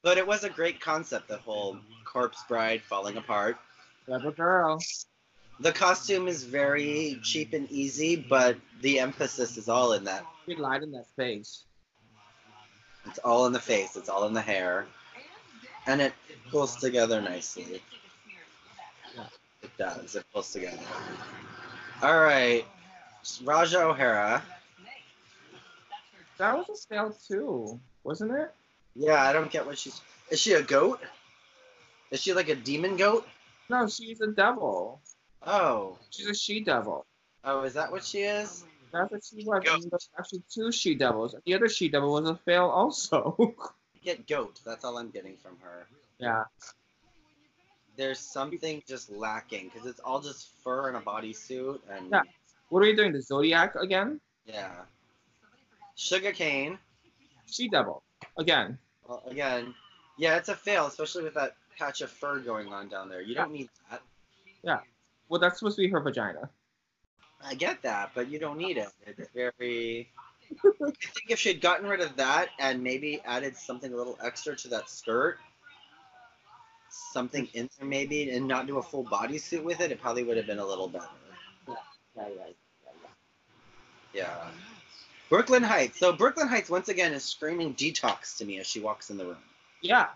But 0.02 0.18
it 0.18 0.26
was 0.26 0.44
a 0.46 0.50
great 0.50 0.80
concept, 0.80 1.28
the 1.28 1.38
whole 1.38 1.78
corpse 2.06 2.42
bride 2.48 2.82
falling 2.84 3.18
apart. 3.18 3.58
Clever 4.08 4.32
girl. 4.32 4.80
The 5.60 5.74
costume 5.74 6.30
is 6.30 6.44
very 6.44 7.20
cheap 7.24 7.54
and 7.54 7.70
easy, 7.70 8.16
but 8.16 8.56
the 8.82 9.00
emphasis 9.00 9.58
is 9.58 9.68
all 9.68 9.94
in 9.94 10.06
that. 10.06 10.26
She 10.48 10.56
lied 10.56 10.82
in 10.84 10.92
that 10.94 11.08
face. 11.18 11.66
It's 13.06 13.20
all 13.20 13.46
in 13.48 13.54
the 13.54 13.60
face, 13.60 13.98
it's 13.98 14.08
all 14.08 14.26
in 14.28 14.34
the 14.34 14.42
hair. 14.42 14.86
And 15.88 16.02
it 16.02 16.14
pulls 16.50 16.78
together 16.78 17.22
nicely. 17.22 17.82
Yeah. 19.16 19.26
It 19.62 19.78
does, 19.78 20.16
it 20.16 20.26
pulls 20.34 20.52
together. 20.54 20.80
Alright. 22.02 22.66
Ra'Jah 23.44 23.82
O'Hara. 23.82 24.42
That 26.38 26.58
was 26.58 26.70
a 26.70 26.76
sale 26.76 27.16
too, 27.28 27.80
wasn't 28.04 28.32
it? 28.32 28.54
Yeah, 28.96 29.24
I 29.24 29.34
don't 29.34 29.52
get 29.52 29.66
what 29.66 29.78
she's. 29.78 30.02
Is 30.30 30.40
she 30.40 30.54
a 30.54 30.62
goat? 30.62 31.02
Is 32.12 32.22
she 32.22 32.34
like 32.34 32.50
a 32.50 32.56
demon 32.56 32.96
goat? 32.96 33.28
No, 33.70 33.88
she's 33.88 34.22
a 34.22 34.28
devil. 34.28 35.02
Oh. 35.46 35.98
She's 36.10 36.28
a 36.28 36.34
she 36.34 36.62
devil. 36.64 37.06
Oh, 37.44 37.64
is 37.64 37.74
that 37.74 37.92
what 37.92 38.04
she 38.04 38.20
is? 38.20 38.64
That's 38.92 39.12
what 39.12 39.22
she 39.24 39.44
was. 39.46 39.64
Goat. 39.64 39.86
There's 39.90 40.10
actually 40.18 40.44
two 40.50 40.72
she 40.72 40.96
devils. 40.96 41.36
The 41.46 41.54
other 41.54 41.68
she 41.70 41.90
devil 41.90 42.14
was 42.14 42.28
a 42.30 42.36
fail 42.46 42.66
also. 42.66 43.36
Get 44.04 44.28
goat. 44.28 44.60
That's 44.66 44.86
all 44.86 44.98
I'm 44.98 45.10
getting 45.10 45.36
from 45.38 45.58
her. 45.62 45.88
yeah. 46.20 46.44
There's 47.98 48.20
something 48.20 48.84
just 48.88 49.10
lacking 49.12 49.72
because 49.74 49.88
it's 49.88 50.00
all 50.00 50.22
just 50.22 50.50
fur 50.64 50.88
and 50.88 50.98
a 50.98 51.02
bodysuit 51.02 51.80
and 51.92 52.10
Yeah. 52.12 52.22
What 52.70 52.84
are 52.84 52.86
you 52.86 52.96
doing? 52.96 53.12
The 53.12 53.22
Zodiac 53.22 53.76
again? 53.76 54.20
yeah. 54.46 54.72
Shuga 55.98 56.32
Cain. 56.34 56.78
She 57.48 57.68
devil. 57.70 58.04
Again. 58.38 58.78
Well, 59.08 59.24
again, 59.26 59.74
yeah, 60.20 60.36
it's 60.38 60.50
a 60.50 60.56
fail, 60.56 60.86
especially 60.86 61.24
with 61.24 61.34
that 61.34 61.56
patch 61.78 62.02
of 62.02 62.10
fur 62.10 62.40
going 62.40 62.74
on 62.74 62.88
down 62.90 63.10
there. 63.10 63.22
You 63.22 63.36
don't 63.36 63.52
need 63.52 63.70
that. 63.90 64.02
Yeah. 64.64 64.80
Well, 65.30 65.40
that's 65.40 65.60
supposed 65.60 65.76
to 65.78 65.82
be 65.82 65.90
her 65.90 66.00
vagina. 66.00 66.50
I 67.44 67.54
get 67.56 67.82
that, 67.84 68.12
but 68.16 68.30
you 68.30 68.40
don't 68.40 68.58
need 68.58 68.78
it. 68.78 68.90
It's 69.06 69.30
very. 69.36 70.10
I 70.64 70.72
think 70.80 71.30
if 71.30 71.40
she'd 71.40 71.62
gotten 71.62 71.88
rid 71.88 72.00
of 72.00 72.16
that 72.16 72.50
and 72.58 72.82
maybe 72.82 73.22
added 73.26 73.58
something 73.58 73.92
a 73.94 73.96
little 73.96 74.18
extra 74.24 74.56
to 74.56 74.70
that 74.70 74.90
skirt, 74.90 75.38
something 76.90 77.48
in 77.54 77.70
there 77.78 77.88
maybe, 77.88 78.30
and 78.30 78.48
not 78.48 78.66
do 78.66 78.78
a 78.78 78.84
full 78.84 79.04
bodysuit 79.04 79.62
with 79.64 79.82
it, 79.82 79.92
it 79.92 80.00
probably 80.02 80.24
would 80.24 80.38
have 80.38 80.48
been 80.48 80.60
a 80.60 80.66
little 80.66 80.88
better. 80.88 81.06
Yeah, 81.68 81.74
yeah, 82.16 82.24
yeah. 82.38 82.48
Yeah. 84.14 84.48
Brooklyn 85.30 85.64
Hytes. 85.64 86.00
So 86.00 86.14
Brooklyn 86.14 86.48
Hytes 86.48 86.70
once 86.70 86.88
again 86.88 87.14
is 87.14 87.24
screaming 87.24 87.74
detox 87.74 88.38
to 88.38 88.46
me 88.46 88.60
as 88.60 88.68
she 88.68 88.80
walks 88.80 89.10
in 89.10 89.18
the 89.18 89.26
room. 89.26 89.38
Yeah. 89.82 90.08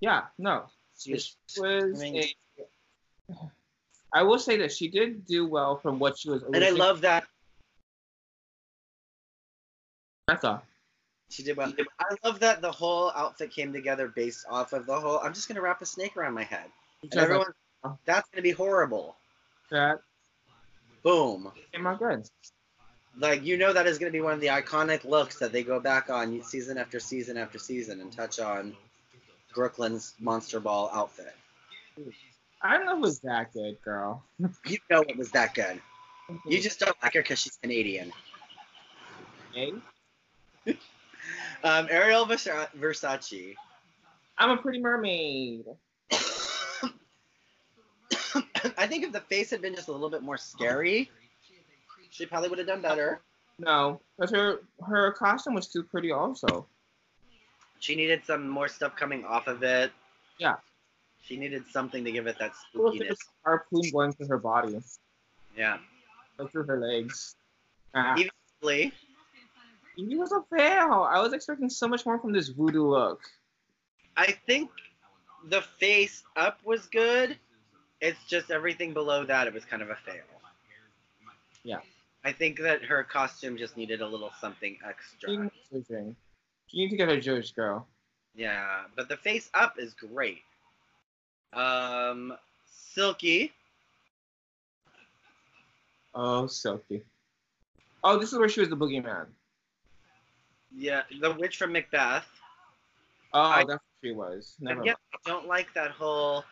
Yeah. 0.00 0.24
No. 0.38 0.66
She 1.00 1.12
was 1.12 1.36
a. 2.02 2.34
I 4.12 4.22
will 4.22 4.38
say 4.38 4.56
that 4.58 4.72
she 4.72 4.88
did 4.88 5.24
do 5.24 5.46
well 5.46 5.76
from 5.76 5.98
what 5.98 6.18
she 6.18 6.28
was. 6.28 6.42
and 6.42 6.64
I 6.64 6.70
love 6.70 7.00
that 7.02 7.26
Becca. 10.26 10.62
she 11.30 11.42
did 11.42 11.56
well. 11.56 11.72
I 11.98 12.16
love 12.24 12.40
that 12.40 12.60
the 12.60 12.70
whole 12.70 13.12
outfit 13.14 13.50
came 13.50 13.72
together 13.72 14.08
based 14.08 14.44
off 14.50 14.72
of 14.72 14.84
the 14.86 14.98
whole. 15.00 15.20
I'm 15.20 15.32
just 15.32 15.48
gonna 15.48 15.62
wrap 15.62 15.80
a 15.80 15.86
snake 15.86 16.16
around 16.16 16.34
my 16.34 16.44
head, 16.44 16.66
and 17.02 17.14
everyone, 17.14 17.46
that's 18.04 18.28
gonna 18.30 18.42
be 18.42 18.50
horrible. 18.50 19.16
that 19.70 20.00
Boom. 21.02 21.50
came 21.72 21.86
out 21.86 21.98
good. 21.98 22.28
Like 23.16 23.42
you 23.44 23.56
know 23.56 23.72
that 23.72 23.86
is 23.86 23.98
gonna 23.98 24.12
be 24.12 24.20
one 24.20 24.34
of 24.34 24.40
the 24.40 24.48
iconic 24.48 25.04
looks 25.04 25.38
that 25.38 25.52
they 25.52 25.62
go 25.62 25.80
back 25.80 26.10
on 26.10 26.42
season 26.42 26.76
after 26.78 27.00
season 27.00 27.36
after 27.38 27.58
season 27.58 28.00
and 28.00 28.12
touch 28.12 28.38
on 28.38 28.76
Brooklyn's 29.54 30.14
Monster 30.20 30.60
Ball 30.60 30.90
outfit. 30.92 31.34
I 32.62 32.76
don't 32.76 32.86
know 32.86 32.92
if 32.92 32.98
it 32.98 33.02
was 33.02 33.20
that 33.20 33.52
good, 33.52 33.80
girl. 33.82 34.22
You 34.66 34.78
know 34.90 35.02
it 35.08 35.16
was 35.16 35.30
that 35.32 35.54
good. 35.54 35.80
You 36.46 36.60
just 36.60 36.78
don't 36.78 36.96
like 37.02 37.14
her 37.14 37.22
because 37.22 37.40
she's 37.40 37.58
Canadian. 37.60 38.12
Okay. 39.50 39.72
Um, 41.62 41.86
Ariel 41.90 42.24
Versace. 42.24 43.54
I'm 44.38 44.50
a 44.50 44.56
pretty 44.56 44.80
mermaid. 44.80 45.66
I 48.78 48.86
think 48.86 49.04
if 49.04 49.12
the 49.12 49.20
face 49.28 49.50
had 49.50 49.60
been 49.60 49.74
just 49.74 49.88
a 49.88 49.92
little 49.92 50.08
bit 50.08 50.22
more 50.22 50.38
scary, 50.38 51.10
she 52.08 52.24
probably 52.24 52.48
would 52.48 52.58
have 52.58 52.66
done 52.66 52.80
better. 52.80 53.20
No, 53.58 54.00
because 54.16 54.30
her 54.30 54.60
her 54.86 55.12
costume 55.12 55.54
was 55.54 55.68
too 55.68 55.82
pretty. 55.82 56.10
Also, 56.10 56.66
She 57.80 57.94
needed 57.96 58.24
some 58.24 58.48
more 58.48 58.68
stuff 58.68 58.94
coming 58.94 59.24
off 59.24 59.46
of 59.46 59.62
it. 59.62 59.90
Yeah. 60.38 60.56
She 61.22 61.36
needed 61.36 61.64
something 61.70 62.04
to 62.04 62.12
give 62.12 62.26
it 62.26 62.38
that 62.38 62.52
spookiness. 62.74 63.16
harpoon 63.44 63.82
going 63.92 64.12
through 64.12 64.28
her 64.28 64.38
body, 64.38 64.78
Yeah. 65.56 65.78
like 66.38 66.50
through 66.52 66.64
her 66.64 66.78
legs. 66.78 67.36
Ah. 67.94 68.14
Yvie 68.16 68.30
Lee. 68.62 68.92
Was 69.98 70.32
a 70.32 70.42
fail. 70.56 71.02
I 71.10 71.20
was 71.20 71.32
expecting 71.34 71.68
so 71.68 71.86
much 71.86 72.06
more 72.06 72.18
from 72.18 72.32
this 72.32 72.48
voodoo 72.48 72.86
look. 72.88 73.20
I 74.16 74.32
think 74.46 74.70
the 75.48 75.60
face 75.78 76.22
up 76.36 76.60
was 76.64 76.86
good. 76.86 77.36
It's 78.00 78.22
just 78.24 78.50
everything 78.50 78.94
below 78.94 79.24
that 79.26 79.46
it 79.46 79.52
was 79.52 79.64
kind 79.66 79.82
of 79.82 79.90
a 79.90 79.96
fail. 79.96 80.24
Yeah. 81.64 81.80
I 82.24 82.32
think 82.32 82.58
that 82.60 82.82
her 82.84 83.04
costume 83.04 83.58
just 83.58 83.76
needed 83.76 84.00
a 84.00 84.06
little 84.06 84.30
something 84.40 84.78
extra. 84.86 85.50
You 86.72 86.84
need 86.84 86.90
to 86.90 86.96
get 86.96 87.08
a 87.08 87.20
Jewish 87.20 87.52
girl. 87.52 87.86
Yeah, 88.34 88.82
but 88.96 89.08
the 89.08 89.16
face 89.16 89.50
up 89.54 89.74
is 89.78 89.94
great. 89.94 90.42
Um, 91.52 92.36
Silky. 92.66 93.52
Oh, 96.14 96.46
Silky. 96.46 97.02
Oh, 98.02 98.18
this 98.18 98.32
is 98.32 98.38
where 98.38 98.48
she 98.48 98.60
was 98.60 98.68
the 98.68 98.76
boogeyman. 98.76 99.26
Yeah, 100.74 101.02
the 101.20 101.32
witch 101.32 101.56
from 101.56 101.72
Macbeth. 101.72 102.26
Oh, 103.32 103.40
I- 103.40 103.58
that's 103.64 103.68
what 103.68 103.80
she 104.02 104.12
was. 104.12 104.54
Never 104.60 104.80
Again, 104.80 104.94
mind. 105.12 105.22
I 105.26 105.30
don't 105.30 105.46
like 105.46 105.72
that 105.74 105.90
whole 105.90 106.44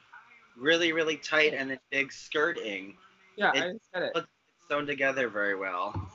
really, 0.56 0.92
really 0.92 1.16
tight 1.16 1.54
and 1.54 1.70
then 1.70 1.80
big 1.90 2.12
skirting. 2.12 2.96
Yeah, 3.36 3.52
it- 3.54 3.56
I 3.56 3.66
didn't 3.66 3.82
get 3.94 4.02
it. 4.02 4.12
It's 4.16 4.26
sewn 4.68 4.86
together 4.86 5.28
very 5.28 5.54
well. 5.54 6.10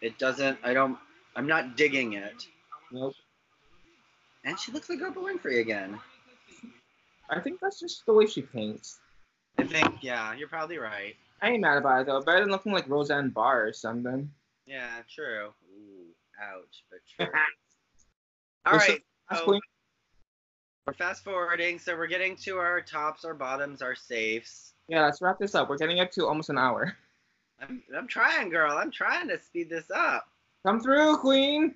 It 0.00 0.18
doesn't. 0.18 0.58
I 0.62 0.72
don't. 0.72 0.98
I'm 1.36 1.46
not 1.46 1.76
digging 1.76 2.14
it. 2.14 2.46
Nope. 2.92 3.14
And 4.44 4.58
she 4.58 4.72
looks 4.72 4.88
like 4.88 5.00
Oprah 5.00 5.16
Winfrey 5.16 5.60
again. 5.60 5.98
I 7.28 7.40
think 7.40 7.60
that's 7.60 7.78
just 7.78 8.04
the 8.06 8.12
way 8.12 8.26
she 8.26 8.42
paints. 8.42 8.98
I 9.58 9.64
think. 9.64 10.02
Yeah, 10.02 10.34
you're 10.34 10.48
probably 10.48 10.78
right. 10.78 11.14
I 11.42 11.50
ain't 11.50 11.60
mad 11.60 11.78
about 11.78 12.00
it 12.00 12.06
though. 12.06 12.20
Better 12.20 12.40
than 12.40 12.50
looking 12.50 12.72
like 12.72 12.88
Roseanne 12.88 13.30
Barr 13.30 13.66
or 13.66 13.72
something. 13.72 14.30
Yeah, 14.66 14.88
true. 15.12 15.48
Ooh, 15.72 16.06
ouch, 16.40 16.84
but 16.90 17.00
true. 17.16 17.32
All 18.66 18.74
What's 18.74 18.88
right. 18.88 19.02
So 19.32 19.44
queen. 19.44 19.60
we're 20.86 20.94
fast 20.94 21.24
forwarding, 21.24 21.78
so 21.78 21.96
we're 21.96 22.08
getting 22.08 22.36
to 22.36 22.56
our 22.56 22.80
tops, 22.80 23.24
our 23.24 23.34
bottoms, 23.34 23.80
our 23.80 23.94
safes. 23.94 24.74
Yeah, 24.88 25.04
let's 25.04 25.22
wrap 25.22 25.38
this 25.38 25.54
up. 25.54 25.68
We're 25.68 25.78
getting 25.78 26.00
up 26.00 26.10
to 26.12 26.26
almost 26.26 26.50
an 26.50 26.58
hour. 26.58 26.96
I'm, 27.60 27.82
I'm 27.96 28.08
trying, 28.08 28.50
girl. 28.50 28.76
I'm 28.76 28.90
trying 28.90 29.28
to 29.28 29.38
speed 29.38 29.70
this 29.70 29.90
up. 29.94 30.26
Come 30.66 30.80
through, 30.80 31.18
queen. 31.18 31.74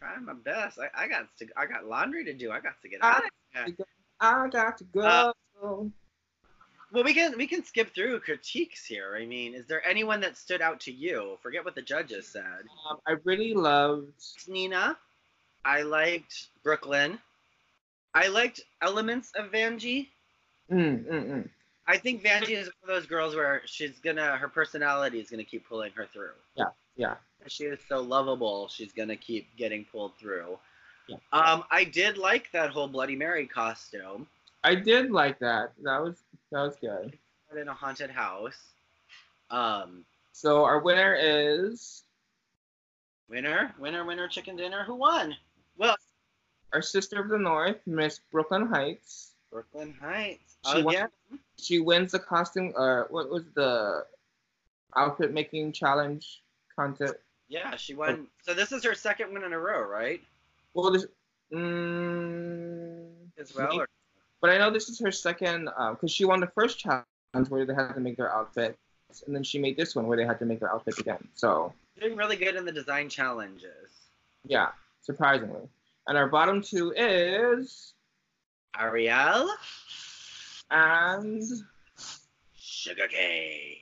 I'm 0.00 0.08
trying 0.08 0.24
my 0.24 0.34
best. 0.34 0.78
I, 0.78 1.04
I 1.04 1.08
got 1.08 1.28
to 1.38 1.46
I 1.56 1.66
got 1.66 1.86
laundry 1.86 2.24
to 2.24 2.32
do. 2.34 2.50
I 2.50 2.60
got 2.60 2.80
to 2.82 2.88
get 2.88 3.02
out 3.02 3.24
of 3.24 3.30
here. 3.52 3.86
I 4.20 4.48
got 4.48 4.78
to 4.78 4.84
go. 4.84 5.00
Uh, 5.00 5.32
Well, 6.90 7.04
we 7.04 7.12
can 7.12 7.36
we 7.36 7.46
can 7.46 7.64
skip 7.64 7.94
through 7.94 8.20
critiques 8.20 8.84
here. 8.86 9.16
I 9.20 9.26
mean, 9.26 9.54
is 9.54 9.66
there 9.66 9.86
anyone 9.86 10.20
that 10.20 10.36
stood 10.36 10.62
out 10.62 10.80
to 10.80 10.92
you? 10.92 11.36
Forget 11.42 11.64
what 11.64 11.74
the 11.74 11.82
judges 11.82 12.26
said. 12.28 12.64
um, 12.90 12.98
I 13.06 13.16
really 13.24 13.54
loved. 13.54 14.12
Nina. 14.48 14.96
I 15.64 15.82
liked 15.82 16.48
Brooklyn. 16.62 17.18
I 18.14 18.28
liked 18.28 18.60
elements 18.80 19.32
of 19.36 19.50
Vanjie. 19.52 20.08
Mm, 20.72 21.04
mm, 21.04 21.30
mm. 21.30 21.48
I 21.86 21.98
think 21.98 22.22
Vanjie 22.22 22.56
is 22.56 22.70
one 22.80 22.82
of 22.82 22.88
those 22.88 23.06
girls 23.06 23.34
where 23.34 23.62
she's 23.66 23.98
gonna 23.98 24.36
her 24.36 24.48
personality 24.48 25.20
is 25.20 25.28
gonna 25.28 25.44
keep 25.44 25.68
pulling 25.68 25.92
her 25.92 26.06
through. 26.06 26.32
Yeah, 26.54 26.66
yeah. 26.96 27.14
She 27.46 27.64
is 27.64 27.78
so 27.88 28.00
lovable. 28.00 28.68
She's 28.68 28.92
gonna 28.92 29.16
keep 29.16 29.54
getting 29.56 29.84
pulled 29.84 30.16
through. 30.18 30.58
Yeah. 31.06 31.16
Um, 31.32 31.64
I 31.70 31.84
did 31.84 32.18
like 32.18 32.50
that 32.52 32.70
whole 32.70 32.88
Bloody 32.88 33.16
Mary 33.16 33.46
costume. 33.46 34.26
I 34.64 34.74
did 34.74 35.10
like 35.10 35.38
that. 35.38 35.72
That 35.82 36.02
was 36.02 36.16
that 36.50 36.62
was 36.62 36.76
good. 36.80 37.16
In 37.58 37.68
a 37.68 37.74
haunted 37.74 38.10
house. 38.10 38.58
Um, 39.50 40.04
So 40.32 40.64
our 40.64 40.80
winner 40.80 41.16
is 41.18 42.02
winner, 43.28 43.74
winner, 43.78 44.04
winner, 44.04 44.28
chicken 44.28 44.56
dinner. 44.56 44.84
Who 44.84 44.94
won? 44.96 45.34
Well, 45.78 45.96
our 46.74 46.82
sister 46.82 47.20
of 47.20 47.28
the 47.28 47.38
north, 47.38 47.78
Miss 47.86 48.20
Brooklyn 48.30 48.66
Hytes. 48.66 49.32
Brooklyn 49.50 49.94
Hytes. 50.00 50.56
She 50.70 50.82
won- 50.82 51.10
She 51.56 51.78
wins 51.80 52.12
the 52.12 52.18
costume. 52.18 52.74
Uh, 52.76 53.04
what 53.04 53.30
was 53.30 53.44
the 53.54 54.06
outfit 54.94 55.32
making 55.32 55.72
challenge 55.72 56.42
contest? 56.76 57.14
Yeah, 57.48 57.76
she 57.76 57.94
won. 57.94 58.26
So 58.42 58.52
this 58.54 58.72
is 58.72 58.84
her 58.84 58.94
second 58.94 59.32
win 59.32 59.42
in 59.44 59.52
a 59.52 59.58
row, 59.58 59.80
right? 59.82 60.20
Well, 60.74 60.90
this. 60.90 61.06
Mm, 61.52 63.06
As 63.38 63.54
well. 63.54 63.80
Or, 63.80 63.88
But 64.40 64.50
I 64.50 64.58
know 64.58 64.70
this 64.70 64.88
is 64.88 64.98
her 65.00 65.10
second 65.10 65.64
because 65.92 66.10
she 66.10 66.24
won 66.24 66.40
the 66.40 66.46
first 66.48 66.78
challenge 66.78 67.06
where 67.48 67.64
they 67.64 67.74
had 67.74 67.94
to 67.94 68.00
make 68.00 68.16
their 68.16 68.32
outfit, 68.32 68.76
and 69.26 69.34
then 69.34 69.42
she 69.42 69.58
made 69.58 69.76
this 69.76 69.96
one 69.96 70.06
where 70.06 70.16
they 70.16 70.26
had 70.26 70.38
to 70.40 70.44
make 70.44 70.60
their 70.60 70.70
outfit 70.72 70.98
again. 70.98 71.26
So 71.34 71.72
doing 71.98 72.16
really 72.16 72.36
good 72.36 72.54
in 72.56 72.64
the 72.64 72.72
design 72.72 73.08
challenges. 73.08 73.90
yeah, 74.44 74.68
surprisingly. 75.02 75.62
And 76.06 76.16
our 76.18 76.28
bottom 76.28 76.62
two 76.62 76.92
is 76.96 77.92
Ariel, 78.78 79.50
and 80.70 81.42
Shuga 82.58 83.08
Cain. 83.10 83.78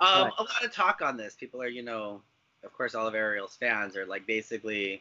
Um, 0.00 0.24
Right. 0.24 0.32
a 0.38 0.42
lot 0.42 0.64
of 0.64 0.72
talk 0.72 1.00
on 1.02 1.16
this. 1.16 1.34
People 1.36 1.62
are, 1.62 1.68
you 1.68 1.82
know, 1.82 2.22
of 2.66 2.72
course, 2.76 2.94
all 2.94 3.06
of 3.06 3.14
Ariel's 3.14 3.56
fans 3.56 3.96
are 3.96 4.04
like 4.04 4.26
basically 4.26 5.00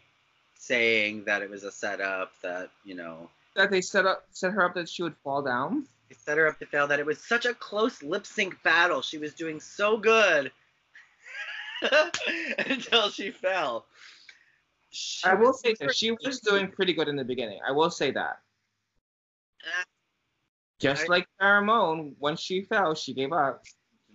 saying 0.58 1.26
that 1.26 1.42
it 1.42 1.50
was 1.50 1.64
a 1.64 1.72
setup. 1.72 2.32
That 2.42 2.70
you 2.86 2.96
know, 2.96 3.30
that 3.56 3.72
they 3.72 3.82
set 3.82 4.06
up 4.06 4.26
set 4.32 4.54
her 4.54 4.64
up 4.64 4.76
that 4.76 4.88
she 4.88 5.04
would 5.04 5.16
fall 5.24 5.42
down. 5.42 5.86
they 6.10 6.16
set 6.16 6.38
her 6.38 6.48
up 6.48 6.60
to 6.60 6.66
fail. 6.66 6.88
That 6.88 7.00
it 7.00 7.06
was 7.06 7.20
such 7.20 7.46
a 7.46 7.54
close 7.54 8.02
lip 8.02 8.26
sync 8.26 8.62
battle. 8.64 9.02
She 9.02 9.18
was 9.18 9.34
doing 9.34 9.60
so 9.60 9.98
good 9.98 10.52
until 12.60 13.10
she 13.10 13.32
fell. 13.32 13.86
She 14.92 15.28
I 15.28 15.34
will 15.34 15.54
say 15.54 15.76
that 15.82 15.94
she 15.96 16.12
was 16.12 16.40
doing 16.40 16.72
pretty 16.72 16.94
good 16.94 17.10
in 17.10 17.16
the 17.18 17.26
beginning. 17.26 17.60
I 17.68 17.72
will 17.72 17.92
say 17.92 18.12
that. 18.12 18.40
Ah. 19.66 19.84
Just 20.80 21.06
I- 21.06 21.08
like 21.08 21.28
Farrah 21.42 21.66
Moan, 21.66 22.16
when 22.20 22.38
she 22.38 22.62
fell, 22.62 22.96
she 22.96 23.14
gave 23.14 23.34
up. 23.34 23.64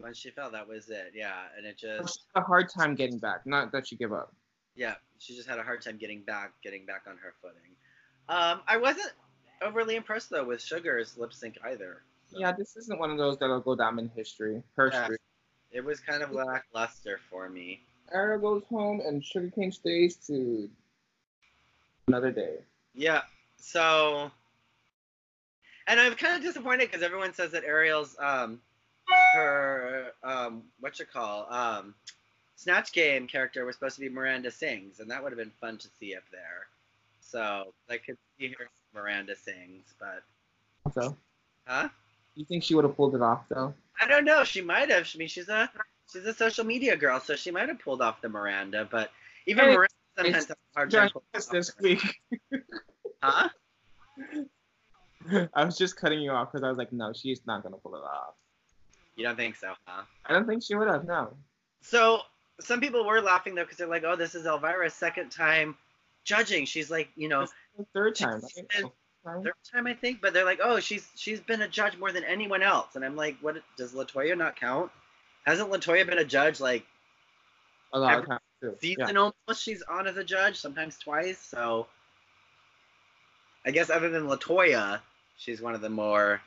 When 0.01 0.15
she 0.15 0.31
fell, 0.31 0.51
that 0.51 0.67
was 0.67 0.89
it. 0.89 1.13
Yeah, 1.15 1.35
and 1.57 1.67
it 1.67 1.79
She 1.79 1.87
just 1.87 2.21
had 2.35 2.41
a 2.43 2.45
hard 2.45 2.69
time 2.71 2.95
getting 2.95 3.19
back. 3.19 3.47
Not 3.47 3.71
that 3.73 3.87
she 3.87 3.97
gave 3.97 4.13
up. 4.13 4.33
yeah, 4.75 4.95
she 5.19 5.37
just 5.37 5.49
had 5.49 5.59
a 5.59 5.63
hard 5.63 5.83
time 5.83 5.99
getting 5.99 6.23
back, 6.23 6.53
getting 6.63 6.87
back 6.87 7.03
on 7.07 7.17
her 7.19 7.35
footing. 7.43 7.77
Um, 8.29 8.61
I 8.67 8.77
wasn't 8.77 9.13
overly 9.61 9.97
impressed 9.97 10.31
though 10.31 10.45
with 10.45 10.61
Shuga's 10.61 11.19
lip 11.19 11.33
sync 11.33 11.59
either. 11.65 12.03
Yeah, 12.31 12.53
this 12.53 12.77
isn't 12.77 12.99
one 12.99 13.11
of 13.11 13.19
those 13.19 13.39
that'll 13.39 13.61
go 13.61 13.75
down 13.75 13.99
in 13.99 14.09
history. 14.17 14.63
Her 14.77 14.91
Yeah. 14.93 15.09
It 15.73 15.85
was 15.85 16.01
kind 16.01 16.23
of 16.23 16.33
lackluster 16.33 17.21
for 17.31 17.49
me. 17.49 17.81
Ariel 18.13 18.41
goes 18.41 18.63
home 18.71 19.01
and 19.07 19.23
Shuga 19.23 19.55
Cain 19.55 19.71
stays 19.71 20.17
to 20.27 20.69
another 22.09 22.33
day. 22.33 22.57
Yeah. 22.95 23.23
So, 23.57 24.31
and 25.87 26.01
I'm 26.01 26.15
kind 26.15 26.37
of 26.37 26.43
disappointed 26.43 26.89
because 26.91 27.03
everyone 27.03 27.35
says 27.35 27.53
that 27.53 27.65
Ariel's 27.65 28.17
um 28.19 28.61
her 29.35 30.13
um 30.23 30.63
what 30.81 30.99
you 30.99 31.05
call 31.05 31.47
um 31.53 31.95
Snatch 32.57 32.93
Game 32.93 33.27
character 33.27 33.65
was 33.65 33.77
supposed 33.77 33.95
to 33.95 34.03
be 34.03 34.11
Miranda 34.11 34.51
Sings, 34.51 35.01
and 35.01 35.11
that 35.11 35.23
would 35.23 35.33
have 35.33 35.39
been 35.39 35.53
fun 35.63 35.79
to 35.79 35.89
see 35.99 36.15
up 36.15 36.25
there. 36.31 36.67
So 37.21 37.73
I 37.89 37.97
could 37.97 38.19
see 38.39 38.49
her 38.49 38.69
Miranda 38.95 39.35
Sings, 39.35 39.95
but 39.99 40.23
So, 40.93 41.17
huh? 41.67 41.89
you 42.35 42.45
think 42.45 42.63
she 42.63 42.75
would 42.75 42.85
have 42.85 42.97
pulled 42.97 43.15
it 43.15 43.23
off 43.23 43.49
though? 43.49 43.73
I 44.01 44.07
don't 44.07 44.25
know. 44.25 44.45
She 44.45 44.61
might 44.61 44.91
have. 44.91 45.09
I 45.15 45.19
mean, 45.19 45.29
she's 45.29 45.49
a 45.49 45.71
she's 46.13 46.25
a 46.25 46.35
social 46.35 46.65
media 46.65 46.97
girl, 46.97 47.21
so 47.21 47.35
she 47.37 47.51
might 47.51 47.69
have 47.69 47.79
pulled 47.79 48.03
off 48.03 48.21
the 48.21 48.29
Miranda. 48.29 48.87
But 48.91 49.11
even 49.47 49.65
Hey, 49.67 49.75
Miranda 49.75 49.89
sometimes 50.17 50.35
has 50.35 50.51
a 50.51 50.57
hard 50.75 50.91
time 50.91 51.11
this 51.33 51.71
off 51.71 51.81
week. 51.81 52.21
Huh? 53.23 53.49
I 55.55 55.65
was 55.65 55.77
just 55.77 55.97
cutting 55.97 56.21
you 56.21 56.31
off 56.31 56.51
because 56.51 56.65
I 56.65 56.69
was 56.69 56.79
like, 56.79 56.93
no, 56.93 57.13
she's 57.13 57.41
not 57.47 57.63
gonna 57.63 57.77
pull 57.77 57.95
it 57.95 58.03
off. 58.03 58.35
You 59.21 59.27
don't 59.27 59.37
think 59.37 59.57
so, 59.57 59.75
huh? 59.85 60.05
I 60.25 60.33
don't 60.33 60.47
think 60.47 60.63
she 60.63 60.75
would 60.75 60.89
have. 60.89 61.05
No. 61.05 61.37
So 61.83 62.21
some 62.59 62.81
people 62.81 63.05
were 63.05 63.21
laughing 63.21 63.55
though 63.55 63.65
because 63.65 63.77
they're 63.77 63.87
like, 63.87 64.03
"Oh, 64.03 64.17
this 64.17 64.35
is 64.35 64.47
Elvira's 64.47 64.95
second 64.95 65.29
time 65.29 65.77
judging." 66.25 66.65
She's 66.65 66.91
like, 66.91 67.11
you 67.17 67.29
know, 67.29 67.47
third 67.93 68.17
time. 68.17 68.41
Right? 68.41 68.69
been- 68.75 68.91
Right? 69.23 69.45
third 69.45 69.53
time 69.71 69.87
I 69.87 69.93
think, 69.93 70.23
but 70.23 70.33
they're 70.33 70.47
like, 70.47 70.61
"Oh, 70.63 70.81
she's 70.81 71.07
she's 71.17 71.39
been 71.41 71.61
a 71.61 71.69
judge 71.69 71.99
more 71.99 72.11
than 72.13 72.25
anyone 72.25 72.63
else," 72.63 72.97
and 72.97 73.05
I'm 73.05 73.15
like, 73.15 73.37
"What 73.43 73.57
does 73.77 73.93
Latoya 73.93 74.39
not 74.39 74.57
count? 74.57 74.91
Hasn't 75.45 75.69
Latoya 75.71 76.07
been 76.07 76.17
a 76.17 76.25
judge 76.25 76.59
like 76.61 76.87
A 77.93 77.99
lot 77.99 78.13
every 78.13 78.23
of 78.23 78.29
times 78.31 78.41
too. 78.63 78.79
Yeah. 78.81 79.05
season 79.05 79.17
almost? 79.19 79.63
She's 79.63 79.83
on 79.83 80.07
as 80.07 80.17
a 80.17 80.25
judge, 80.25 80.57
sometimes 80.57 80.97
twice. 80.97 81.39
So 81.39 81.87
I 83.67 83.71
guess 83.71 83.91
other 83.91 84.09
than 84.09 84.27
Latoya, 84.27 85.01
she's 85.37 85.61
one 85.61 85.75
of 85.75 85.83
the 85.83 85.91
more 85.91 86.41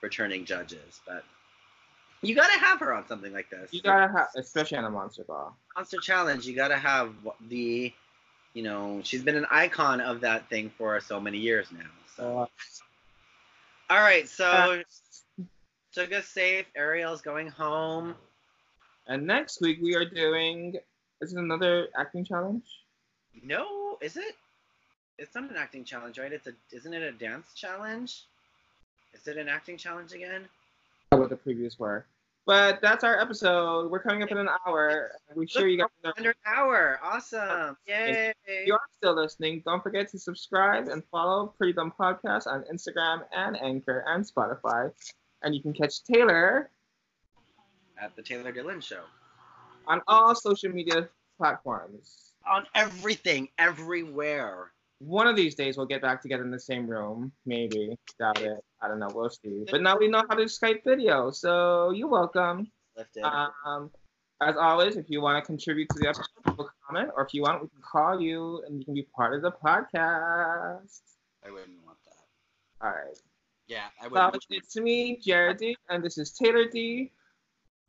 returning 0.00 0.44
judges. 0.44 1.00
But 1.06 1.24
you 2.22 2.34
gotta 2.34 2.58
have 2.58 2.80
her 2.80 2.92
on 2.92 3.06
something 3.06 3.32
like 3.32 3.48
this. 3.50 3.72
You 3.72 3.80
gotta 3.82 4.12
have, 4.12 4.28
especially 4.36 4.78
on 4.78 4.84
a 4.84 4.90
monster 4.90 5.24
ball. 5.24 5.56
monster 5.76 5.98
challenge 5.98 6.46
you 6.46 6.54
gotta 6.54 6.76
have 6.76 7.14
the 7.48 7.92
you 8.54 8.62
know 8.62 9.00
she's 9.04 9.22
been 9.22 9.36
an 9.36 9.46
icon 9.50 10.00
of 10.00 10.20
that 10.22 10.48
thing 10.48 10.70
for 10.76 10.98
so 11.00 11.20
many 11.20 11.38
years 11.38 11.68
now 11.70 11.84
so 12.16 12.38
Uh, 12.40 12.46
all 13.94 14.00
right 14.00 14.28
so 14.28 14.82
uh, 15.38 15.42
took 15.92 16.12
us 16.12 16.26
safe 16.26 16.66
ariel's 16.74 17.20
going 17.20 17.46
home 17.48 18.14
and 19.06 19.26
next 19.26 19.60
week 19.62 19.78
we 19.82 19.94
are 19.94 20.04
doing. 20.04 20.74
Is 21.22 21.32
it 21.32 21.38
another 21.38 21.88
acting 21.98 22.24
challenge? 22.24 22.64
no 23.42 23.96
is 24.00 24.16
it 24.16 24.34
it's 25.18 25.34
not 25.34 25.48
an 25.50 25.56
acting 25.56 25.84
challenge 25.84 26.18
right 26.18 26.32
it's 26.32 26.46
a 26.48 26.52
isn't 26.72 26.92
it 26.92 27.02
a 27.02 27.12
dance 27.12 27.52
challenge 27.54 28.24
is 29.14 29.26
it 29.28 29.36
an 29.36 29.48
acting 29.48 29.76
challenge 29.76 30.12
again 30.12 30.48
What 31.20 31.30
the 31.30 31.36
previous 31.36 31.78
were. 31.78 32.06
But 32.46 32.80
that's 32.80 33.04
our 33.04 33.20
episode. 33.20 33.90
We're 33.90 34.02
coming 34.02 34.22
up 34.22 34.30
in 34.30 34.38
an 34.38 34.48
hour. 34.66 35.10
We 35.34 35.46
sure 35.46 35.68
you 35.68 35.76
guys 35.76 35.88
know. 36.02 36.12
under 36.16 36.30
an 36.30 36.36
hour 36.46 36.98
awesome 37.04 37.76
yay 37.86 38.32
If 38.46 38.66
you 38.66 38.72
are 38.72 38.80
still 38.96 39.14
listening, 39.14 39.62
don't 39.66 39.82
forget 39.82 40.10
to 40.12 40.18
subscribe 40.18 40.88
and 40.88 41.02
follow 41.10 41.52
Pretty 41.58 41.74
Dumb 41.74 41.92
Podcast 42.00 42.46
on 42.46 42.64
Instagram 42.72 43.20
and 43.36 43.54
Anchor 43.60 44.02
and 44.08 44.24
Spotify. 44.24 44.90
And 45.42 45.54
you 45.54 45.60
can 45.60 45.74
catch 45.74 46.02
Taylor 46.04 46.70
at 48.00 48.16
the 48.16 48.22
taylor 48.22 48.50
dillon 48.50 48.80
show 48.80 49.02
on 49.86 50.00
all 50.08 50.34
social 50.34 50.70
media 50.70 51.08
platforms. 51.36 52.32
on 52.46 52.64
everything 52.74 53.48
everywhere 53.58 54.70
One 55.00 55.26
of 55.28 55.36
these 55.36 55.54
days 55.54 55.76
we'll 55.76 55.86
get 55.86 56.02
back 56.02 56.20
together 56.20 56.42
in 56.42 56.50
the 56.50 56.58
same 56.58 56.86
room. 56.88 57.32
Maybe. 57.46 57.96
Doubt 58.18 58.40
it. 58.42 58.58
I 58.82 58.88
don't 58.88 58.98
know. 58.98 59.08
We'll 59.14 59.30
see. 59.30 59.64
But 59.70 59.82
now 59.82 59.96
we 59.96 60.08
know 60.08 60.24
how 60.28 60.34
to 60.36 60.44
Skype 60.44 60.82
video, 60.84 61.30
so 61.30 61.90
you're 61.90 62.08
welcome. 62.08 62.70
Um, 63.64 63.90
as 64.40 64.56
always, 64.56 64.96
if 64.96 65.08
you 65.08 65.20
want 65.20 65.42
to 65.42 65.46
contribute 65.46 65.88
to 65.90 65.98
the 66.00 66.08
episode, 66.08 66.24
a 66.46 66.64
comment, 66.86 67.10
or 67.16 67.24
if 67.24 67.34
you 67.34 67.42
want, 67.42 67.62
we 67.62 67.68
can 67.68 67.80
call 67.82 68.20
you 68.20 68.62
and 68.66 68.78
you 68.78 68.84
can 68.84 68.94
be 68.94 69.06
part 69.14 69.34
of 69.34 69.42
the 69.42 69.50
podcast. 69.50 71.00
i 71.44 71.50
wouldn't 71.50 71.84
want 71.84 71.98
that 72.04 72.86
All 72.86 72.90
right. 72.90 73.18
yeah 73.66 73.86
i 74.00 74.08
wouldn't 74.08 74.44
it's 74.50 74.76
me, 74.76 75.16
Jared 75.16 75.58
D, 75.58 75.76
and 75.88 76.02
this 76.04 76.18
is 76.18 76.32
Taylor 76.32 76.66
D. 76.68 77.12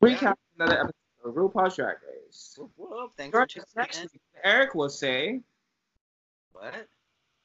Recap 0.04 0.36
another 0.58 0.80
episode 0.80 0.94
of 1.26 1.34
RuPaul's 1.36 1.76
Drag 1.76 1.98
Race. 2.08 2.56
Whoop, 2.58 2.72
whoop. 2.78 3.12
Thanks 3.18 3.32
for 3.32 3.42
us 3.42 3.50
tuning 3.52 3.66
next 3.76 4.02
week. 4.02 4.22
Eric 4.44 4.76
will 4.76 4.90
say 4.90 5.42
What? 6.54 6.88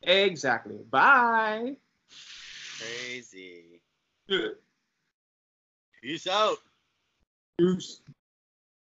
Exactly. 0.07 0.79
Bye. 0.91 1.77
Crazy. 2.79 3.81
Peace 6.03 6.27
out. 6.27 6.59
Peace. 7.59 8.01